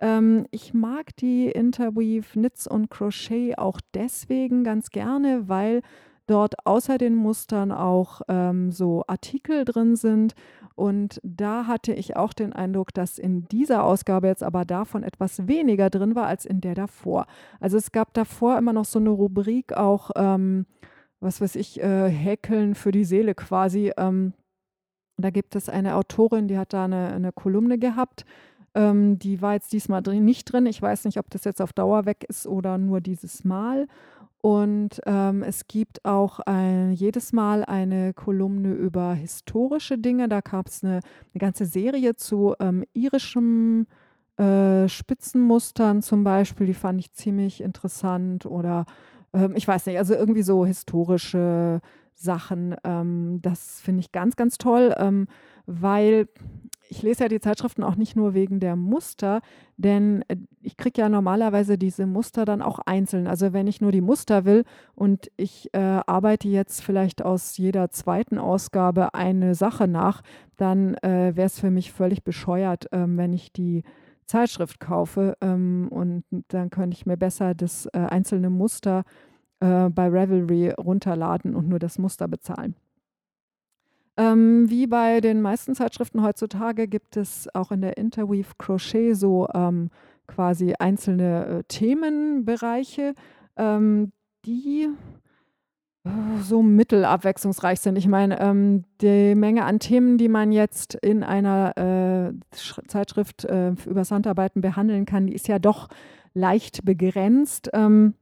Ähm, 0.00 0.46
ich 0.50 0.74
mag 0.74 1.14
die 1.16 1.46
Interweave 1.46 2.26
Knits 2.32 2.66
und 2.66 2.90
Crochet 2.90 3.56
auch 3.56 3.80
deswegen 3.94 4.64
ganz 4.64 4.90
gerne, 4.90 5.48
weil 5.48 5.82
dort 6.26 6.66
außer 6.66 6.98
den 6.98 7.14
Mustern 7.14 7.72
auch 7.72 8.22
ähm, 8.28 8.72
so 8.72 9.04
Artikel 9.06 9.64
drin 9.64 9.96
sind. 9.96 10.34
Und 10.74 11.20
da 11.22 11.66
hatte 11.66 11.94
ich 11.94 12.16
auch 12.16 12.32
den 12.34 12.52
Eindruck, 12.52 12.92
dass 12.92 13.18
in 13.18 13.48
dieser 13.48 13.84
Ausgabe 13.84 14.26
jetzt 14.26 14.42
aber 14.42 14.64
davon 14.64 15.02
etwas 15.02 15.48
weniger 15.48 15.88
drin 15.88 16.14
war 16.14 16.26
als 16.26 16.44
in 16.44 16.60
der 16.60 16.74
davor. 16.74 17.26
Also 17.60 17.78
es 17.78 17.92
gab 17.92 18.12
davor 18.12 18.58
immer 18.58 18.74
noch 18.74 18.84
so 18.84 18.98
eine 18.98 19.10
Rubrik 19.10 19.72
auch, 19.72 20.10
ähm, 20.16 20.66
was 21.20 21.40
weiß 21.40 21.56
ich, 21.56 21.82
äh, 21.82 22.10
Häkeln 22.10 22.74
für 22.74 22.92
die 22.92 23.04
Seele 23.04 23.34
quasi. 23.34 23.92
Ähm, 23.96 24.34
da 25.16 25.30
gibt 25.30 25.56
es 25.56 25.70
eine 25.70 25.94
Autorin, 25.94 26.46
die 26.46 26.58
hat 26.58 26.74
da 26.74 26.84
eine, 26.84 27.08
eine 27.08 27.32
Kolumne 27.32 27.78
gehabt. 27.78 28.26
Ähm, 28.74 29.18
die 29.18 29.40
war 29.40 29.54
jetzt 29.54 29.72
diesmal 29.72 30.02
drin, 30.02 30.26
nicht 30.26 30.52
drin. 30.52 30.66
Ich 30.66 30.82
weiß 30.82 31.06
nicht, 31.06 31.18
ob 31.18 31.30
das 31.30 31.44
jetzt 31.44 31.62
auf 31.62 31.72
Dauer 31.72 32.04
weg 32.04 32.26
ist 32.28 32.46
oder 32.46 32.76
nur 32.76 33.00
dieses 33.00 33.44
Mal. 33.44 33.88
Und 34.46 35.00
ähm, 35.06 35.42
es 35.42 35.66
gibt 35.66 36.04
auch 36.04 36.38
ein, 36.38 36.92
jedes 36.92 37.32
Mal 37.32 37.64
eine 37.64 38.14
Kolumne 38.14 38.74
über 38.74 39.12
historische 39.12 39.98
Dinge. 39.98 40.28
Da 40.28 40.40
gab 40.40 40.68
es 40.68 40.84
eine, 40.84 41.00
eine, 41.34 41.40
ganze 41.40 41.66
Serie 41.66 42.14
zu 42.14 42.54
ähm, 42.60 42.84
irischen 42.92 43.88
äh, 44.36 44.86
Spitzenmustern 44.86 46.00
zum 46.00 46.22
Beispiel. 46.22 46.68
Die 46.68 46.74
fand 46.74 47.00
ich 47.00 47.12
ziemlich 47.12 47.60
interessant. 47.60 48.46
Oder 48.46 48.86
ähm, 49.32 49.54
ich 49.56 49.66
weiß 49.66 49.86
nicht, 49.86 49.98
also 49.98 50.14
irgendwie 50.14 50.44
so 50.44 50.64
historische 50.64 51.80
Sachen. 52.14 52.76
Ähm, 52.84 53.40
das 53.42 53.80
finde 53.80 53.98
ich 53.98 54.12
ganz, 54.12 54.36
ganz 54.36 54.58
toll, 54.58 54.94
ähm, 54.96 55.26
weil 55.66 56.28
ich 56.88 57.02
lese 57.02 57.24
ja 57.24 57.28
die 57.28 57.40
Zeitschriften 57.40 57.82
auch 57.82 57.96
nicht 57.96 58.16
nur 58.16 58.34
wegen 58.34 58.60
der 58.60 58.76
Muster, 58.76 59.40
denn 59.76 60.24
äh, 60.28 60.36
ich 60.62 60.76
kriege 60.76 61.00
ja 61.00 61.08
normalerweise 61.08 61.78
diese 61.78 62.06
Muster 62.06 62.44
dann 62.44 62.62
auch 62.62 62.78
einzeln. 62.80 63.26
Also 63.26 63.52
wenn 63.52 63.66
ich 63.66 63.80
nur 63.80 63.92
die 63.92 64.00
Muster 64.00 64.44
will 64.44 64.64
und 64.94 65.30
ich 65.36 65.72
äh, 65.74 65.78
arbeite 65.78 66.48
jetzt 66.48 66.82
vielleicht 66.82 67.22
aus 67.22 67.56
jeder 67.56 67.90
zweiten 67.90 68.38
Ausgabe 68.38 69.14
eine 69.14 69.54
Sache 69.54 69.88
nach, 69.88 70.22
dann 70.56 70.94
äh, 70.96 71.32
wäre 71.34 71.46
es 71.46 71.60
für 71.60 71.70
mich 71.70 71.92
völlig 71.92 72.24
bescheuert, 72.24 72.88
ähm, 72.92 73.16
wenn 73.16 73.32
ich 73.32 73.52
die 73.52 73.82
Zeitschrift 74.26 74.80
kaufe 74.80 75.36
ähm, 75.40 75.88
und 75.90 76.24
dann 76.48 76.70
könnte 76.70 76.96
ich 76.96 77.06
mir 77.06 77.16
besser 77.16 77.54
das 77.54 77.86
äh, 77.86 77.98
einzelne 77.98 78.50
Muster 78.50 79.04
äh, 79.60 79.88
bei 79.88 80.08
Ravelry 80.08 80.70
runterladen 80.70 81.54
und 81.54 81.68
nur 81.68 81.78
das 81.78 81.98
Muster 81.98 82.28
bezahlen. 82.28 82.74
Ähm, 84.16 84.70
wie 84.70 84.86
bei 84.86 85.20
den 85.20 85.42
meisten 85.42 85.74
Zeitschriften 85.74 86.22
heutzutage 86.22 86.88
gibt 86.88 87.16
es 87.16 87.48
auch 87.54 87.70
in 87.70 87.82
der 87.82 87.98
Interweave 87.98 88.54
Crochet 88.58 89.14
so 89.14 89.46
ähm, 89.54 89.90
quasi 90.26 90.74
einzelne 90.78 91.46
äh, 91.46 91.64
Themenbereiche, 91.64 93.14
ähm, 93.56 94.12
die 94.46 94.88
äh, 96.04 96.10
so 96.42 96.62
mittelabwechslungsreich 96.62 97.80
sind. 97.80 97.96
Ich 97.96 98.08
meine, 98.08 98.40
ähm, 98.40 98.84
die 99.02 99.34
Menge 99.34 99.64
an 99.64 99.80
Themen, 99.80 100.16
die 100.16 100.28
man 100.28 100.50
jetzt 100.50 100.94
in 100.94 101.22
einer 101.22 101.76
äh, 101.76 102.32
Zeitschrift 102.88 103.44
äh, 103.44 103.72
über 103.86 104.02
Handarbeiten 104.02 104.62
behandeln 104.62 105.04
kann, 105.04 105.26
die 105.26 105.34
ist 105.34 105.48
ja 105.48 105.58
doch 105.58 105.88
leicht 106.32 106.84
begrenzt. 106.84 107.70
Ähm, 107.74 108.14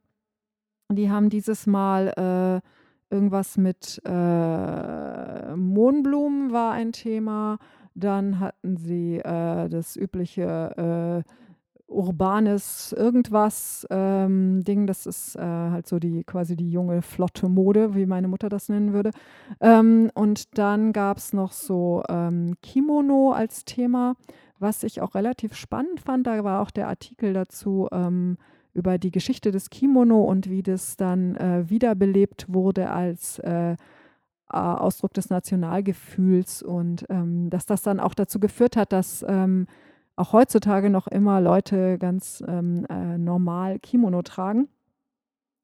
die 0.90 1.10
haben 1.10 1.30
dieses 1.30 1.66
Mal 1.66 2.62
äh, 2.62 2.68
Irgendwas 3.14 3.56
mit 3.56 4.02
äh, 4.04 5.54
Mohnblumen 5.54 6.52
war 6.52 6.72
ein 6.72 6.90
Thema. 6.90 7.58
Dann 7.94 8.40
hatten 8.40 8.76
sie 8.76 9.18
äh, 9.18 9.68
das 9.68 9.94
übliche 9.94 11.22
äh, 11.24 11.30
urbanes 11.86 12.92
irgendwas 12.92 13.86
ähm, 13.88 14.64
Ding. 14.64 14.88
Das 14.88 15.06
ist 15.06 15.36
äh, 15.36 15.40
halt 15.42 15.86
so 15.86 16.00
die 16.00 16.24
quasi 16.24 16.56
die 16.56 16.72
junge 16.72 17.02
flotte 17.02 17.48
Mode, 17.48 17.94
wie 17.94 18.04
meine 18.04 18.26
Mutter 18.26 18.48
das 18.48 18.68
nennen 18.68 18.92
würde. 18.92 19.12
Ähm, 19.60 20.10
und 20.14 20.58
dann 20.58 20.92
gab 20.92 21.18
es 21.18 21.32
noch 21.32 21.52
so 21.52 22.02
ähm, 22.08 22.56
Kimono 22.62 23.30
als 23.30 23.64
Thema, 23.64 24.16
was 24.58 24.82
ich 24.82 25.00
auch 25.02 25.14
relativ 25.14 25.54
spannend 25.54 26.00
fand. 26.00 26.26
Da 26.26 26.42
war 26.42 26.62
auch 26.62 26.72
der 26.72 26.88
Artikel 26.88 27.32
dazu 27.32 27.86
ähm, 27.92 28.38
über 28.74 28.98
die 28.98 29.10
Geschichte 29.10 29.50
des 29.50 29.70
Kimono 29.70 30.22
und 30.22 30.50
wie 30.50 30.62
das 30.62 30.96
dann 30.96 31.36
äh, 31.36 31.68
wiederbelebt 31.70 32.46
wurde 32.48 32.90
als 32.90 33.38
äh, 33.38 33.76
Ausdruck 34.48 35.14
des 35.14 35.30
Nationalgefühls 35.30 36.62
und 36.62 37.06
ähm, 37.08 37.50
dass 37.50 37.66
das 37.66 37.82
dann 37.82 37.98
auch 37.98 38.14
dazu 38.14 38.38
geführt 38.38 38.76
hat, 38.76 38.92
dass 38.92 39.24
ähm, 39.26 39.66
auch 40.16 40.32
heutzutage 40.32 40.90
noch 40.90 41.08
immer 41.08 41.40
Leute 41.40 41.98
ganz 41.98 42.42
ähm, 42.46 42.84
äh, 42.88 43.18
normal 43.18 43.78
Kimono 43.80 44.22
tragen. 44.22 44.68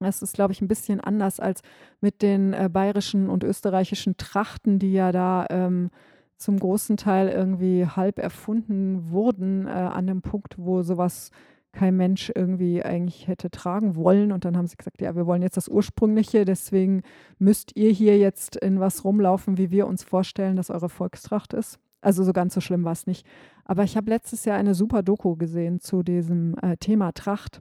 Das 0.01 0.23
ist, 0.23 0.35
glaube 0.35 0.53
ich, 0.53 0.63
ein 0.63 0.69
bisschen 0.69 1.01
anders 1.01 1.41
als 1.41 1.63
mit 2.01 2.23
den 2.23 2.55
äh, 2.55 2.71
bayerischen 2.73 3.29
und 3.29 3.45
österreichischen 3.45 4.17
Trachten, 4.17 4.79
die 4.79 4.93
ja 4.93 5.13
da 5.13 5.47
ähm, 5.51 5.91
zum 6.37 6.59
großen 6.59 6.97
Teil 6.97 7.29
irgendwie 7.29 7.87
halb 7.87 8.19
erfunden 8.19 9.11
wurden, 9.11 9.67
äh, 9.67 9.71
an 9.71 10.07
dem 10.07 10.23
Punkt, 10.23 10.55
wo 10.57 10.83
sowas 10.83 11.31
kein 11.73 11.97
Mensch 11.97 12.33
irgendwie 12.35 12.83
eigentlich 12.83 13.29
hätte 13.29 13.51
tragen 13.51 13.97
wollen. 13.97 14.33
Und 14.33 14.45
dann 14.45 14.57
haben 14.57 14.67
sie 14.67 14.77
gesagt, 14.77 15.01
ja, 15.01 15.15
wir 15.15 15.27
wollen 15.27 15.43
jetzt 15.43 15.57
das 15.57 15.69
Ursprüngliche, 15.69 16.45
deswegen 16.45 17.03
müsst 17.39 17.77
ihr 17.77 17.91
hier 17.91 18.19
jetzt 18.19 18.57
in 18.57 18.81
was 18.81 19.05
rumlaufen, 19.05 19.59
wie 19.59 19.71
wir 19.71 19.87
uns 19.87 20.03
vorstellen, 20.03 20.57
dass 20.57 20.71
eure 20.71 20.89
Volkstracht 20.89 21.53
ist. 21.55 21.79
Also 22.01 22.25
so 22.25 22.33
ganz 22.33 22.55
so 22.55 22.61
schlimm 22.61 22.85
war 22.85 22.93
es 22.93 23.07
nicht. 23.07 23.27
Aber 23.65 23.85
ich 23.85 23.97
habe 23.97 24.11
letztes 24.11 24.45
Jahr 24.45 24.57
eine 24.57 24.75
super 24.75 25.03
Doku 25.03 25.37
gesehen 25.37 25.81
zu 25.81 26.03
diesem 26.03 26.57
äh, 26.63 26.77
Thema 26.77 27.13
Tracht. 27.13 27.61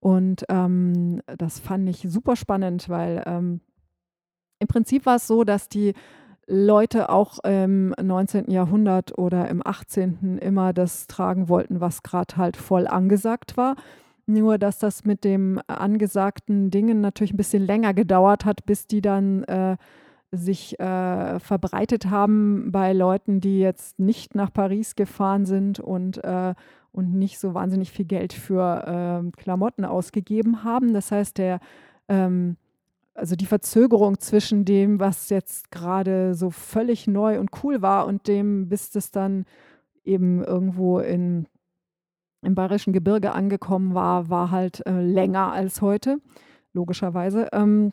Und 0.00 0.44
ähm, 0.48 1.20
das 1.38 1.58
fand 1.58 1.88
ich 1.88 2.06
super 2.08 2.36
spannend, 2.36 2.88
weil 2.88 3.22
ähm, 3.26 3.60
im 4.58 4.68
Prinzip 4.68 5.06
war 5.06 5.16
es 5.16 5.26
so, 5.26 5.44
dass 5.44 5.68
die 5.68 5.92
Leute 6.46 7.08
auch 7.08 7.38
im 7.44 7.94
19. 8.00 8.50
Jahrhundert 8.50 9.16
oder 9.16 9.48
im 9.48 9.64
18. 9.64 10.38
immer 10.38 10.72
das 10.72 11.06
tragen 11.06 11.48
wollten, 11.48 11.80
was 11.80 12.02
gerade 12.02 12.36
halt 12.36 12.56
voll 12.56 12.86
angesagt 12.86 13.56
war. 13.56 13.76
Nur, 14.26 14.58
dass 14.58 14.78
das 14.78 15.04
mit 15.04 15.24
dem 15.24 15.60
angesagten 15.66 16.70
Dingen 16.70 17.00
natürlich 17.00 17.32
ein 17.34 17.38
bisschen 17.38 17.64
länger 17.64 17.94
gedauert 17.94 18.44
hat, 18.44 18.64
bis 18.66 18.86
die 18.86 19.00
dann 19.00 19.44
äh, 19.44 19.76
sich 20.32 20.80
äh, 20.80 21.38
verbreitet 21.38 22.06
haben 22.08 22.72
bei 22.72 22.92
Leuten, 22.92 23.40
die 23.40 23.58
jetzt 23.58 23.98
nicht 23.98 24.34
nach 24.34 24.52
Paris 24.52 24.94
gefahren 24.96 25.44
sind 25.44 25.78
und, 25.78 26.24
äh, 26.24 26.54
und 26.90 27.14
nicht 27.14 27.38
so 27.38 27.54
wahnsinnig 27.54 27.90
viel 27.90 28.06
Geld 28.06 28.32
für 28.32 29.22
äh, 29.26 29.30
Klamotten 29.36 29.84
ausgegeben 29.84 30.64
haben. 30.64 30.94
Das 30.94 31.12
heißt, 31.12 31.36
der, 31.38 31.60
ähm, 32.08 32.56
also 33.14 33.36
die 33.36 33.46
Verzögerung 33.46 34.18
zwischen 34.20 34.64
dem, 34.64 34.98
was 35.00 35.28
jetzt 35.28 35.70
gerade 35.70 36.34
so 36.34 36.50
völlig 36.50 37.06
neu 37.06 37.38
und 37.38 37.50
cool 37.62 37.82
war 37.82 38.06
und 38.06 38.26
dem, 38.26 38.68
bis 38.68 38.90
das 38.90 39.10
dann 39.10 39.44
eben 40.04 40.42
irgendwo 40.42 40.98
in, 40.98 41.46
im 42.42 42.54
Bayerischen 42.54 42.92
Gebirge 42.92 43.32
angekommen 43.32 43.94
war, 43.94 44.30
war 44.30 44.50
halt 44.50 44.84
äh, 44.86 45.00
länger 45.00 45.52
als 45.52 45.82
heute, 45.82 46.18
logischerweise. 46.72 47.48
Ähm, 47.52 47.92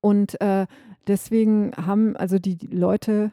und 0.00 0.40
äh, 0.40 0.66
deswegen 1.06 1.72
haben 1.76 2.16
also 2.16 2.38
die 2.38 2.58
Leute 2.70 3.32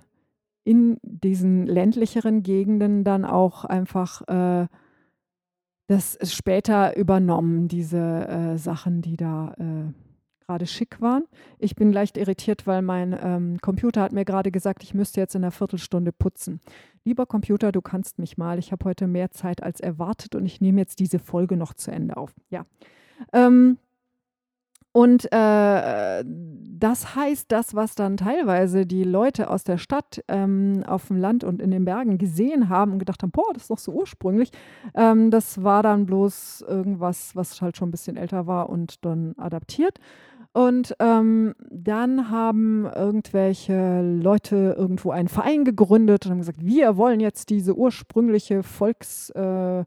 in 0.63 0.97
diesen 1.03 1.65
ländlicheren 1.65 2.43
Gegenden 2.43 3.03
dann 3.03 3.25
auch 3.25 3.65
einfach 3.65 4.21
äh, 4.27 4.67
das 5.87 6.17
später 6.31 6.95
übernommen, 6.95 7.67
diese 7.67 7.97
äh, 7.97 8.57
Sachen, 8.57 9.01
die 9.01 9.17
da 9.17 9.55
äh, 9.57 9.91
gerade 10.49 10.65
schick 10.65 10.99
waren. 10.99 11.25
Ich 11.59 11.75
bin 11.75 11.93
leicht 11.93 12.17
irritiert, 12.17 12.65
weil 12.65 12.81
mein 12.81 13.17
ähm, 13.21 13.59
Computer 13.61 14.01
hat 14.01 14.13
mir 14.13 14.25
gerade 14.25 14.49
gesagt, 14.49 14.81
ich 14.81 14.95
müsste 14.95 15.21
jetzt 15.21 15.35
in 15.35 15.43
einer 15.43 15.51
Viertelstunde 15.51 16.11
putzen. 16.11 16.59
Lieber 17.05 17.27
Computer, 17.27 17.71
du 17.71 17.81
kannst 17.81 18.17
mich 18.17 18.35
mal. 18.35 18.57
Ich 18.57 18.71
habe 18.71 18.85
heute 18.85 19.05
mehr 19.05 19.29
Zeit 19.29 19.61
als 19.61 19.79
erwartet 19.79 20.33
und 20.33 20.45
ich 20.47 20.59
nehme 20.59 20.81
jetzt 20.81 20.99
diese 20.99 21.19
Folge 21.19 21.55
noch 21.55 21.75
zu 21.75 21.91
Ende 21.91 22.17
auf. 22.17 22.33
Ja. 22.49 22.65
Ähm, 23.31 23.77
und 24.91 25.31
äh, 25.31 26.23
das 26.25 27.15
heißt, 27.15 27.51
das, 27.51 27.75
was 27.75 27.93
dann 27.93 28.17
teilweise 28.17 28.87
die 28.87 29.03
Leute 29.03 29.51
aus 29.51 29.63
der 29.63 29.77
Stadt 29.77 30.23
ähm, 30.27 30.83
auf 30.87 31.07
dem 31.07 31.17
Land 31.17 31.43
und 31.43 31.61
in 31.61 31.69
den 31.69 31.85
Bergen 31.85 32.17
gesehen 32.17 32.69
haben 32.69 32.93
und 32.93 32.99
gedacht 32.99 33.21
haben, 33.21 33.29
boah, 33.29 33.53
das 33.53 33.63
ist 33.63 33.69
doch 33.69 33.77
so 33.77 33.91
ursprünglich, 33.91 34.51
ähm, 34.95 35.29
das 35.29 35.63
war 35.63 35.83
dann 35.83 36.07
bloß 36.07 36.65
irgendwas, 36.67 37.35
was 37.35 37.61
halt 37.61 37.77
schon 37.77 37.89
ein 37.89 37.91
bisschen 37.91 38.17
älter 38.17 38.47
war 38.47 38.69
und 38.69 39.05
dann 39.05 39.35
adaptiert. 39.37 39.99
Und 40.51 40.95
ähm, 40.99 41.53
dann 41.69 42.31
haben 42.31 42.85
irgendwelche 42.85 44.01
Leute 44.01 44.75
irgendwo 44.77 45.11
einen 45.11 45.27
Verein 45.27 45.63
gegründet 45.63 46.25
und 46.25 46.31
haben 46.31 46.39
gesagt, 46.39 46.65
wir 46.65 46.97
wollen 46.97 47.19
jetzt 47.19 47.51
diese 47.51 47.75
ursprüngliche 47.75 48.63
Volksgeschichte 48.63 49.85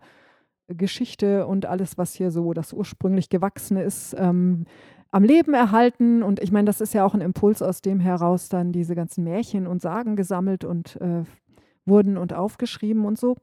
äh, 1.41 1.43
und 1.43 1.67
alles, 1.67 1.99
was 1.99 2.15
hier 2.15 2.31
so 2.31 2.53
das 2.53 2.73
ursprünglich 2.73 3.29
Gewachsene 3.29 3.83
ist, 3.83 4.15
ähm, 4.17 4.67
am 5.11 5.25
Leben 5.25 5.53
erhalten. 5.53 6.23
Und 6.23 6.41
ich 6.41 6.53
meine, 6.53 6.67
das 6.67 6.81
ist 6.81 6.95
ja 6.95 7.05
auch 7.05 7.15
ein 7.15 7.21
Impuls, 7.21 7.61
aus 7.61 7.83
dem 7.83 7.99
heraus 7.99 8.49
dann 8.49 8.71
diese 8.71 8.95
ganzen 8.95 9.25
Märchen 9.25 9.67
und 9.67 9.83
Sagen 9.83 10.15
gesammelt 10.15 10.65
und 10.65 10.97
äh, 11.01 11.25
wurden 11.85 12.17
und 12.17 12.33
aufgeschrieben 12.35 13.05
und 13.05 13.19
so. 13.19 13.37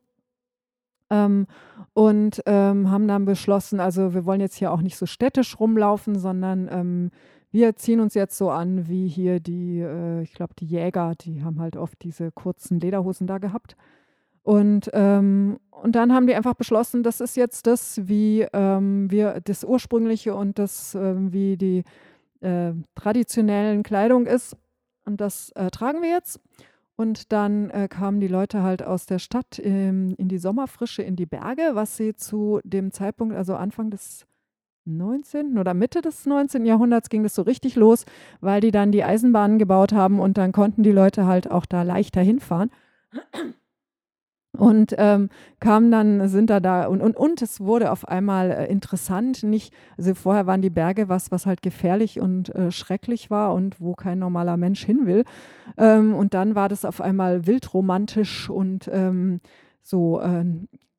Ähm, 1.10 1.48
und 1.94 2.42
ähm, 2.46 2.90
haben 2.90 3.08
dann 3.08 3.26
beschlossen, 3.26 3.80
also 3.80 4.14
wir 4.14 4.26
wollen 4.26 4.42
jetzt 4.42 4.56
hier 4.56 4.72
auch 4.72 4.82
nicht 4.82 4.98
so 4.98 5.06
städtisch 5.06 5.60
rumlaufen, 5.60 6.18
sondern 6.18 6.70
ähm, 6.72 7.12
wir 7.52 7.76
ziehen 7.76 8.00
uns 8.00 8.14
jetzt 8.14 8.38
so 8.38 8.52
an 8.52 8.88
wie 8.88 9.08
hier 9.08 9.40
die, 9.40 9.80
äh, 9.80 10.22
ich 10.22 10.34
glaube, 10.34 10.54
die 10.58 10.66
Jäger, 10.66 11.14
die 11.20 11.44
haben 11.44 11.60
halt 11.60 11.78
oft 11.78 12.02
diese 12.04 12.32
kurzen 12.32 12.80
Lederhosen 12.80 13.28
da 13.28 13.40
gehabt. 13.40 13.76
Und, 14.44 14.90
ähm, 14.94 15.60
und 15.70 15.96
dann 15.96 16.14
haben 16.14 16.28
die 16.28 16.36
einfach 16.36 16.54
beschlossen, 16.54 17.04
das 17.04 17.22
ist 17.22 17.36
jetzt 17.36 17.68
das, 17.68 18.08
wie 18.08 18.48
ähm, 18.54 19.10
wir 19.12 19.42
das 19.44 19.64
ursprüngliche 19.64 20.36
und 20.36 20.60
das, 20.60 20.96
ähm, 20.96 21.34
wie 21.34 21.58
die 21.58 21.84
äh, 22.42 22.74
traditionellen 22.96 23.84
Kleidung 23.84 24.26
ist. 24.26 24.56
Und 25.06 25.20
das 25.22 25.52
äh, 25.52 25.70
tragen 25.72 26.02
wir 26.02 26.10
jetzt. 26.10 26.40
Und 27.00 27.32
dann 27.32 27.70
äh, 27.70 27.88
kamen 27.88 28.20
die 28.20 28.28
Leute 28.28 28.62
halt 28.62 28.84
aus 28.84 29.06
der 29.06 29.20
Stadt 29.20 29.58
in 29.58 30.18
die 30.18 30.38
Sommerfrische, 30.38 31.02
in 31.02 31.16
die 31.16 31.26
Berge, 31.26 31.70
was 31.72 31.96
sie 31.96 32.14
zu 32.14 32.60
dem 32.66 32.92
Zeitpunkt, 32.92 33.34
also 33.38 33.56
Anfang 33.56 33.90
des 33.90 34.28
19. 34.84 35.58
oder 35.58 35.74
Mitte 35.74 36.02
des 36.02 36.26
19. 36.26 36.66
Jahrhunderts 36.66 37.08
ging 37.08 37.24
das 37.24 37.36
so 37.36 37.44
richtig 37.44 37.78
los, 37.78 38.04
weil 38.42 38.60
die 38.60 38.72
dann 38.72 38.92
die 38.92 39.06
Eisenbahnen 39.06 39.60
gebaut 39.60 39.94
haben 39.94 40.20
und 40.20 40.38
dann 40.38 40.52
konnten 40.52 40.84
die 40.84 40.92
Leute 40.92 41.26
halt 41.26 41.50
auch 41.50 41.66
da 41.66 41.84
leichter 41.84 42.20
hinfahren. 42.20 42.70
Und 44.58 44.96
ähm, 44.98 45.30
kamen 45.60 45.92
dann, 45.92 46.28
sind 46.28 46.50
da 46.50 46.60
da 46.60 46.88
und, 46.88 47.02
und, 47.02 47.16
und 47.16 47.42
es 47.42 47.62
wurde 47.62 47.92
auf 47.92 48.08
einmal 48.08 48.50
äh, 48.50 48.66
interessant. 48.66 49.44
Nicht, 49.44 49.74
also 49.96 50.16
vorher 50.16 50.48
waren 50.48 50.64
die 50.64 50.72
Berge 50.72 51.08
was, 51.08 51.32
was 51.32 51.46
halt 51.46 51.62
gefährlich 51.62 52.20
und 52.20 52.54
äh, 52.56 52.72
schrecklich 52.72 53.30
war 53.30 53.54
und 53.54 53.80
wo 53.80 53.94
kein 53.94 54.18
normaler 54.18 54.58
Mensch 54.58 54.84
hin 54.84 55.06
will. 55.06 55.24
Ähm, 55.78 56.16
und 56.16 56.34
dann 56.34 56.56
war 56.56 56.68
das 56.68 56.84
auf 56.84 57.00
einmal 57.00 57.46
wildromantisch 57.46 58.50
und 58.50 58.90
ähm, 58.92 59.40
so 59.84 60.20
äh, 60.20 60.44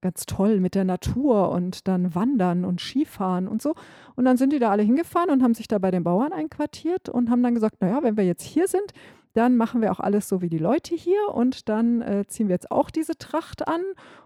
ganz 0.01 0.26
toll 0.26 0.61
mit 0.61 0.74
der 0.74 0.84
Natur 0.84 1.51
und 1.51 1.86
dann 1.88 2.14
wandern 2.14 2.64
und 2.64 2.80
Skifahren 2.80 3.48
und 3.48 3.61
so. 3.61 3.74
Und 4.16 4.24
dann 4.24 4.36
sind 4.36 4.53
die 4.53 4.59
da 4.59 4.70
alle 4.70 4.82
hingefahren 4.82 5.30
und 5.30 5.42
haben 5.42 5.55
sich 5.55 5.68
da 5.68 5.78
bei 5.78 5.90
den 5.90 6.05
Bauern 6.05 6.32
einquartiert 6.32 7.09
und 7.09 7.30
haben 7.30 7.42
dann 7.42 7.55
gesagt, 7.55 7.80
naja, 7.80 8.03
wenn 8.03 8.16
wir 8.16 8.24
jetzt 8.24 8.44
hier 8.44 8.68
sind, 8.68 8.92
dann 9.33 9.57
machen 9.57 9.81
wir 9.81 9.93
auch 9.93 10.01
alles 10.01 10.28
so 10.28 10.43
wie 10.43 10.49
die 10.49 10.59
Leute 10.59 10.95
hier 10.95 11.28
und 11.33 11.68
dann 11.68 12.03
äh, 12.03 12.24
ziehen 12.26 12.49
wir 12.49 12.55
jetzt 12.55 12.70
auch 12.70 12.91
diese 12.91 13.16
Tracht 13.16 13.68
an. 13.68 13.83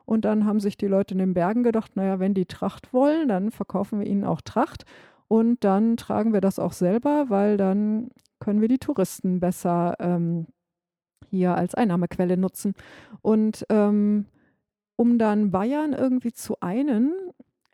Und 0.06 0.24
dann 0.24 0.46
haben 0.46 0.60
sich 0.60 0.76
die 0.76 0.86
Leute 0.86 1.14
in 1.14 1.18
den 1.18 1.34
Bergen 1.34 1.62
gedacht, 1.62 1.96
naja, 1.96 2.20
wenn 2.20 2.34
die 2.34 2.46
Tracht 2.46 2.92
wollen, 2.92 3.28
dann 3.28 3.50
verkaufen 3.50 4.00
wir 4.00 4.06
ihnen 4.06 4.24
auch 4.24 4.40
Tracht. 4.40 4.84
Und 5.28 5.64
dann 5.64 5.96
tragen 5.96 6.32
wir 6.32 6.40
das 6.40 6.58
auch 6.58 6.72
selber, 6.72 7.26
weil 7.28 7.56
dann 7.56 8.10
können 8.40 8.60
wir 8.60 8.68
die 8.68 8.78
Touristen 8.78 9.40
besser 9.40 9.96
ähm, 9.98 10.46
hier 11.30 11.54
als 11.54 11.74
Einnahmequelle 11.74 12.36
nutzen. 12.36 12.74
Und 13.22 13.66
ähm, 13.68 14.26
um 14.96 15.18
dann 15.18 15.50
Bayern 15.50 15.92
irgendwie 15.92 16.32
zu 16.32 16.60
einen, 16.60 17.12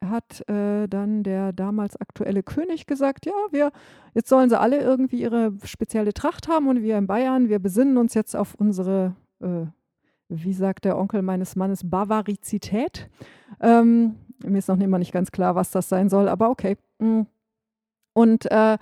hat 0.05 0.48
äh, 0.48 0.86
dann 0.88 1.22
der 1.22 1.53
damals 1.53 1.96
aktuelle 1.96 2.42
König 2.42 2.86
gesagt, 2.86 3.26
ja, 3.26 3.32
wir, 3.51 3.70
jetzt 4.14 4.28
sollen 4.28 4.48
sie 4.48 4.59
alle 4.59 4.80
irgendwie 4.80 5.20
ihre 5.20 5.53
spezielle 5.64 6.12
Tracht 6.12 6.48
haben 6.48 6.68
und 6.68 6.82
wir 6.82 6.96
in 6.96 7.07
Bayern, 7.07 7.48
wir 7.48 7.59
besinnen 7.59 7.96
uns 7.98 8.14
jetzt 8.14 8.34
auf 8.34 8.55
unsere, 8.55 9.14
äh, 9.40 9.66
wie 10.28 10.53
sagt 10.53 10.84
der 10.84 10.98
Onkel 10.98 11.22
meines 11.22 11.57
Mannes, 11.57 11.88
Bavarizität. 11.88 13.11
Ähm, 13.61 14.16
mir 14.44 14.59
ist 14.59 14.68
noch 14.68 14.78
immer 14.78 14.98
nicht 14.98 15.12
ganz 15.12 15.30
klar, 15.32 15.55
was 15.55 15.70
das 15.70 15.88
sein 15.88 16.09
soll, 16.09 16.28
aber 16.28 16.51
okay. 16.51 16.76
Mm. 16.98 17.22
Und, 18.12 18.51
äh, 18.51 18.78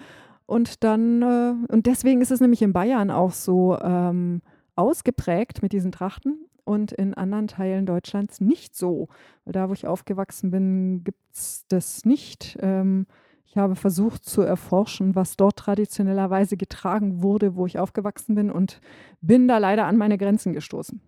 und 0.47 0.83
dann, 0.85 1.23
äh, 1.23 1.73
und 1.73 1.87
deswegen 1.87 2.21
ist 2.21 2.31
es 2.31 2.41
nämlich 2.41 2.63
in 2.63 2.73
Bayern 2.73 3.11
auch 3.11 3.33
so 3.33 3.79
ähm, 3.81 4.41
ausgeprägt 4.77 5.63
mit 5.63 5.73
diesen 5.73 5.93
Trachten 5.93 6.48
und 6.69 6.93
in 6.93 7.15
anderen 7.15 7.49
Teilen 7.49 7.87
Deutschlands 7.87 8.41
nicht 8.41 8.77
so. 8.77 9.09
Da, 9.47 9.71
wo 9.71 9.73
ich 9.73 9.87
aufgewachsen 9.87 10.51
bin, 10.51 11.03
gibt 11.03 11.19
es 11.33 11.65
das 11.69 12.05
nicht. 12.05 12.59
Ähm, 12.61 13.07
ich 13.47 13.57
habe 13.57 13.75
versucht 13.75 14.27
zu 14.27 14.43
erforschen, 14.43 15.15
was 15.15 15.39
dort 15.39 15.57
traditionellerweise 15.57 16.59
getragen 16.59 17.23
wurde, 17.23 17.57
wo 17.57 17.65
ich 17.65 17.79
aufgewachsen 17.79 18.35
bin 18.35 18.51
und 18.51 18.81
bin 19.23 19.49
da 19.49 19.57
leider 19.57 19.87
an 19.87 19.97
meine 19.97 20.19
Grenzen 20.19 20.53
gestoßen. 20.53 21.01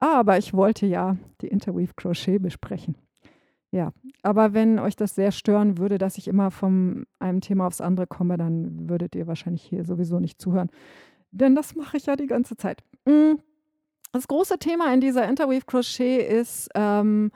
Aber 0.00 0.36
ich 0.36 0.52
wollte 0.52 0.86
ja 0.86 1.16
die 1.40 1.48
Interweave 1.48 1.94
Crochet 1.94 2.42
besprechen. 2.42 2.96
Ja, 3.70 3.92
aber 4.22 4.52
wenn 4.52 4.80
euch 4.80 4.96
das 4.96 5.14
sehr 5.14 5.30
stören 5.30 5.78
würde, 5.78 5.98
dass 5.98 6.18
ich 6.18 6.26
immer 6.26 6.50
von 6.50 7.06
einem 7.20 7.40
Thema 7.40 7.68
aufs 7.68 7.80
andere 7.80 8.06
komme, 8.08 8.36
dann 8.36 8.88
würdet 8.88 9.14
ihr 9.14 9.28
wahrscheinlich 9.28 9.62
hier 9.62 9.84
sowieso 9.84 10.18
nicht 10.18 10.40
zuhören. 10.40 10.70
Denn 11.30 11.54
das 11.54 11.74
mache 11.76 11.96
ich 11.96 12.06
ja 12.06 12.16
die 12.16 12.26
ganze 12.26 12.56
Zeit. 12.56 12.82
Mm, 13.04 13.34
das 14.14 14.28
große 14.28 14.58
Thema 14.60 14.94
in 14.94 15.00
dieser 15.00 15.28
Interweave 15.28 15.66
Crochet 15.66 16.20
ist 16.20 16.70
ähm, 16.76 17.32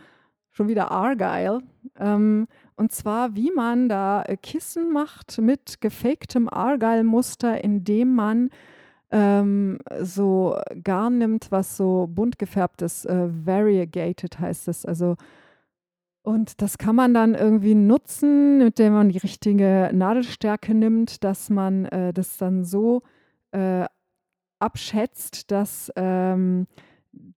schon 0.53 0.69
wieder 0.69 0.93
Argyle. 0.93 1.61
Ähm, 1.99 2.47
und 2.77 2.93
zwar, 2.93 3.35
wie 3.35 3.51
man 3.51 3.89
da 3.89 4.23
äh, 4.23 4.37
Kissen 4.37 4.93
macht 4.93 5.39
mit 5.39 5.81
gefaktem 5.81 6.49
Argyle-Muster, 6.49 7.65
indem 7.65 8.15
man 8.15 8.51
ähm, 9.11 9.81
so 10.03 10.57
Garn 10.85 11.19
nimmt, 11.19 11.51
was 11.51 11.77
so 11.77 12.09
bunt 12.09 12.39
gefärbt 12.39 12.83
ist. 12.83 13.07
Äh, 13.07 13.29
variegated 13.45 14.39
heißt 14.39 14.69
es. 14.69 14.87
Also 14.87 15.17
und 16.23 16.63
das 16.63 16.79
kann 16.79 16.95
man 16.95 17.13
dann 17.13 17.35
irgendwie 17.35 17.75
nutzen, 17.75 18.59
mit 18.59 18.79
dem 18.79 18.93
man 18.93 19.09
die 19.09 19.19
richtige 19.19 19.91
Nadelstärke 19.93 20.75
nimmt, 20.75 21.25
dass 21.25 21.51
man 21.51 21.87
äh, 21.87 22.13
das 22.13 22.37
dann 22.37 22.65
so 22.65 23.03
äh, 23.51 23.87
abschätzt, 24.59 25.51
dass 25.51 25.93
ähm, 25.97 26.67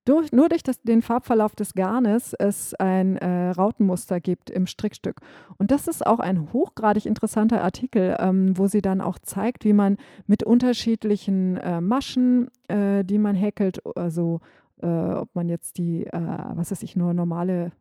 durch, 0.06 0.32
nur 0.32 0.50
durch 0.50 0.64
das, 0.64 0.82
den 0.82 1.02
Farbverlauf 1.02 1.56
des 1.56 1.74
Garnes 1.74 2.34
es 2.34 2.74
ein 2.76 3.18
äh, 3.18 3.50
Rautenmuster 3.52 4.20
gibt 4.20 4.50
im 4.50 4.68
Strickstück. 4.68 5.22
Und 5.58 5.72
das 5.72 5.88
ist 5.88 6.06
auch 6.06 6.20
ein 6.20 6.52
hochgradig 6.54 7.06
interessanter 7.06 7.64
Artikel, 7.64 8.18
ähm, 8.20 8.58
wo 8.58 8.68
sie 8.68 8.82
dann 8.82 9.02
auch 9.02 9.18
zeigt, 9.20 9.64
wie 9.64 9.74
man 9.74 9.98
mit 10.28 10.44
unterschiedlichen 10.44 11.58
äh, 11.58 11.82
Maschen, 11.82 12.50
äh, 12.68 13.04
die 13.04 13.18
man 13.18 13.36
häkelt, 13.36 13.86
also 13.96 14.42
äh, 14.82 14.88
ob 14.88 15.34
man 15.36 15.50
jetzt 15.50 15.78
die, 15.78 16.06
äh, 16.06 16.40
was 16.54 16.72
weiß 16.72 16.84
ich, 16.84 16.96
nur 16.96 17.14
normale 17.14 17.72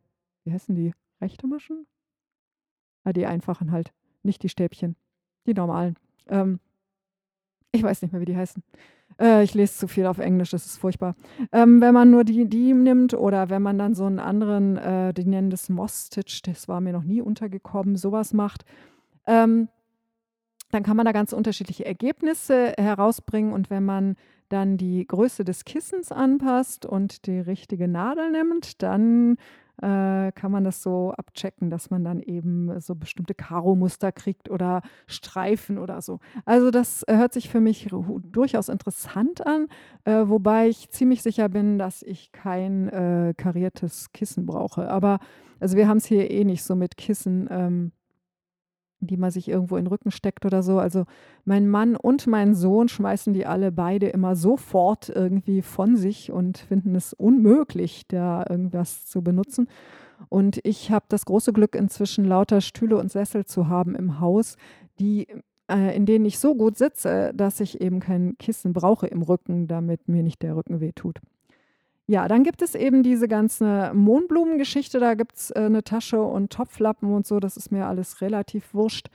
wie 0.43 0.53
heißen 0.53 0.75
die? 0.75 0.93
Rechte 1.19 1.47
Maschen? 1.47 1.85
Ah, 3.03 3.13
die 3.13 3.25
einfachen 3.25 3.71
halt, 3.71 3.93
nicht 4.23 4.43
die 4.43 4.49
Stäbchen, 4.49 4.95
die 5.45 5.53
normalen. 5.53 5.95
Ähm, 6.27 6.59
ich 7.71 7.83
weiß 7.83 8.01
nicht 8.01 8.11
mehr, 8.11 8.21
wie 8.21 8.25
die 8.25 8.35
heißen. 8.35 8.63
Äh, 9.21 9.43
ich 9.43 9.53
lese 9.53 9.77
zu 9.77 9.87
viel 9.87 10.07
auf 10.07 10.17
Englisch, 10.17 10.49
das 10.49 10.65
ist 10.65 10.77
furchtbar. 10.77 11.15
Ähm, 11.51 11.79
wenn 11.79 11.93
man 11.93 12.09
nur 12.09 12.23
die, 12.23 12.49
die 12.49 12.73
nimmt 12.73 13.13
oder 13.13 13.49
wenn 13.49 13.61
man 13.61 13.77
dann 13.77 13.93
so 13.93 14.05
einen 14.05 14.19
anderen, 14.19 14.77
äh, 14.77 15.13
die 15.13 15.25
nennen 15.25 15.51
das 15.51 15.69
Moss-Stitch, 15.69 16.41
das 16.41 16.67
war 16.67 16.81
mir 16.81 16.91
noch 16.91 17.03
nie 17.03 17.21
untergekommen, 17.21 17.95
sowas 17.95 18.33
macht, 18.33 18.65
ähm, 19.27 19.69
dann 20.71 20.83
kann 20.83 20.97
man 20.97 21.05
da 21.05 21.11
ganz 21.11 21.33
unterschiedliche 21.33 21.85
Ergebnisse 21.85 22.73
herausbringen. 22.77 23.53
Und 23.53 23.69
wenn 23.69 23.85
man 23.85 24.15
dann 24.49 24.77
die 24.77 25.05
Größe 25.05 25.43
des 25.43 25.65
Kissens 25.65 26.11
anpasst 26.11 26.85
und 26.85 27.25
die 27.25 27.39
richtige 27.39 27.87
Nadel 27.87 28.31
nimmt, 28.31 28.81
dann 28.81 29.37
äh, 29.81 30.31
kann 30.31 30.51
man 30.51 30.63
das 30.63 30.81
so 30.81 31.11
abchecken, 31.11 31.69
dass 31.69 31.89
man 31.89 32.03
dann 32.03 32.21
eben 32.21 32.79
so 32.79 32.95
bestimmte 32.95 33.33
Karo-Muster 33.33 34.11
kriegt 34.11 34.49
oder 34.49 34.81
Streifen 35.07 35.77
oder 35.77 36.01
so. 36.01 36.19
Also 36.45 36.71
das 36.71 37.03
hört 37.07 37.33
sich 37.33 37.49
für 37.49 37.61
mich 37.61 37.89
durchaus 38.23 38.69
interessant 38.69 39.45
an, 39.45 39.67
äh, 40.05 40.23
wobei 40.27 40.69
ich 40.69 40.89
ziemlich 40.89 41.21
sicher 41.21 41.49
bin, 41.49 41.77
dass 41.77 42.03
ich 42.03 42.31
kein 42.31 42.89
äh, 42.89 43.33
kariertes 43.35 44.11
Kissen 44.11 44.45
brauche. 44.45 44.89
Aber 44.89 45.19
also 45.59 45.77
wir 45.77 45.87
haben 45.87 45.97
es 45.97 46.05
hier 46.05 46.29
eh 46.31 46.43
nicht 46.43 46.63
so 46.63 46.75
mit 46.75 46.97
Kissen. 46.97 47.47
Ähm, 47.51 47.91
die 49.07 49.17
man 49.17 49.31
sich 49.31 49.49
irgendwo 49.49 49.77
in 49.77 49.85
den 49.85 49.91
Rücken 49.91 50.11
steckt 50.11 50.45
oder 50.45 50.63
so. 50.63 50.79
Also 50.79 51.05
mein 51.45 51.67
Mann 51.67 51.95
und 51.95 52.27
mein 52.27 52.53
Sohn 52.55 52.87
schmeißen 52.87 53.33
die 53.33 53.45
alle 53.45 53.71
beide 53.71 54.07
immer 54.07 54.35
sofort 54.35 55.09
irgendwie 55.09 55.61
von 55.61 55.97
sich 55.97 56.31
und 56.31 56.57
finden 56.57 56.95
es 56.95 57.13
unmöglich, 57.13 58.07
da 58.07 58.45
irgendwas 58.49 59.05
zu 59.05 59.21
benutzen. 59.21 59.67
Und 60.29 60.59
ich 60.63 60.91
habe 60.91 61.05
das 61.09 61.25
große 61.25 61.51
Glück, 61.51 61.75
inzwischen 61.75 62.25
lauter 62.25 62.61
Stühle 62.61 62.97
und 62.97 63.11
Sessel 63.11 63.45
zu 63.45 63.67
haben 63.67 63.95
im 63.95 64.19
Haus, 64.19 64.55
die 64.99 65.27
äh, 65.71 65.95
in 65.95 66.05
denen 66.05 66.25
ich 66.25 66.39
so 66.39 66.55
gut 66.55 66.77
sitze, 66.77 67.33
dass 67.35 67.59
ich 67.59 67.81
eben 67.81 67.99
kein 67.99 68.37
Kissen 68.37 68.73
brauche 68.73 69.07
im 69.07 69.21
Rücken, 69.21 69.67
damit 69.67 70.07
mir 70.07 70.23
nicht 70.23 70.41
der 70.41 70.55
Rücken 70.55 70.79
wehtut. 70.79 71.19
Ja, 72.11 72.27
dann 72.27 72.43
gibt 72.43 72.61
es 72.61 72.75
eben 72.75 73.03
diese 73.03 73.29
ganze 73.29 73.93
Mohnblumengeschichte. 73.93 74.99
Da 74.99 75.13
gibt 75.13 75.37
es 75.37 75.51
äh, 75.51 75.59
eine 75.59 75.81
Tasche 75.81 76.21
und 76.21 76.51
Topflappen 76.51 77.13
und 77.13 77.25
so. 77.25 77.39
Das 77.39 77.55
ist 77.55 77.71
mir 77.71 77.85
alles 77.85 78.19
relativ 78.19 78.73
wurscht. 78.73 79.07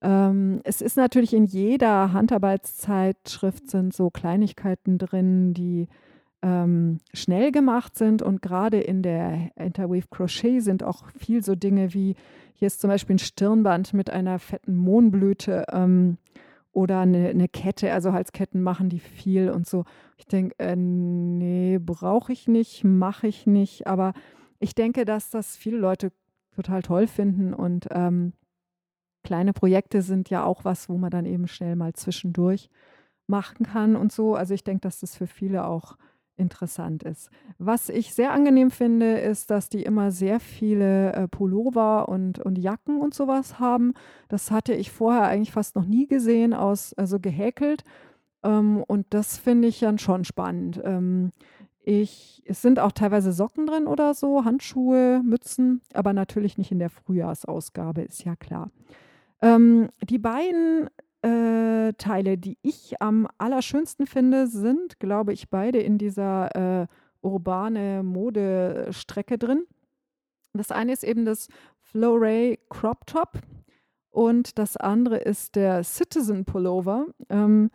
Ähm, 0.00 0.60
es 0.62 0.80
ist 0.80 0.96
natürlich 0.96 1.34
in 1.34 1.44
jeder 1.44 2.12
Handarbeitszeitschrift 2.12 3.68
sind 3.68 3.92
so 3.92 4.10
Kleinigkeiten 4.10 4.96
drin, 4.96 5.54
die 5.54 5.88
ähm, 6.40 6.98
schnell 7.12 7.50
gemacht 7.50 7.98
sind. 7.98 8.22
Und 8.22 8.42
gerade 8.42 8.78
in 8.78 9.02
der 9.02 9.50
Interweave 9.56 10.06
Crochet 10.08 10.60
sind 10.60 10.84
auch 10.84 11.02
viel 11.18 11.42
so 11.42 11.56
Dinge 11.56 11.94
wie, 11.94 12.14
hier 12.54 12.66
ist 12.66 12.80
zum 12.80 12.90
Beispiel 12.90 13.16
ein 13.16 13.18
Stirnband 13.18 13.92
mit 13.92 14.08
einer 14.08 14.38
fetten 14.38 14.76
Mohnblüte. 14.76 15.64
Ähm, 15.72 16.18
oder 16.76 17.00
eine, 17.00 17.28
eine 17.30 17.48
Kette, 17.48 17.90
also 17.90 18.12
Halsketten 18.12 18.62
machen 18.62 18.90
die 18.90 19.00
viel 19.00 19.48
und 19.48 19.66
so. 19.66 19.86
Ich 20.18 20.26
denke, 20.26 20.54
äh, 20.58 20.76
nee, 20.76 21.78
brauche 21.78 22.34
ich 22.34 22.48
nicht, 22.48 22.84
mache 22.84 23.28
ich 23.28 23.46
nicht. 23.46 23.86
Aber 23.86 24.12
ich 24.58 24.74
denke, 24.74 25.06
dass 25.06 25.30
das 25.30 25.56
viele 25.56 25.78
Leute 25.78 26.12
total 26.54 26.82
toll 26.82 27.06
finden 27.06 27.54
und 27.54 27.86
ähm, 27.92 28.34
kleine 29.24 29.54
Projekte 29.54 30.02
sind 30.02 30.28
ja 30.28 30.44
auch 30.44 30.66
was, 30.66 30.90
wo 30.90 30.98
man 30.98 31.10
dann 31.10 31.24
eben 31.24 31.48
schnell 31.48 31.76
mal 31.76 31.94
zwischendurch 31.94 32.68
machen 33.26 33.64
kann 33.64 33.96
und 33.96 34.12
so. 34.12 34.34
Also 34.34 34.52
ich 34.52 34.62
denke, 34.62 34.82
dass 34.82 35.00
das 35.00 35.16
für 35.16 35.26
viele 35.26 35.64
auch 35.64 35.96
interessant 36.36 37.02
ist. 37.02 37.30
Was 37.58 37.88
ich 37.88 38.14
sehr 38.14 38.32
angenehm 38.32 38.70
finde, 38.70 39.18
ist, 39.18 39.50
dass 39.50 39.68
die 39.68 39.82
immer 39.82 40.10
sehr 40.10 40.40
viele 40.40 41.12
äh, 41.12 41.28
Pullover 41.28 42.08
und, 42.08 42.38
und 42.38 42.58
Jacken 42.58 43.00
und 43.00 43.14
sowas 43.14 43.58
haben. 43.58 43.94
Das 44.28 44.50
hatte 44.50 44.74
ich 44.74 44.90
vorher 44.90 45.24
eigentlich 45.24 45.52
fast 45.52 45.76
noch 45.76 45.86
nie 45.86 46.06
gesehen, 46.06 46.52
aus, 46.54 46.94
also 46.94 47.18
gehäkelt. 47.18 47.84
Ähm, 48.42 48.84
und 48.86 49.06
das 49.10 49.38
finde 49.38 49.68
ich 49.68 49.80
dann 49.80 49.98
schon 49.98 50.24
spannend. 50.24 50.80
Ähm, 50.84 51.32
ich, 51.82 52.42
es 52.46 52.62
sind 52.62 52.80
auch 52.80 52.92
teilweise 52.92 53.32
Socken 53.32 53.66
drin 53.66 53.86
oder 53.86 54.12
so, 54.14 54.44
Handschuhe, 54.44 55.22
Mützen, 55.24 55.80
aber 55.94 56.12
natürlich 56.12 56.58
nicht 56.58 56.72
in 56.72 56.80
der 56.80 56.90
Frühjahrsausgabe, 56.90 58.02
ist 58.02 58.24
ja 58.24 58.34
klar. 58.34 58.70
Ähm, 59.40 59.90
die 60.02 60.18
beiden 60.18 60.90
äh, 61.26 61.92
Teile, 61.94 62.38
die 62.38 62.58
ich 62.62 63.00
am 63.00 63.26
allerschönsten 63.38 64.06
finde, 64.06 64.46
sind, 64.46 65.00
glaube 65.00 65.32
ich, 65.32 65.50
beide 65.50 65.80
in 65.80 65.98
dieser 65.98 66.82
äh, 66.82 66.86
urbane 67.20 68.02
Modestrecke 68.02 69.36
drin. 69.36 69.66
Das 70.52 70.70
eine 70.70 70.92
ist 70.92 71.04
eben 71.04 71.24
das 71.24 71.48
Floray 71.80 72.58
Crop 72.70 73.06
Top 73.06 73.40
und 74.10 74.58
das 74.58 74.76
andere 74.76 75.18
ist 75.18 75.56
der 75.56 75.82
Citizen 75.84 76.44
Pullover. 76.44 77.06
Ähm, 77.28 77.70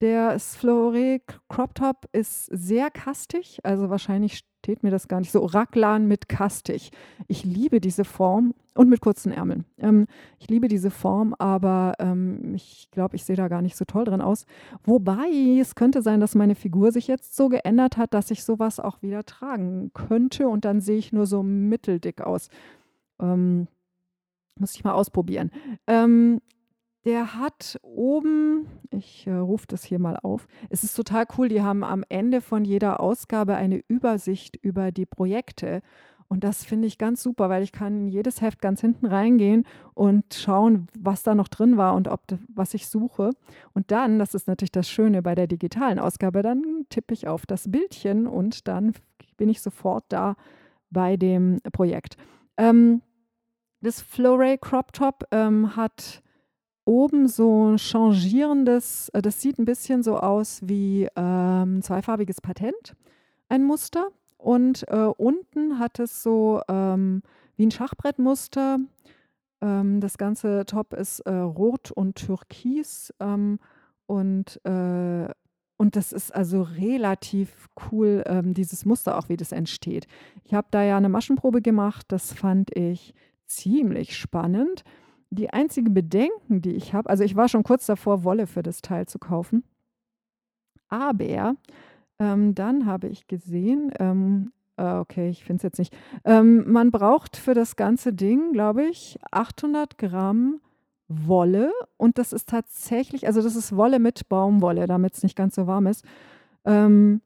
der 0.00 0.38
Floray 0.38 1.22
Crop 1.48 1.74
Top 1.74 2.08
ist 2.12 2.46
sehr 2.46 2.90
kastig, 2.90 3.60
also 3.62 3.90
wahrscheinlich 3.90 4.42
steht 4.66 4.82
mir 4.82 4.90
das 4.90 5.06
gar 5.06 5.20
nicht 5.20 5.30
so. 5.30 5.44
Raglan 5.44 6.08
mit 6.08 6.28
kastig. 6.28 6.90
Ich 7.28 7.44
liebe 7.44 7.80
diese 7.80 8.04
Form 8.04 8.52
und 8.74 8.88
mit 8.88 9.00
kurzen 9.00 9.30
Ärmeln. 9.32 9.64
Ähm, 9.78 10.06
ich 10.38 10.48
liebe 10.48 10.66
diese 10.68 10.90
Form, 10.90 11.34
aber 11.38 11.94
ähm, 11.98 12.54
ich 12.54 12.88
glaube, 12.90 13.14
ich 13.14 13.24
sehe 13.24 13.36
da 13.36 13.48
gar 13.48 13.62
nicht 13.62 13.76
so 13.76 13.84
toll 13.84 14.04
drin 14.04 14.20
aus. 14.20 14.44
Wobei 14.82 15.58
es 15.60 15.76
könnte 15.76 16.02
sein, 16.02 16.20
dass 16.20 16.34
meine 16.34 16.56
Figur 16.56 16.90
sich 16.90 17.06
jetzt 17.06 17.36
so 17.36 17.48
geändert 17.48 17.96
hat, 17.96 18.12
dass 18.12 18.30
ich 18.30 18.42
sowas 18.42 18.80
auch 18.80 19.02
wieder 19.02 19.24
tragen 19.24 19.92
könnte 19.94 20.48
und 20.48 20.64
dann 20.64 20.80
sehe 20.80 20.98
ich 20.98 21.12
nur 21.12 21.26
so 21.26 21.42
mitteldick 21.42 22.20
aus. 22.20 22.48
Ähm, 23.20 23.68
muss 24.58 24.74
ich 24.74 24.84
mal 24.84 24.94
ausprobieren. 24.94 25.50
Ähm, 25.86 26.40
der 27.06 27.38
hat 27.38 27.78
oben, 27.82 28.66
ich 28.90 29.26
äh, 29.28 29.32
rufe 29.32 29.66
das 29.68 29.84
hier 29.84 30.00
mal 30.00 30.16
auf, 30.16 30.48
es 30.70 30.82
ist 30.82 30.94
total 30.94 31.24
cool, 31.38 31.48
die 31.48 31.62
haben 31.62 31.84
am 31.84 32.04
Ende 32.08 32.40
von 32.40 32.64
jeder 32.64 32.98
Ausgabe 33.00 33.54
eine 33.54 33.80
Übersicht 33.88 34.56
über 34.56 34.90
die 34.90 35.06
Projekte. 35.06 35.82
Und 36.28 36.42
das 36.42 36.64
finde 36.64 36.88
ich 36.88 36.98
ganz 36.98 37.22
super, 37.22 37.48
weil 37.48 37.62
ich 37.62 37.70
kann 37.70 38.00
in 38.00 38.08
jedes 38.08 38.40
Heft 38.40 38.60
ganz 38.60 38.80
hinten 38.80 39.06
reingehen 39.06 39.64
und 39.94 40.34
schauen, 40.34 40.88
was 40.98 41.22
da 41.22 41.36
noch 41.36 41.46
drin 41.46 41.76
war 41.76 41.94
und 41.94 42.08
ob 42.08 42.22
was 42.52 42.74
ich 42.74 42.88
suche. 42.88 43.30
Und 43.72 43.92
dann, 43.92 44.18
das 44.18 44.34
ist 44.34 44.48
natürlich 44.48 44.72
das 44.72 44.90
Schöne 44.90 45.22
bei 45.22 45.36
der 45.36 45.46
digitalen 45.46 46.00
Ausgabe, 46.00 46.42
dann 46.42 46.86
tippe 46.88 47.14
ich 47.14 47.28
auf 47.28 47.46
das 47.46 47.70
Bildchen 47.70 48.26
und 48.26 48.66
dann 48.66 48.94
bin 49.36 49.48
ich 49.48 49.62
sofort 49.62 50.06
da 50.08 50.34
bei 50.90 51.16
dem 51.16 51.60
Projekt. 51.72 52.16
Ähm, 52.56 53.02
das 53.80 54.00
Floray 54.00 54.58
Crop 54.58 54.92
Top 54.92 55.28
ähm, 55.30 55.76
hat 55.76 56.24
oben 56.86 57.28
so 57.28 57.72
ein 57.72 57.78
changierendes, 57.78 59.10
äh, 59.10 59.20
das 59.20 59.42
sieht 59.42 59.58
ein 59.58 59.66
bisschen 59.66 60.02
so 60.02 60.16
aus 60.16 60.60
wie 60.64 61.08
ähm, 61.16 61.82
zweifarbiges 61.82 62.40
Patent, 62.40 62.94
ein 63.48 63.64
Muster. 63.64 64.08
und 64.38 64.88
äh, 64.88 65.10
unten 65.16 65.78
hat 65.78 65.98
es 65.98 66.22
so 66.22 66.62
ähm, 66.68 67.22
wie 67.56 67.66
ein 67.66 67.70
Schachbrettmuster. 67.70 68.78
Ähm, 69.60 70.00
das 70.00 70.18
ganze 70.18 70.64
Top 70.66 70.94
ist 70.94 71.20
äh, 71.20 71.32
rot 71.32 71.90
und 71.90 72.14
türkis 72.16 73.12
ähm, 73.20 73.58
und, 74.06 74.60
äh, 74.64 75.28
und 75.78 75.96
das 75.96 76.12
ist 76.12 76.34
also 76.34 76.62
relativ 76.62 77.68
cool, 77.90 78.22
ähm, 78.26 78.54
dieses 78.54 78.84
Muster 78.84 79.18
auch, 79.18 79.28
wie 79.28 79.36
das 79.36 79.52
entsteht. 79.52 80.06
Ich 80.44 80.54
habe 80.54 80.68
da 80.70 80.82
ja 80.82 80.96
eine 80.96 81.08
Maschenprobe 81.08 81.60
gemacht, 81.62 82.06
das 82.08 82.32
fand 82.32 82.74
ich 82.76 83.14
ziemlich 83.46 84.16
spannend. 84.16 84.84
Die 85.30 85.50
einzigen 85.50 85.92
Bedenken, 85.92 86.62
die 86.62 86.74
ich 86.74 86.94
habe, 86.94 87.10
also 87.10 87.24
ich 87.24 87.36
war 87.36 87.48
schon 87.48 87.62
kurz 87.64 87.86
davor, 87.86 88.24
Wolle 88.24 88.46
für 88.46 88.62
das 88.62 88.80
Teil 88.80 89.06
zu 89.06 89.18
kaufen. 89.18 89.64
Aber 90.88 91.56
ähm, 92.18 92.54
dann 92.54 92.86
habe 92.86 93.08
ich 93.08 93.26
gesehen, 93.26 93.92
ähm, 93.98 94.52
äh, 94.76 94.94
okay, 94.94 95.28
ich 95.28 95.44
finde 95.44 95.58
es 95.58 95.62
jetzt 95.64 95.78
nicht. 95.78 95.96
Ähm, 96.24 96.70
man 96.70 96.90
braucht 96.90 97.36
für 97.36 97.54
das 97.54 97.76
ganze 97.76 98.12
Ding, 98.12 98.52
glaube 98.52 98.84
ich, 98.84 99.18
800 99.30 99.98
Gramm 99.98 100.60
Wolle 101.08 101.72
und 101.96 102.18
das 102.18 102.32
ist 102.32 102.48
tatsächlich, 102.48 103.26
also 103.28 103.40
das 103.40 103.54
ist 103.54 103.76
Wolle 103.76 104.00
mit 104.00 104.28
Baumwolle, 104.28 104.86
damit 104.86 105.14
es 105.14 105.22
nicht 105.22 105.36
ganz 105.36 105.54
so 105.54 105.66
warm 105.66 105.86
ist. 105.86 106.04
Ähm, 106.64 107.20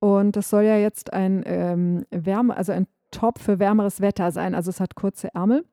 und 0.00 0.36
das 0.36 0.48
soll 0.48 0.62
ja 0.62 0.78
jetzt 0.78 1.12
ein 1.12 1.42
ähm, 1.44 2.06
Wärme, 2.10 2.56
also 2.56 2.72
ein 2.72 2.86
Top 3.10 3.38
für 3.38 3.58
wärmeres 3.58 4.00
Wetter 4.00 4.30
sein. 4.32 4.54
Also 4.54 4.70
es 4.70 4.80
hat 4.80 4.94
kurze 4.94 5.34
Ärmel. 5.34 5.64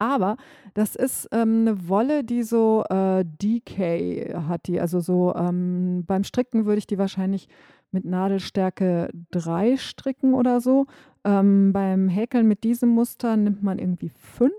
Aber 0.00 0.36
das 0.74 0.96
ist 0.96 1.28
ähm, 1.30 1.60
eine 1.60 1.88
Wolle, 1.88 2.24
die 2.24 2.42
so 2.42 2.84
äh, 2.88 3.22
Decay 3.24 4.34
hat 4.48 4.66
die. 4.66 4.80
Also 4.80 4.98
so 5.00 5.34
ähm, 5.36 6.04
beim 6.06 6.24
Stricken 6.24 6.64
würde 6.64 6.78
ich 6.78 6.86
die 6.86 6.98
wahrscheinlich 6.98 7.48
mit 7.92 8.06
Nadelstärke 8.06 9.10
3 9.30 9.76
stricken 9.76 10.34
oder 10.34 10.60
so. 10.60 10.86
Ähm, 11.24 11.72
beim 11.72 12.08
Häkeln 12.08 12.48
mit 12.48 12.64
diesem 12.64 12.88
Muster 12.88 13.36
nimmt 13.36 13.62
man 13.62 13.78
irgendwie 13.78 14.08
5. 14.08 14.52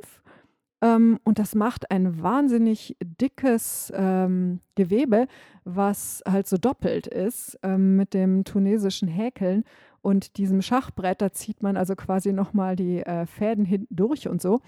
Ähm, 0.83 1.19
und 1.23 1.39
das 1.39 1.55
macht 1.55 1.89
ein 1.89 2.21
wahnsinnig 2.21 2.95
dickes 3.03 3.91
ähm, 3.95 4.59
Gewebe, 4.75 5.27
was 5.63 6.21
halt 6.27 6.47
so 6.47 6.57
doppelt 6.57 7.07
ist 7.07 7.57
ähm, 7.63 7.95
mit 7.95 8.13
dem 8.13 8.43
tunesischen 8.43 9.07
Häkeln 9.07 9.63
und 10.01 10.37
diesem 10.37 10.61
Schachbrett. 10.61 11.21
Da 11.21 11.31
zieht 11.31 11.63
man 11.63 11.77
also 11.77 11.95
quasi 11.95 12.31
nochmal 12.31 12.75
die 12.75 12.99
äh, 12.99 13.25
Fäden 13.25 13.65
hinten 13.65 13.95
durch 13.95 14.27
und 14.27 14.41
so. 14.41 14.61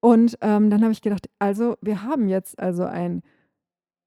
Und 0.00 0.38
ähm, 0.40 0.70
dann 0.70 0.82
habe 0.82 0.92
ich 0.92 1.02
gedacht, 1.02 1.28
also 1.38 1.76
wir 1.80 2.02
haben 2.02 2.28
jetzt 2.28 2.58
also 2.58 2.84
ein 2.84 3.22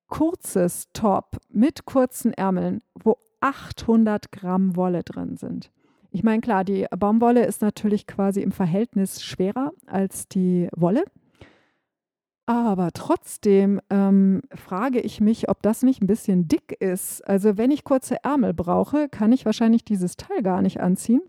kurzes 0.08 0.90
Top 0.94 1.38
mit 1.50 1.86
kurzen 1.86 2.34
Ärmeln, 2.34 2.82
wo 2.96 3.18
800 3.42 4.32
Gramm 4.32 4.76
Wolle 4.76 5.04
drin 5.04 5.38
sind. 5.38 5.72
Ich 6.12 6.24
meine, 6.24 6.42
klar, 6.42 6.64
die 6.64 6.86
Baumwolle 6.98 7.46
ist 7.46 7.62
natürlich 7.62 8.06
quasi 8.06 8.42
im 8.42 8.52
Verhältnis 8.52 9.24
schwerer 9.24 9.72
als 9.88 10.28
die 10.28 10.68
Wolle. 10.76 11.06
Aber 12.46 12.92
trotzdem 12.92 13.80
ähm, 13.90 14.42
frage 14.54 15.00
ich 15.00 15.22
mich, 15.22 15.48
ob 15.48 15.62
das 15.62 15.84
nicht 15.84 16.02
ein 16.02 16.08
bisschen 16.08 16.50
dick 16.50 16.74
ist. 16.82 17.26
Also 17.26 17.58
wenn 17.58 17.72
ich 17.72 17.86
kurze 17.86 18.22
Ärmel 18.24 18.54
brauche, 18.54 19.08
kann 19.08 19.32
ich 19.32 19.46
wahrscheinlich 19.46 19.86
dieses 19.86 20.18
Teil 20.18 20.44
gar 20.44 20.62
nicht 20.62 20.82
anziehen. 20.82 21.22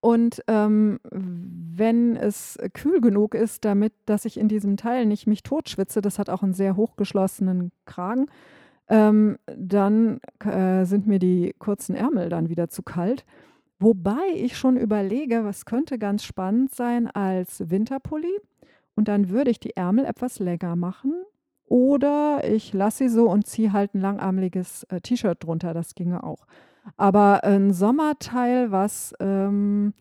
Und 0.00 0.42
ähm, 0.46 0.98
wenn 1.10 2.16
es 2.16 2.58
kühl 2.72 3.00
genug 3.00 3.34
ist, 3.34 3.64
damit, 3.64 3.92
dass 4.06 4.24
ich 4.24 4.38
in 4.38 4.48
diesem 4.48 4.76
Teil 4.76 5.04
nicht 5.04 5.26
mich 5.26 5.42
totschwitze, 5.42 6.00
das 6.00 6.18
hat 6.18 6.30
auch 6.30 6.42
einen 6.42 6.54
sehr 6.54 6.74
hochgeschlossenen 6.76 7.70
Kragen, 7.84 8.26
ähm, 8.88 9.38
dann 9.46 10.20
äh, 10.44 10.84
sind 10.84 11.06
mir 11.06 11.18
die 11.18 11.54
kurzen 11.58 11.94
Ärmel 11.94 12.30
dann 12.30 12.48
wieder 12.48 12.68
zu 12.68 12.82
kalt. 12.82 13.24
Wobei 13.78 14.20
ich 14.34 14.58
schon 14.58 14.76
überlege, 14.76 15.44
was 15.44 15.64
könnte 15.64 15.98
ganz 15.98 16.24
spannend 16.24 16.74
sein 16.74 17.06
als 17.06 17.70
Winterpulli. 17.70 18.40
Und 18.94 19.08
dann 19.08 19.30
würde 19.30 19.50
ich 19.50 19.60
die 19.60 19.76
Ärmel 19.76 20.04
etwas 20.04 20.38
länger 20.38 20.76
machen. 20.76 21.14
Oder 21.64 22.42
ich 22.44 22.72
lasse 22.72 23.04
sie 23.04 23.08
so 23.08 23.30
und 23.30 23.46
ziehe 23.46 23.72
halt 23.72 23.94
ein 23.94 24.00
langärmeliges 24.00 24.84
äh, 24.84 25.00
T-Shirt 25.00 25.42
drunter. 25.42 25.72
Das 25.72 25.94
ginge 25.94 26.24
auch. 26.24 26.46
Aber 26.96 27.44
ein 27.44 27.72
Sommerteil, 27.72 28.70
was, 28.70 29.14
ähm, 29.20 29.94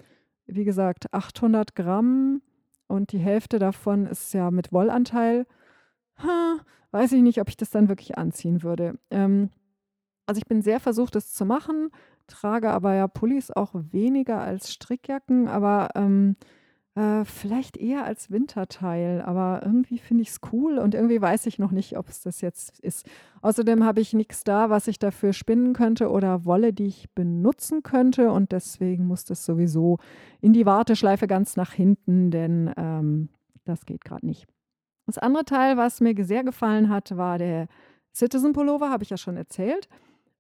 wie 0.46 0.64
gesagt, 0.66 1.14
800 1.14 1.76
Gramm 1.76 2.42
und 2.88 3.12
die 3.12 3.20
Hälfte 3.20 3.60
davon 3.60 4.06
ist 4.06 4.34
ja 4.34 4.52
mit 4.52 4.72
Wollanteil, 4.72 5.46
ha, 6.18 6.58
weiß 6.92 7.12
ich 7.14 7.22
nicht, 7.22 7.40
ob 7.40 7.50
ich 7.50 7.58
das 7.58 7.70
dann 7.70 7.90
wirklich 7.90 8.18
anziehen 8.18 8.64
würde. 8.64 8.98
Ähm, 9.12 9.50
also 10.26 10.40
ich 10.40 10.48
bin 10.48 10.62
sehr 10.62 10.80
versucht, 10.80 11.16
das 11.16 11.34
zu 11.34 11.46
machen, 11.46 11.90
trage 12.28 12.70
aber 12.70 12.94
ja 12.94 13.08
Pullis 13.08 13.52
auch 13.52 13.74
weniger 13.74 14.40
als 14.40 14.72
Strickjacken, 14.72 15.48
aber 15.48 15.90
ähm, 15.96 16.36
äh, 17.00 17.24
vielleicht 17.24 17.78
eher 17.78 18.04
als 18.04 18.30
Winterteil, 18.30 19.22
aber 19.22 19.62
irgendwie 19.64 20.00
finde 20.00 20.24
ich 20.24 20.30
es 20.30 20.42
cool 20.52 20.78
und 20.78 20.94
irgendwie 20.94 21.22
weiß 21.22 21.46
ich 21.46 21.58
noch 21.58 21.72
nicht, 21.72 21.98
ob 21.98 22.10
es 22.10 22.22
das 22.22 22.42
jetzt 22.42 22.78
ist. 22.82 23.08
Außerdem 23.42 23.86
habe 23.86 24.02
ich 24.02 24.14
nichts 24.14 24.44
da, 24.44 24.70
was 24.70 24.88
ich 24.88 25.00
dafür 25.00 25.32
spinnen 25.32 25.72
könnte 25.72 26.10
oder 26.10 26.44
Wolle, 26.44 26.74
die 26.74 26.88
ich 26.88 27.10
benutzen 27.16 27.84
könnte 27.84 28.32
und 28.32 28.52
deswegen 28.52 29.08
muss 29.08 29.24
das 29.24 29.46
sowieso 29.46 30.00
in 30.42 30.52
die 30.52 30.66
Warteschleife 30.66 31.28
ganz 31.28 31.56
nach 31.56 31.72
hinten, 31.72 32.32
denn 32.32 32.74
ähm, 32.76 33.30
das 33.64 33.86
geht 33.86 34.04
gerade 34.04 34.26
nicht. 34.26 34.46
Das 35.06 35.18
andere 35.18 35.46
Teil, 35.46 35.78
was 35.78 36.02
mir 36.02 36.14
sehr 36.26 36.44
gefallen 36.44 36.90
hat, 36.90 37.16
war 37.16 37.38
der 37.38 37.68
Citizen 38.14 38.52
Pullover, 38.52 38.90
habe 38.90 39.04
ich 39.04 39.10
ja 39.10 39.18
schon 39.18 39.38
erzählt. 39.38 39.88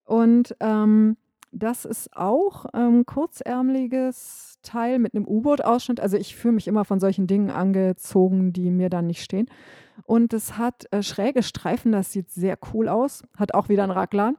Und 0.03 0.55
ähm, 0.59 1.15
das 1.51 1.85
ist 1.85 2.15
auch 2.15 2.65
ähm, 2.73 3.05
kurzärmeliges 3.05 4.59
Teil 4.61 4.99
mit 4.99 5.13
einem 5.13 5.27
U-Boot-Ausschnitt. 5.27 5.99
Also 5.99 6.17
ich 6.17 6.35
fühle 6.35 6.53
mich 6.53 6.67
immer 6.67 6.85
von 6.85 6.99
solchen 6.99 7.27
Dingen 7.27 7.49
angezogen, 7.49 8.53
die 8.53 8.71
mir 8.71 8.89
dann 8.89 9.07
nicht 9.07 9.23
stehen. 9.23 9.49
Und 10.05 10.33
es 10.33 10.57
hat 10.57 10.85
äh, 10.91 11.03
schräge 11.03 11.43
Streifen, 11.43 11.91
das 11.91 12.11
sieht 12.11 12.29
sehr 12.29 12.57
cool 12.73 12.87
aus. 12.87 13.23
Hat 13.37 13.53
auch 13.53 13.69
wieder 13.69 13.83
ein 13.83 13.91
Raglan. 13.91 14.37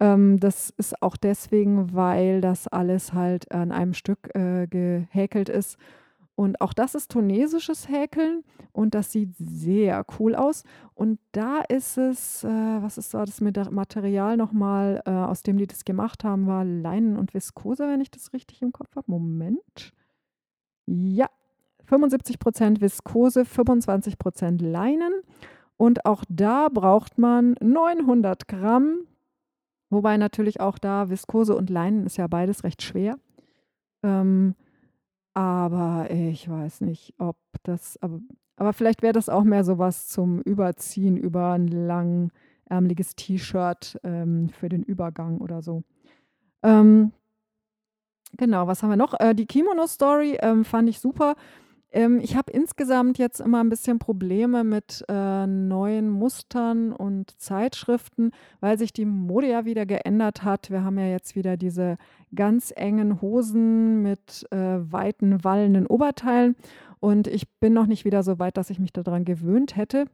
Ähm, 0.00 0.38
das 0.40 0.70
ist 0.70 1.02
auch 1.02 1.16
deswegen, 1.16 1.94
weil 1.94 2.40
das 2.40 2.68
alles 2.68 3.12
halt 3.12 3.52
an 3.52 3.72
einem 3.72 3.94
Stück 3.94 4.34
äh, 4.34 4.66
gehäkelt 4.66 5.48
ist 5.48 5.78
und 6.42 6.60
auch 6.60 6.72
das 6.72 6.96
ist 6.96 7.12
tunesisches 7.12 7.88
Häkeln 7.88 8.42
und 8.72 8.96
das 8.96 9.12
sieht 9.12 9.32
sehr 9.38 10.04
cool 10.18 10.34
aus. 10.34 10.64
Und 10.92 11.20
da 11.30 11.60
ist 11.60 11.96
es, 11.98 12.42
äh, 12.42 12.48
was 12.48 12.98
ist 12.98 13.14
da 13.14 13.24
das 13.24 13.40
Material 13.40 14.36
nochmal, 14.36 15.00
äh, 15.06 15.10
aus 15.10 15.44
dem 15.44 15.56
die 15.56 15.68
das 15.68 15.84
gemacht 15.84 16.24
haben, 16.24 16.48
war 16.48 16.64
Leinen 16.64 17.16
und 17.16 17.32
Viskose, 17.32 17.86
wenn 17.86 18.00
ich 18.00 18.10
das 18.10 18.32
richtig 18.32 18.60
im 18.60 18.72
Kopf 18.72 18.96
habe. 18.96 19.08
Moment. 19.08 19.92
Ja, 20.86 21.28
75% 21.88 22.80
Viskose, 22.80 23.44
25% 23.44 24.60
Leinen. 24.60 25.12
Und 25.76 26.06
auch 26.06 26.24
da 26.28 26.68
braucht 26.70 27.18
man 27.18 27.54
900 27.60 28.48
Gramm. 28.48 29.02
Wobei 29.90 30.16
natürlich 30.16 30.60
auch 30.60 30.78
da 30.78 31.08
Viskose 31.08 31.54
und 31.54 31.70
Leinen 31.70 32.04
ist 32.04 32.16
ja 32.16 32.26
beides 32.26 32.64
recht 32.64 32.82
schwer. 32.82 33.16
Ähm, 34.02 34.56
aber 35.34 36.10
ich 36.10 36.48
weiß 36.48 36.82
nicht, 36.82 37.14
ob 37.18 37.36
das 37.62 38.00
aber 38.02 38.20
aber 38.56 38.72
vielleicht 38.72 39.02
wäre 39.02 39.12
das 39.12 39.28
auch 39.28 39.44
mehr 39.44 39.64
so 39.64 39.78
was 39.78 40.06
zum 40.08 40.40
Überziehen 40.40 41.16
über 41.16 41.52
ein 41.52 41.66
langärmeliges 41.66 43.16
T-Shirt, 43.16 43.98
ähm, 44.04 44.50
für 44.50 44.68
den 44.68 44.82
Übergang 44.82 45.38
oder 45.38 45.62
so. 45.62 45.82
Ähm, 46.62 47.12
genau, 48.36 48.66
was 48.66 48.82
haben 48.82 48.90
wir 48.90 48.96
noch? 48.96 49.18
Äh, 49.18 49.34
die 49.34 49.46
Kimono-Story, 49.46 50.38
ähm, 50.40 50.64
fand 50.64 50.88
ich 50.88 51.00
super. 51.00 51.34
Ähm, 51.92 52.20
ich 52.22 52.36
habe 52.36 52.50
insgesamt 52.50 53.18
jetzt 53.18 53.40
immer 53.40 53.62
ein 53.62 53.68
bisschen 53.68 53.98
Probleme 53.98 54.64
mit 54.64 55.04
äh, 55.08 55.46
neuen 55.46 56.08
Mustern 56.08 56.92
und 56.92 57.38
Zeitschriften, 57.40 58.32
weil 58.60 58.78
sich 58.78 58.92
die 58.92 59.04
Mode 59.04 59.48
ja 59.48 59.64
wieder 59.66 59.84
geändert 59.84 60.42
hat. 60.42 60.70
Wir 60.70 60.84
haben 60.84 60.98
ja 60.98 61.06
jetzt 61.06 61.36
wieder 61.36 61.56
diese 61.56 61.98
ganz 62.34 62.72
engen 62.74 63.20
Hosen 63.20 64.02
mit 64.02 64.46
äh, 64.50 64.56
weiten, 64.56 65.44
wallenden 65.44 65.86
Oberteilen. 65.86 66.56
Und 66.98 67.26
ich 67.26 67.50
bin 67.60 67.74
noch 67.74 67.86
nicht 67.86 68.04
wieder 68.04 68.22
so 68.22 68.38
weit, 68.38 68.56
dass 68.56 68.70
ich 68.70 68.78
mich 68.78 68.92
daran 68.92 69.24
gewöhnt 69.24 69.76
hätte. 69.76 70.06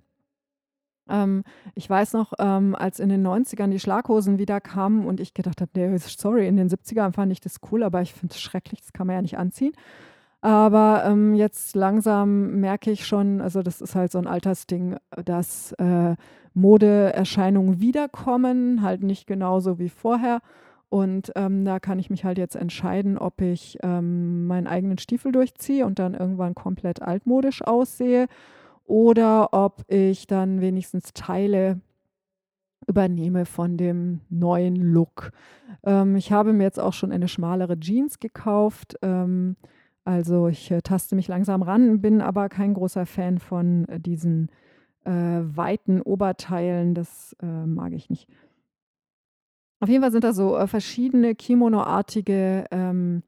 Ähm, 1.08 1.44
ich 1.74 1.88
weiß 1.88 2.14
noch, 2.14 2.32
ähm, 2.38 2.74
als 2.74 2.98
in 2.98 3.08
den 3.08 3.26
90ern 3.26 3.70
die 3.70 3.78
Schlaghosen 3.78 4.38
wieder 4.38 4.60
kamen 4.60 5.06
und 5.06 5.20
ich 5.20 5.32
gedacht 5.32 5.60
habe, 5.60 5.70
nee, 5.74 5.96
sorry, 5.98 6.48
in 6.48 6.56
den 6.56 6.68
70ern 6.68 7.12
fand 7.12 7.30
ich 7.30 7.40
das 7.40 7.60
cool, 7.70 7.82
aber 7.82 8.02
ich 8.02 8.14
finde 8.14 8.34
es 8.34 8.40
schrecklich, 8.40 8.80
das 8.80 8.92
kann 8.92 9.06
man 9.06 9.14
ja 9.16 9.22
nicht 9.22 9.38
anziehen. 9.38 9.72
Aber 10.40 11.02
ähm, 11.04 11.34
jetzt 11.34 11.74
langsam 11.74 12.60
merke 12.60 12.90
ich 12.90 13.06
schon, 13.06 13.40
also 13.40 13.62
das 13.62 13.80
ist 13.80 13.94
halt 13.94 14.12
so 14.12 14.18
ein 14.18 14.28
Altersding, 14.28 14.96
dass 15.24 15.72
äh, 15.72 16.14
Modeerscheinungen 16.54 17.80
wiederkommen, 17.80 18.82
halt 18.82 19.02
nicht 19.02 19.26
genauso 19.26 19.78
wie 19.78 19.88
vorher. 19.88 20.40
Und 20.90 21.32
ähm, 21.36 21.64
da 21.64 21.80
kann 21.80 21.98
ich 21.98 22.08
mich 22.08 22.24
halt 22.24 22.38
jetzt 22.38 22.56
entscheiden, 22.56 23.18
ob 23.18 23.40
ich 23.40 23.78
ähm, 23.82 24.46
meinen 24.46 24.66
eigenen 24.66 24.98
Stiefel 24.98 25.32
durchziehe 25.32 25.84
und 25.84 25.98
dann 25.98 26.14
irgendwann 26.14 26.54
komplett 26.54 27.02
altmodisch 27.02 27.62
aussehe 27.62 28.26
oder 28.84 29.52
ob 29.52 29.84
ich 29.88 30.26
dann 30.26 30.62
wenigstens 30.62 31.12
Teile 31.12 31.80
übernehme 32.86 33.44
von 33.44 33.76
dem 33.76 34.20
neuen 34.30 34.76
Look. 34.76 35.30
Ähm, 35.84 36.16
ich 36.16 36.32
habe 36.32 36.54
mir 36.54 36.64
jetzt 36.64 36.80
auch 36.80 36.94
schon 36.94 37.12
eine 37.12 37.28
schmalere 37.28 37.78
Jeans 37.78 38.18
gekauft. 38.18 38.96
Ähm, 39.02 39.56
also 40.08 40.48
ich 40.48 40.70
äh, 40.70 40.80
taste 40.80 41.14
mich 41.16 41.28
langsam 41.28 41.60
ran, 41.60 42.00
bin 42.00 42.22
aber 42.22 42.48
kein 42.48 42.72
großer 42.72 43.04
Fan 43.04 43.38
von 43.38 43.86
äh, 43.88 44.00
diesen 44.00 44.48
äh, 45.04 45.10
weiten 45.10 46.00
Oberteilen. 46.00 46.94
Das 46.94 47.36
äh, 47.42 47.66
mag 47.66 47.92
ich 47.92 48.08
nicht. 48.08 48.26
Auf 49.80 49.90
jeden 49.90 50.00
Fall 50.00 50.10
sind 50.10 50.24
da 50.24 50.32
so 50.32 50.56
äh, 50.56 50.66
verschiedene 50.66 51.34
Kimono-artige 51.34 52.64
ähm, 52.70 53.22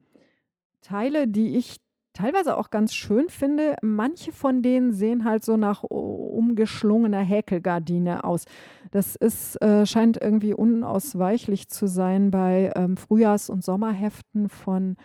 Teile, 0.80 1.28
die 1.28 1.58
ich 1.58 1.82
teilweise 2.14 2.56
auch 2.56 2.70
ganz 2.70 2.94
schön 2.94 3.28
finde. 3.28 3.76
Manche 3.82 4.32
von 4.32 4.62
denen 4.62 4.94
sehen 4.94 5.26
halt 5.26 5.44
so 5.44 5.58
nach 5.58 5.82
umgeschlungener 5.82 7.20
Häkelgardine 7.20 8.24
aus. 8.24 8.46
Das 8.90 9.16
ist, 9.16 9.60
äh, 9.60 9.84
scheint 9.84 10.16
irgendwie 10.18 10.54
unausweichlich 10.54 11.68
zu 11.68 11.86
sein 11.86 12.30
bei 12.30 12.72
ähm, 12.74 12.96
Frühjahrs- 12.96 13.50
und 13.50 13.62
Sommerheften 13.62 14.48
von 14.48 14.96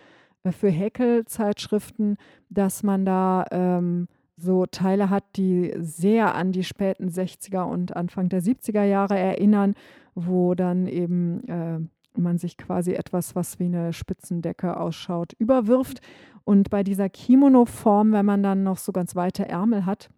für 0.52 0.68
Häkelzeitschriften, 0.68 2.16
dass 2.48 2.82
man 2.82 3.04
da 3.04 3.44
ähm, 3.50 4.08
so 4.36 4.66
Teile 4.66 5.10
hat, 5.10 5.24
die 5.36 5.72
sehr 5.78 6.34
an 6.34 6.52
die 6.52 6.64
späten 6.64 7.08
60er 7.08 7.62
und 7.62 7.96
Anfang 7.96 8.28
der 8.28 8.42
70er 8.42 8.84
Jahre 8.84 9.18
erinnern, 9.18 9.74
wo 10.14 10.54
dann 10.54 10.86
eben 10.86 11.48
äh, 11.48 11.78
man 12.18 12.38
sich 12.38 12.56
quasi 12.56 12.92
etwas, 12.92 13.34
was 13.34 13.58
wie 13.58 13.64
eine 13.64 13.92
Spitzendecke 13.92 14.78
ausschaut, 14.78 15.32
überwirft. 15.38 16.00
Und 16.44 16.70
bei 16.70 16.82
dieser 16.82 17.08
Kimono-Form, 17.08 18.12
wenn 18.12 18.26
man 18.26 18.42
dann 18.42 18.62
noch 18.62 18.78
so 18.78 18.92
ganz 18.92 19.16
weite 19.16 19.48
Ärmel 19.48 19.86
hat, 19.86 20.10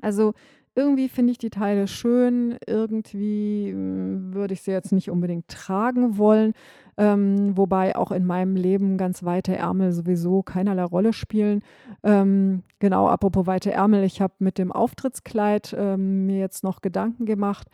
also 0.00 0.34
irgendwie 0.74 1.08
finde 1.08 1.32
ich 1.32 1.38
die 1.38 1.50
Teile 1.50 1.88
schön, 1.88 2.58
irgendwie 2.66 3.70
hm, 3.72 4.34
würde 4.34 4.54
ich 4.54 4.62
sie 4.62 4.70
jetzt 4.70 4.92
nicht 4.92 5.10
unbedingt 5.10 5.48
tragen 5.48 6.18
wollen, 6.18 6.52
ähm, 6.98 7.56
wobei 7.56 7.94
auch 7.96 8.10
in 8.10 8.24
meinem 8.24 8.56
Leben 8.56 8.96
ganz 8.96 9.24
weite 9.24 9.56
Ärmel 9.56 9.92
sowieso 9.92 10.42
keinerlei 10.42 10.84
Rolle 10.84 11.12
spielen. 11.12 11.62
Ähm, 12.02 12.62
genau, 12.78 13.08
apropos 13.08 13.46
weite 13.46 13.72
Ärmel, 13.72 14.04
ich 14.04 14.20
habe 14.20 14.34
mit 14.38 14.58
dem 14.58 14.72
Auftrittskleid 14.72 15.74
ähm, 15.78 16.26
mir 16.26 16.38
jetzt 16.38 16.64
noch 16.64 16.80
Gedanken 16.80 17.26
gemacht. 17.26 17.68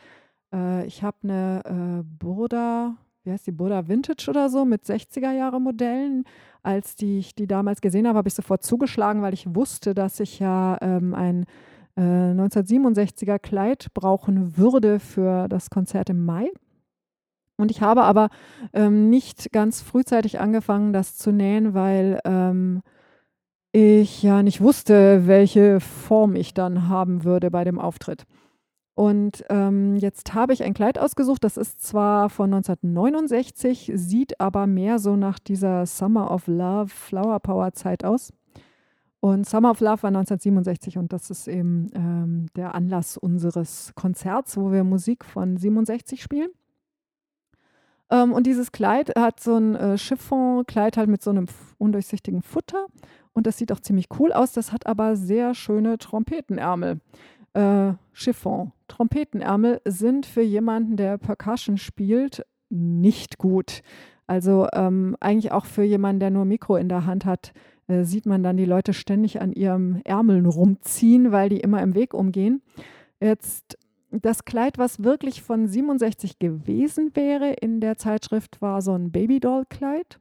Äh, 0.53 0.87
ich 0.87 1.03
habe 1.03 1.17
eine 1.23 1.63
äh, 1.65 2.03
Burda, 2.19 2.97
wie 3.25 3.31
heißt 3.31 3.47
die, 3.47 3.53
Burda 3.53 3.89
Vintage 3.89 4.27
oder 4.29 4.49
so, 4.49 4.65
mit 4.65 4.85
60er-Jahre-Modellen. 4.85 6.25
Als 6.65 6.97
die 6.97 7.19
ich 7.19 7.35
die 7.35 7.47
damals 7.47 7.81
gesehen 7.81 8.07
habe, 8.09 8.19
habe 8.19 8.29
ich 8.29 8.35
sofort 8.35 8.63
zugeschlagen, 8.63 9.23
weil 9.23 9.35
ich 9.35 9.55
wusste, 9.55 9.95
dass 9.95 10.21
ich 10.21 10.39
ja 10.39 10.79
ähm, 10.81 11.15
ein 11.15 11.47
1967er 11.97 13.35
äh, 13.35 13.39
Kleid 13.39 13.89
brauchen 13.95 14.57
würde 14.57 14.99
für 14.99 15.47
das 15.49 15.69
Konzert 15.71 16.09
im 16.11 16.25
Mai. 16.25 16.51
Und 17.63 17.71
ich 17.71 17.81
habe 17.81 18.03
aber 18.03 18.29
ähm, 18.73 19.09
nicht 19.09 19.53
ganz 19.53 19.81
frühzeitig 19.81 20.41
angefangen, 20.41 20.93
das 20.93 21.17
zu 21.17 21.33
nähen, 21.33 21.73
weil 21.73 22.21
ähm, 22.25 22.83
ich 23.73 24.23
ja 24.23 24.43
nicht 24.43 24.61
wusste, 24.61 25.27
welche 25.27 25.81
Form 25.81 26.35
ich 26.37 26.53
dann 26.53 26.89
haben 26.89 27.25
würde 27.25 27.51
bei 27.51 27.65
dem 27.65 27.79
Auftritt. 27.79 28.25
Und 28.95 29.45
ähm, 29.49 29.97
jetzt 29.97 30.35
habe 30.35 30.53
ich 30.53 30.63
ein 30.63 30.75
Kleid 30.75 30.99
ausgesucht, 30.99 31.45
das 31.45 31.57
ist 31.57 31.83
zwar 31.83 32.29
von 32.29 32.53
1969, 32.53 33.93
sieht 33.95 34.39
aber 34.39 34.67
mehr 34.67 34.99
so 34.99 35.17
nach 35.17 35.39
dieser 35.39 35.87
Summer 35.87 36.31
of 36.31 36.47
Love 36.47 36.89
Flower 36.89 37.41
Power 37.41 37.73
Zeit 37.73 38.05
aus. 38.05 38.33
Und 39.21 39.49
Summer 39.49 39.71
of 39.71 39.81
Love 39.81 40.03
war 40.03 40.09
1967 40.09 40.99
und 40.99 41.13
das 41.13 41.31
ist 41.31 41.47
eben 41.47 41.91
ähm, 41.95 42.47
der 42.57 42.75
Anlass 42.75 43.17
unseres 43.17 43.93
Konzerts, 43.95 44.57
wo 44.57 44.73
wir 44.73 44.85
Musik 44.85 45.25
von 45.25 45.57
67 45.57 46.21
spielen. 46.21 46.51
Ähm, 48.13 48.33
und 48.33 48.47
dieses 48.47 48.71
Kleid 48.71 49.13
hat 49.17 49.41
so 49.41 49.57
ein 49.57 49.75
äh, 49.75 49.99
Chiffon-Kleid 49.99 50.97
halt 50.97 51.09
mit 51.09 51.23
so 51.23 51.31
einem 51.31 51.47
undurchsichtigen 51.79 52.43
Futter 52.43 52.87
und 53.33 53.47
das 53.47 53.57
sieht 53.57 53.73
auch 53.73 53.81
ziemlich 53.81 54.07
cool 54.19 54.33
aus. 54.33 54.53
Das 54.53 54.71
hat 54.73 54.87
aber 54.87 55.17
sehr 55.17 55.55
schöne 55.55 55.99
Trompetenärmel. 55.99 57.01
Äh, 57.55 57.95
Chiffon. 58.13 58.73
Trompetenärmel 58.89 59.81
sind 59.87 60.27
für 60.27 60.43
jemanden, 60.43 60.97
der 60.97 61.19
Percussion 61.19 61.79
spielt, 61.79 62.45
nicht 62.69 63.39
gut. 63.39 63.83
Also 64.27 64.69
ähm, 64.73 65.17
eigentlich 65.21 65.53
auch 65.53 65.65
für 65.65 65.83
jemanden, 65.83 66.21
der 66.21 66.31
nur 66.31 66.45
Mikro 66.45 66.77
in 66.77 66.89
der 66.89 67.07
Hand 67.07 67.25
hat, 67.25 67.53
äh, 67.89 68.05
sieht 68.05 68.27
man 68.27 68.43
dann 68.43 68.57
die 68.57 68.65
Leute 68.65 68.93
ständig 68.93 69.41
an 69.41 69.53
ihrem 69.53 70.01
Ärmeln 70.05 70.47
rumziehen, 70.47 71.33
weil 71.33 71.49
die 71.49 71.61
immer 71.61 71.83
im 71.83 71.95
Weg 71.95 72.15
umgehen. 72.15 72.63
Jetzt 73.21 73.79
das 74.13 74.45
Kleid, 74.45 74.79
was 74.79 75.03
wirklich 75.03 75.43
von 75.43 75.67
67 75.67 76.39
gewesen 76.39 77.11
wäre 77.15 77.53
in 77.53 77.81
der 77.81 77.97
Zeitschrift, 77.97 78.61
war 78.61 78.83
so 78.83 78.93
ein 78.93 79.11
Babydoll-Kleid. 79.11 80.21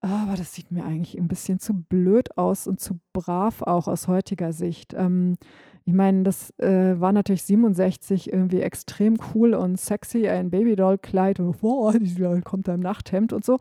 Aber 0.00 0.36
das 0.36 0.52
sieht 0.52 0.70
mir 0.70 0.84
eigentlich 0.84 1.18
ein 1.18 1.28
bisschen 1.28 1.58
zu 1.58 1.72
blöd 1.72 2.36
aus 2.36 2.66
und 2.66 2.78
zu 2.78 3.00
brav 3.14 3.62
auch 3.62 3.88
aus 3.88 4.06
heutiger 4.06 4.52
Sicht. 4.52 4.92
Ähm, 4.92 5.38
ich 5.86 5.94
meine, 5.94 6.24
das 6.24 6.50
äh, 6.58 7.00
war 7.00 7.12
natürlich 7.12 7.42
67 7.44 8.32
irgendwie 8.32 8.60
extrem 8.60 9.16
cool 9.34 9.54
und 9.54 9.80
sexy, 9.80 10.28
ein 10.28 10.50
Babydoll-Kleid 10.50 11.40
und 11.40 11.62
wow, 11.62 11.94
die 11.98 12.40
kommt 12.42 12.68
da 12.68 12.74
im 12.74 12.80
Nachthemd 12.80 13.32
und 13.32 13.44
so. 13.44 13.58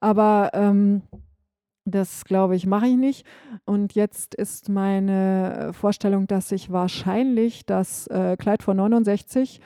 Aber 0.00 0.50
ähm, 0.52 1.02
das 1.86 2.24
glaube 2.24 2.56
ich, 2.56 2.66
mache 2.66 2.88
ich 2.88 2.96
nicht. 2.96 3.26
Und 3.64 3.94
jetzt 3.94 4.34
ist 4.34 4.68
meine 4.68 5.70
Vorstellung, 5.72 6.26
dass 6.26 6.52
ich 6.52 6.70
wahrscheinlich 6.70 7.64
das 7.64 8.08
äh, 8.08 8.36
Kleid 8.36 8.62
von 8.62 8.76
69 8.76 9.60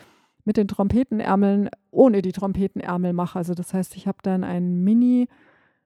mit 0.45 0.57
den 0.57 0.69
Trompetenärmeln 0.69 1.71
ohne 1.91 2.23
die 2.23 2.33
Trompetenärmel 2.33 3.15
mache. 3.15 3.39
Also 3.39 3.55
das 3.55 3.73
heißt, 3.73 3.97
ich 3.97 4.07
habe 4.07 4.19
dann 4.23 4.45
einen 4.45 4.85
Mini, 4.85 5.29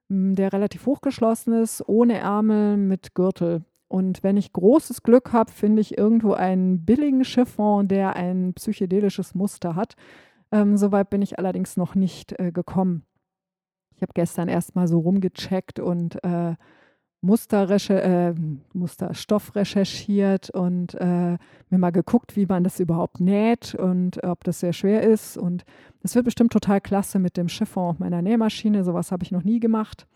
hm, 0.09 0.35
der 0.35 0.53
relativ 0.53 0.87
hochgeschlossen 0.87 1.55
ist, 1.55 1.89
ohne 1.89 2.19
Ärmel 2.19 2.77
mit 2.77 3.15
Gürtel. 3.15 3.65
Und 3.87 4.25
wenn 4.25 4.37
ich 4.37 4.53
großes 4.53 5.05
Glück 5.05 5.33
habe, 5.33 5.53
finde 5.53 5.81
ich 5.81 5.97
irgendwo 5.97 6.33
einen 6.33 6.85
billigen 6.85 7.25
Chiffon, 7.25 7.87
der 7.87 8.17
ein 8.17 8.55
psychedelisches 8.55 9.37
Muster 9.37 9.77
hat. 9.77 9.95
Ähm, 10.51 10.77
Soweit 10.77 11.11
bin 11.11 11.23
ich 11.23 11.39
allerdings 11.39 11.77
noch 11.77 11.95
nicht 11.95 12.39
äh, 12.41 12.51
gekommen. 12.51 13.05
Ich 13.97 14.03
habe 14.03 14.13
gestern 14.15 14.49
erst 14.49 14.75
mal 14.75 14.89
so 14.89 14.99
rumgecheckt 14.99 15.81
und 15.81 16.23
äh, 16.25 16.55
Muster 17.25 17.71
äh, 17.71 18.35
Musterstoff 18.75 19.57
recherchiert 19.57 20.51
und 20.51 20.95
äh, 20.95 21.39
mir 21.71 21.79
mal 21.79 21.91
geguckt, 21.91 22.37
wie 22.37 22.47
man 22.47 22.65
das 22.65 22.81
überhaupt 22.81 23.21
näht 23.21 23.75
und 23.75 24.23
ob 24.23 24.45
das 24.45 24.61
sehr 24.61 24.75
schwer 24.75 25.03
ist. 25.03 25.39
Und 25.39 25.65
das 26.03 26.15
wird 26.15 26.27
bestimmt 26.27 26.53
total 26.53 26.81
klasse 26.81 27.19
mit 27.19 27.37
dem 27.37 27.49
Chiffon 27.49 27.91
auf 27.91 27.99
meiner 27.99 28.21
Nähmaschine. 28.21 28.85
Sowas 28.85 29.11
habe 29.11 29.25
ich 29.25 29.33
noch 29.33 29.43
nie 29.43 29.59
gemacht. 29.59 30.07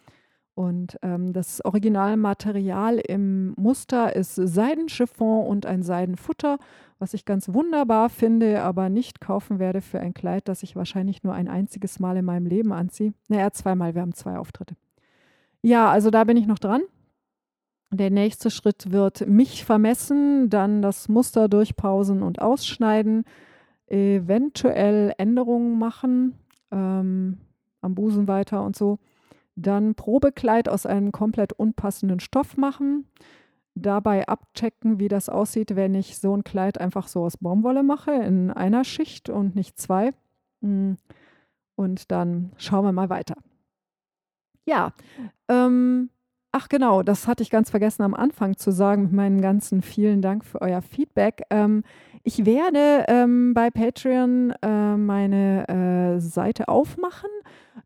Und 0.58 0.98
ähm, 1.02 1.32
das 1.32 1.64
Originalmaterial 1.64 2.98
im 2.98 3.54
Muster 3.56 4.16
ist 4.16 4.34
Seidenchiffon 4.34 5.46
und 5.46 5.66
ein 5.66 5.84
Seidenfutter, 5.84 6.58
was 6.98 7.14
ich 7.14 7.24
ganz 7.24 7.54
wunderbar 7.54 8.08
finde, 8.08 8.64
aber 8.64 8.88
nicht 8.88 9.20
kaufen 9.20 9.60
werde 9.60 9.80
für 9.80 10.00
ein 10.00 10.14
Kleid, 10.14 10.48
das 10.48 10.64
ich 10.64 10.74
wahrscheinlich 10.74 11.22
nur 11.22 11.32
ein 11.32 11.46
einziges 11.46 12.00
Mal 12.00 12.16
in 12.16 12.24
meinem 12.24 12.46
Leben 12.46 12.72
anziehe. 12.72 13.12
Naja, 13.28 13.52
zweimal, 13.52 13.94
wir 13.94 14.02
haben 14.02 14.14
zwei 14.14 14.36
Auftritte. 14.36 14.74
Ja, 15.62 15.88
also 15.90 16.10
da 16.10 16.24
bin 16.24 16.36
ich 16.36 16.48
noch 16.48 16.58
dran. 16.58 16.82
Der 17.92 18.10
nächste 18.10 18.50
Schritt 18.50 18.90
wird 18.90 19.28
mich 19.28 19.64
vermessen, 19.64 20.50
dann 20.50 20.82
das 20.82 21.08
Muster 21.08 21.48
durchpausen 21.48 22.20
und 22.20 22.42
ausschneiden, 22.42 23.26
eventuell 23.86 25.14
Änderungen 25.18 25.78
machen, 25.78 26.36
ähm, 26.72 27.38
am 27.80 27.94
Busen 27.94 28.26
weiter 28.26 28.64
und 28.64 28.74
so 28.74 28.98
dann 29.58 29.94
Probekleid 29.94 30.68
aus 30.68 30.86
einem 30.86 31.12
komplett 31.12 31.52
unpassenden 31.52 32.20
Stoff 32.20 32.56
machen. 32.56 33.06
Dabei 33.74 34.26
abchecken, 34.26 34.98
wie 34.98 35.08
das 35.08 35.28
aussieht, 35.28 35.76
wenn 35.76 35.94
ich 35.94 36.18
so 36.18 36.36
ein 36.36 36.44
Kleid 36.44 36.80
einfach 36.80 37.06
so 37.08 37.24
aus 37.24 37.36
Baumwolle 37.36 37.82
mache, 37.82 38.12
in 38.12 38.50
einer 38.50 38.84
Schicht 38.84 39.30
und 39.30 39.54
nicht 39.54 39.78
zwei. 39.78 40.12
Hm. 40.62 40.96
Und 41.76 42.10
dann 42.10 42.52
schauen 42.56 42.84
wir 42.84 42.92
mal 42.92 43.08
weiter. 43.08 43.34
Ja, 44.64 44.92
ähm, 45.48 46.10
ach 46.50 46.68
genau, 46.68 47.02
das 47.02 47.26
hatte 47.26 47.42
ich 47.42 47.50
ganz 47.50 47.70
vergessen 47.70 48.02
am 48.02 48.14
Anfang 48.14 48.56
zu 48.56 48.72
sagen 48.72 49.04
mit 49.04 49.12
meinen 49.12 49.40
ganzen 49.40 49.82
vielen 49.82 50.22
Dank 50.22 50.44
für 50.44 50.60
euer 50.60 50.82
Feedback. 50.82 51.42
Ähm, 51.50 51.84
ich 52.24 52.44
werde 52.44 53.04
ähm, 53.08 53.54
bei 53.54 53.70
Patreon 53.70 54.52
äh, 54.60 54.96
meine 54.96 55.68
äh, 55.68 56.20
Seite 56.20 56.68
aufmachen 56.68 57.30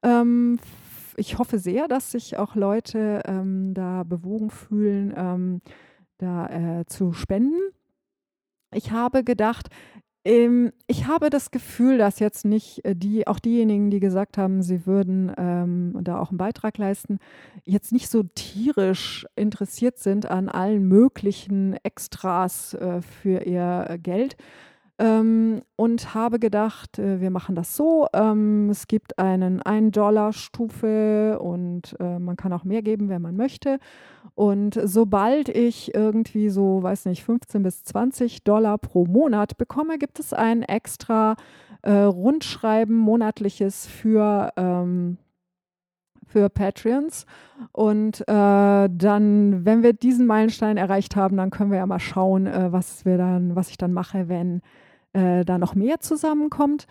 ähm, 0.02 0.58
ich 1.16 1.38
hoffe 1.38 1.58
sehr, 1.58 1.88
dass 1.88 2.10
sich 2.12 2.36
auch 2.38 2.54
Leute 2.54 3.22
ähm, 3.26 3.74
da 3.74 4.02
bewogen 4.04 4.50
fühlen, 4.50 5.12
ähm, 5.16 5.60
da 6.18 6.80
äh, 6.80 6.86
zu 6.86 7.12
spenden. 7.12 7.60
Ich 8.74 8.90
habe 8.90 9.24
gedacht, 9.24 9.68
ähm, 10.24 10.72
ich 10.86 11.06
habe 11.06 11.30
das 11.30 11.50
Gefühl, 11.50 11.98
dass 11.98 12.20
jetzt 12.20 12.44
nicht 12.44 12.84
äh, 12.84 12.94
die, 12.94 13.26
auch 13.26 13.40
diejenigen, 13.40 13.90
die 13.90 14.00
gesagt 14.00 14.38
haben, 14.38 14.62
sie 14.62 14.86
würden 14.86 15.32
ähm, 15.36 15.98
da 16.00 16.20
auch 16.20 16.30
einen 16.30 16.38
Beitrag 16.38 16.78
leisten, 16.78 17.18
jetzt 17.64 17.92
nicht 17.92 18.08
so 18.08 18.22
tierisch 18.22 19.26
interessiert 19.34 19.98
sind 19.98 20.30
an 20.30 20.48
allen 20.48 20.86
möglichen 20.86 21.76
Extras 21.82 22.74
äh, 22.74 23.02
für 23.02 23.44
ihr 23.44 23.98
Geld. 24.00 24.36
Ähm, 24.98 25.62
und 25.76 26.14
habe 26.14 26.38
gedacht, 26.38 26.98
äh, 26.98 27.20
wir 27.20 27.30
machen 27.30 27.54
das 27.54 27.76
so. 27.76 28.06
Ähm, 28.12 28.68
es 28.70 28.86
gibt 28.86 29.18
einen 29.18 29.60
1-Dollar-Stufe 29.60 31.38
und 31.40 31.96
äh, 31.98 32.18
man 32.18 32.36
kann 32.36 32.52
auch 32.52 32.64
mehr 32.64 32.82
geben, 32.82 33.08
wenn 33.08 33.22
man 33.22 33.36
möchte. 33.36 33.78
Und 34.34 34.78
sobald 34.82 35.48
ich 35.48 35.94
irgendwie 35.94 36.48
so, 36.50 36.82
weiß 36.82 37.06
nicht, 37.06 37.24
15 37.24 37.62
bis 37.62 37.84
20 37.84 38.44
Dollar 38.44 38.78
pro 38.78 39.04
Monat 39.06 39.56
bekomme, 39.56 39.98
gibt 39.98 40.20
es 40.20 40.32
ein 40.32 40.62
extra 40.62 41.36
äh, 41.82 41.92
Rundschreiben 41.92 42.96
monatliches 42.96 43.86
für 43.86 44.52
ähm, 44.56 45.18
für 46.32 46.48
Patreons. 46.48 47.26
Und 47.72 48.22
äh, 48.22 48.24
dann, 48.26 49.64
wenn 49.64 49.82
wir 49.82 49.92
diesen 49.92 50.26
Meilenstein 50.26 50.76
erreicht 50.76 51.14
haben, 51.14 51.36
dann 51.36 51.50
können 51.50 51.70
wir 51.70 51.78
ja 51.78 51.86
mal 51.86 52.00
schauen, 52.00 52.46
äh, 52.46 52.72
was 52.72 53.04
wir 53.04 53.18
dann, 53.18 53.54
was 53.54 53.68
ich 53.70 53.76
dann 53.76 53.92
mache, 53.92 54.28
wenn 54.28 54.62
äh, 55.12 55.44
da 55.44 55.58
noch 55.58 55.74
mehr 55.74 56.00
zusammenkommt. 56.00 56.86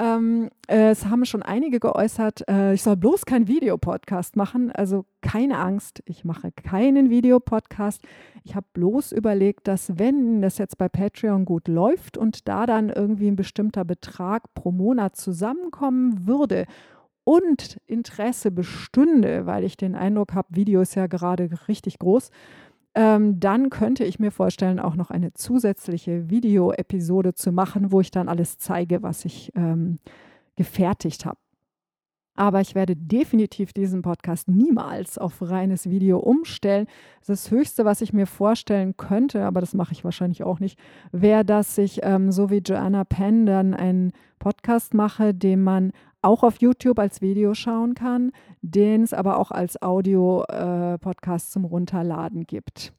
Ähm, 0.00 0.50
äh, 0.68 0.90
es 0.90 1.06
haben 1.06 1.24
schon 1.24 1.42
einige 1.42 1.80
geäußert, 1.80 2.48
äh, 2.48 2.72
ich 2.72 2.84
soll 2.84 2.96
bloß 2.96 3.26
keinen 3.26 3.48
Videopodcast 3.48 4.36
machen. 4.36 4.70
Also 4.70 5.06
keine 5.22 5.58
Angst, 5.58 6.04
ich 6.06 6.24
mache 6.24 6.52
keinen 6.52 7.10
Videopodcast. 7.10 8.02
Ich 8.44 8.54
habe 8.54 8.66
bloß 8.74 9.10
überlegt, 9.10 9.66
dass 9.66 9.98
wenn 9.98 10.40
das 10.40 10.58
jetzt 10.58 10.78
bei 10.78 10.88
Patreon 10.88 11.44
gut 11.44 11.66
läuft 11.66 12.16
und 12.16 12.46
da 12.46 12.64
dann 12.64 12.90
irgendwie 12.90 13.26
ein 13.26 13.34
bestimmter 13.34 13.84
Betrag 13.84 14.54
pro 14.54 14.70
Monat 14.70 15.16
zusammenkommen 15.16 16.28
würde 16.28 16.66
und 17.28 17.78
Interesse 17.84 18.50
bestünde, 18.50 19.44
weil 19.44 19.62
ich 19.62 19.76
den 19.76 19.94
Eindruck 19.94 20.32
habe, 20.32 20.48
Video 20.56 20.80
ist 20.80 20.94
ja 20.94 21.08
gerade 21.08 21.50
richtig 21.68 21.98
groß, 21.98 22.30
ähm, 22.94 23.38
dann 23.38 23.68
könnte 23.68 24.02
ich 24.04 24.18
mir 24.18 24.30
vorstellen, 24.30 24.80
auch 24.80 24.94
noch 24.94 25.10
eine 25.10 25.34
zusätzliche 25.34 26.30
Video-Episode 26.30 27.34
zu 27.34 27.52
machen, 27.52 27.92
wo 27.92 28.00
ich 28.00 28.10
dann 28.10 28.30
alles 28.30 28.56
zeige, 28.56 29.02
was 29.02 29.26
ich 29.26 29.52
ähm, 29.54 29.98
gefertigt 30.56 31.26
habe. 31.26 31.36
Aber 32.34 32.62
ich 32.62 32.74
werde 32.74 32.96
definitiv 32.96 33.74
diesen 33.74 34.00
Podcast 34.00 34.48
niemals 34.48 35.18
auf 35.18 35.42
reines 35.42 35.90
Video 35.90 36.20
umstellen. 36.20 36.86
Das 37.26 37.50
Höchste, 37.50 37.84
was 37.84 38.00
ich 38.00 38.14
mir 38.14 38.26
vorstellen 38.26 38.96
könnte, 38.96 39.44
aber 39.44 39.60
das 39.60 39.74
mache 39.74 39.92
ich 39.92 40.02
wahrscheinlich 40.02 40.44
auch 40.44 40.60
nicht, 40.60 40.78
wäre, 41.12 41.44
dass 41.44 41.76
ich 41.76 42.00
ähm, 42.04 42.32
so 42.32 42.48
wie 42.48 42.62
Joanna 42.64 43.04
Penn 43.04 43.44
dann 43.44 43.74
einen 43.74 44.12
Podcast 44.38 44.94
mache, 44.94 45.34
den 45.34 45.62
man 45.62 45.92
auch 46.22 46.42
auf 46.42 46.60
YouTube 46.60 46.98
als 46.98 47.20
Video 47.20 47.54
schauen 47.54 47.94
kann, 47.94 48.32
den 48.60 49.02
es 49.02 49.14
aber 49.14 49.38
auch 49.38 49.50
als 49.50 49.80
Audio-Podcast 49.80 51.48
äh, 51.48 51.52
zum 51.52 51.64
Runterladen 51.64 52.44
gibt. 52.44 52.92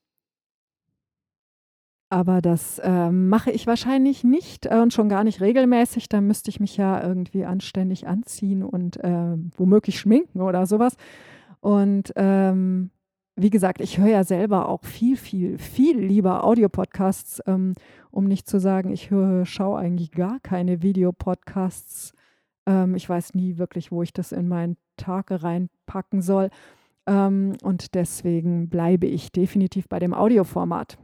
Aber 2.12 2.42
das 2.42 2.80
äh, 2.80 3.12
mache 3.12 3.52
ich 3.52 3.68
wahrscheinlich 3.68 4.24
nicht 4.24 4.66
äh, 4.66 4.80
und 4.80 4.94
schon 4.94 5.10
gar 5.10 5.24
nicht 5.24 5.42
regelmäßig. 5.42 6.10
Da 6.10 6.22
müsste 6.22 6.50
ich 6.50 6.60
mich 6.60 6.76
ja 6.76 7.04
irgendwie 7.04 7.46
anständig 7.46 8.08
anziehen 8.08 8.64
und 8.64 8.98
äh, 9.04 9.38
womöglich 9.58 10.00
schminken 10.00 10.42
oder 10.42 10.66
sowas. 10.66 10.96
Und 11.60 12.12
ähm, 12.16 12.90
wie 13.36 13.52
gesagt, 13.52 13.80
ich 13.80 14.00
höre 14.00 14.08
ja 14.08 14.24
selber 14.24 14.70
auch 14.70 14.84
viel, 14.84 15.18
viel, 15.18 15.60
viel 15.60 16.00
lieber 16.00 16.44
Audiopodcasts, 16.44 17.42
ähm, 17.46 17.74
um 18.10 18.26
nicht 18.26 18.48
zu 18.48 18.60
sagen, 18.60 18.90
ich 18.92 19.12
höre, 19.12 19.46
schaue 19.46 19.80
eigentlich 19.80 20.12
gar 20.12 20.40
keine 20.40 20.82
Videopodcasts 20.82 22.14
ähm, 22.70 22.96
ich 22.96 23.10
weiß 23.10 23.34
nie 23.34 23.58
wirklich, 23.58 23.92
wo 23.92 24.04
ich 24.04 24.14
das 24.14 24.32
in 24.32 24.48
meinen 24.48 24.78
Tag 24.96 25.32
reinpacken 25.32 26.22
soll. 26.22 26.50
Ähm, 27.08 27.58
und 27.64 27.96
deswegen 27.96 28.70
bleibe 28.70 29.08
ich 29.08 29.32
definitiv 29.32 29.90
bei 29.90 29.98
dem 30.00 30.14
Audioformat. 30.14 31.00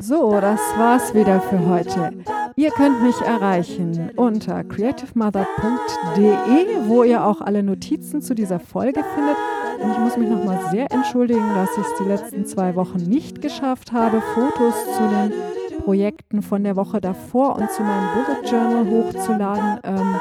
So, 0.00 0.40
das 0.40 0.60
war's 0.76 1.14
wieder 1.14 1.40
für 1.40 1.64
heute. 1.66 2.12
Ihr 2.56 2.70
könnt 2.70 3.02
mich 3.02 3.20
erreichen 3.20 4.10
unter 4.16 4.64
creativemother.de, 4.64 6.86
wo 6.86 7.04
ihr 7.04 7.24
auch 7.24 7.40
alle 7.40 7.62
Notizen 7.62 8.20
zu 8.20 8.34
dieser 8.34 8.60
Folge 8.60 9.02
findet. 9.14 9.36
Und 9.82 9.92
ich 9.92 9.98
muss 9.98 10.16
mich 10.16 10.28
nochmal 10.28 10.60
sehr 10.70 10.92
entschuldigen, 10.92 11.48
dass 11.54 11.70
ich 11.72 11.84
es 11.84 11.94
die 11.98 12.04
letzten 12.04 12.46
zwei 12.46 12.76
Wochen 12.76 12.98
nicht 12.98 13.40
geschafft 13.40 13.92
habe, 13.92 14.20
Fotos 14.34 14.74
zu 14.96 15.08
den 15.08 15.32
Projekten 15.80 16.42
von 16.42 16.64
der 16.64 16.76
Woche 16.76 17.00
davor 17.00 17.56
und 17.56 17.70
zu 17.70 17.82
meinem 17.82 18.08
Bullet 18.14 18.42
Journal 18.50 18.86
hochzuladen. 18.86 19.80
Ähm, 19.84 20.20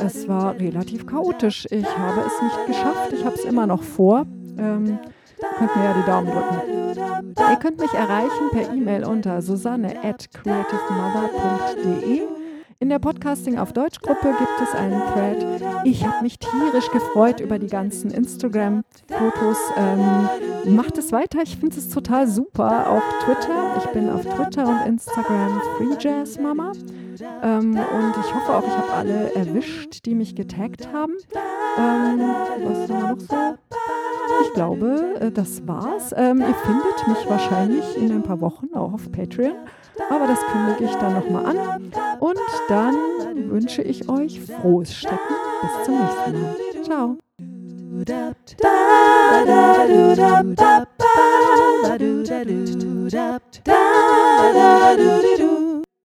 es 0.00 0.26
war 0.28 0.58
relativ 0.58 1.06
chaotisch. 1.06 1.66
Ich 1.70 1.98
habe 1.98 2.20
es 2.20 2.42
nicht 2.42 2.66
geschafft. 2.66 3.12
Ich 3.12 3.24
habe 3.24 3.34
es 3.34 3.44
immer 3.44 3.66
noch 3.66 3.82
vor. 3.82 4.26
Ähm, 4.58 4.98
könnt 5.56 5.76
mir 5.76 5.84
ja 5.84 5.94
die 5.94 6.04
Daumen 6.06 6.30
drücken. 6.30 6.60
Ihr 7.50 7.56
könnt 7.56 7.80
mich 7.80 7.94
erreichen 7.94 8.50
per 8.50 8.72
E-Mail 8.72 9.04
unter 9.04 9.42
susanne 9.42 10.02
at 10.02 10.30
creativemother.de. 10.32 12.37
In 12.80 12.90
der 12.90 13.00
Podcasting 13.00 13.58
auf 13.58 13.72
Deutsch 13.72 13.98
Gruppe 14.00 14.36
gibt 14.38 14.60
es 14.62 14.72
einen 14.72 15.02
Thread. 15.12 15.60
Ich 15.84 16.06
habe 16.06 16.22
mich 16.22 16.38
tierisch 16.38 16.88
gefreut 16.92 17.40
über 17.40 17.58
die 17.58 17.66
ganzen 17.66 18.12
Instagram-Fotos. 18.12 19.58
Ähm, 19.76 20.76
macht 20.76 20.96
es 20.96 21.10
weiter, 21.10 21.40
ich 21.42 21.56
finde 21.56 21.76
es 21.76 21.88
total 21.88 22.28
super. 22.28 22.88
Auch 22.88 23.24
Twitter. 23.24 23.78
Ich 23.78 23.86
bin 23.90 24.08
auf 24.08 24.22
Twitter 24.22 24.68
und 24.68 24.86
Instagram 24.86 25.60
FreeJazzMama. 25.76 26.70
Ähm, 27.42 27.70
und 27.72 28.14
ich 28.20 28.34
hoffe 28.34 28.54
auch, 28.54 28.64
ich 28.64 28.76
habe 28.76 28.92
alle 28.92 29.34
erwischt, 29.34 30.06
die 30.06 30.14
mich 30.14 30.36
getaggt 30.36 30.92
haben. 30.92 31.14
Ähm, 31.76 32.20
was 32.62 32.88
wir 32.88 32.96
noch 32.96 33.18
so? 33.18 33.58
Ich 34.44 34.52
glaube, 34.54 35.16
äh, 35.18 35.32
das 35.32 35.66
war's. 35.66 36.14
Ähm, 36.16 36.42
ihr 36.42 36.54
findet 36.54 37.08
mich 37.08 37.28
wahrscheinlich 37.28 37.96
in 37.96 38.12
ein 38.12 38.22
paar 38.22 38.40
Wochen 38.40 38.68
auch 38.72 38.92
auf 38.92 39.10
Patreon. 39.10 39.56
Aber 40.10 40.26
das 40.26 40.38
kündige 40.46 40.84
ich 40.84 40.94
dann 40.96 41.14
nochmal 41.14 41.46
an. 41.46 41.92
Und 42.20 42.38
dann 42.68 42.94
wünsche 43.50 43.82
ich 43.82 44.08
euch 44.08 44.40
frohes 44.40 44.94
Stecken. 44.94 45.18
Bis 45.60 45.84
zum 45.84 45.98
nächsten 46.00 46.32
Mal. 46.42 46.56
Ciao. 46.84 47.18
Da 48.58 49.44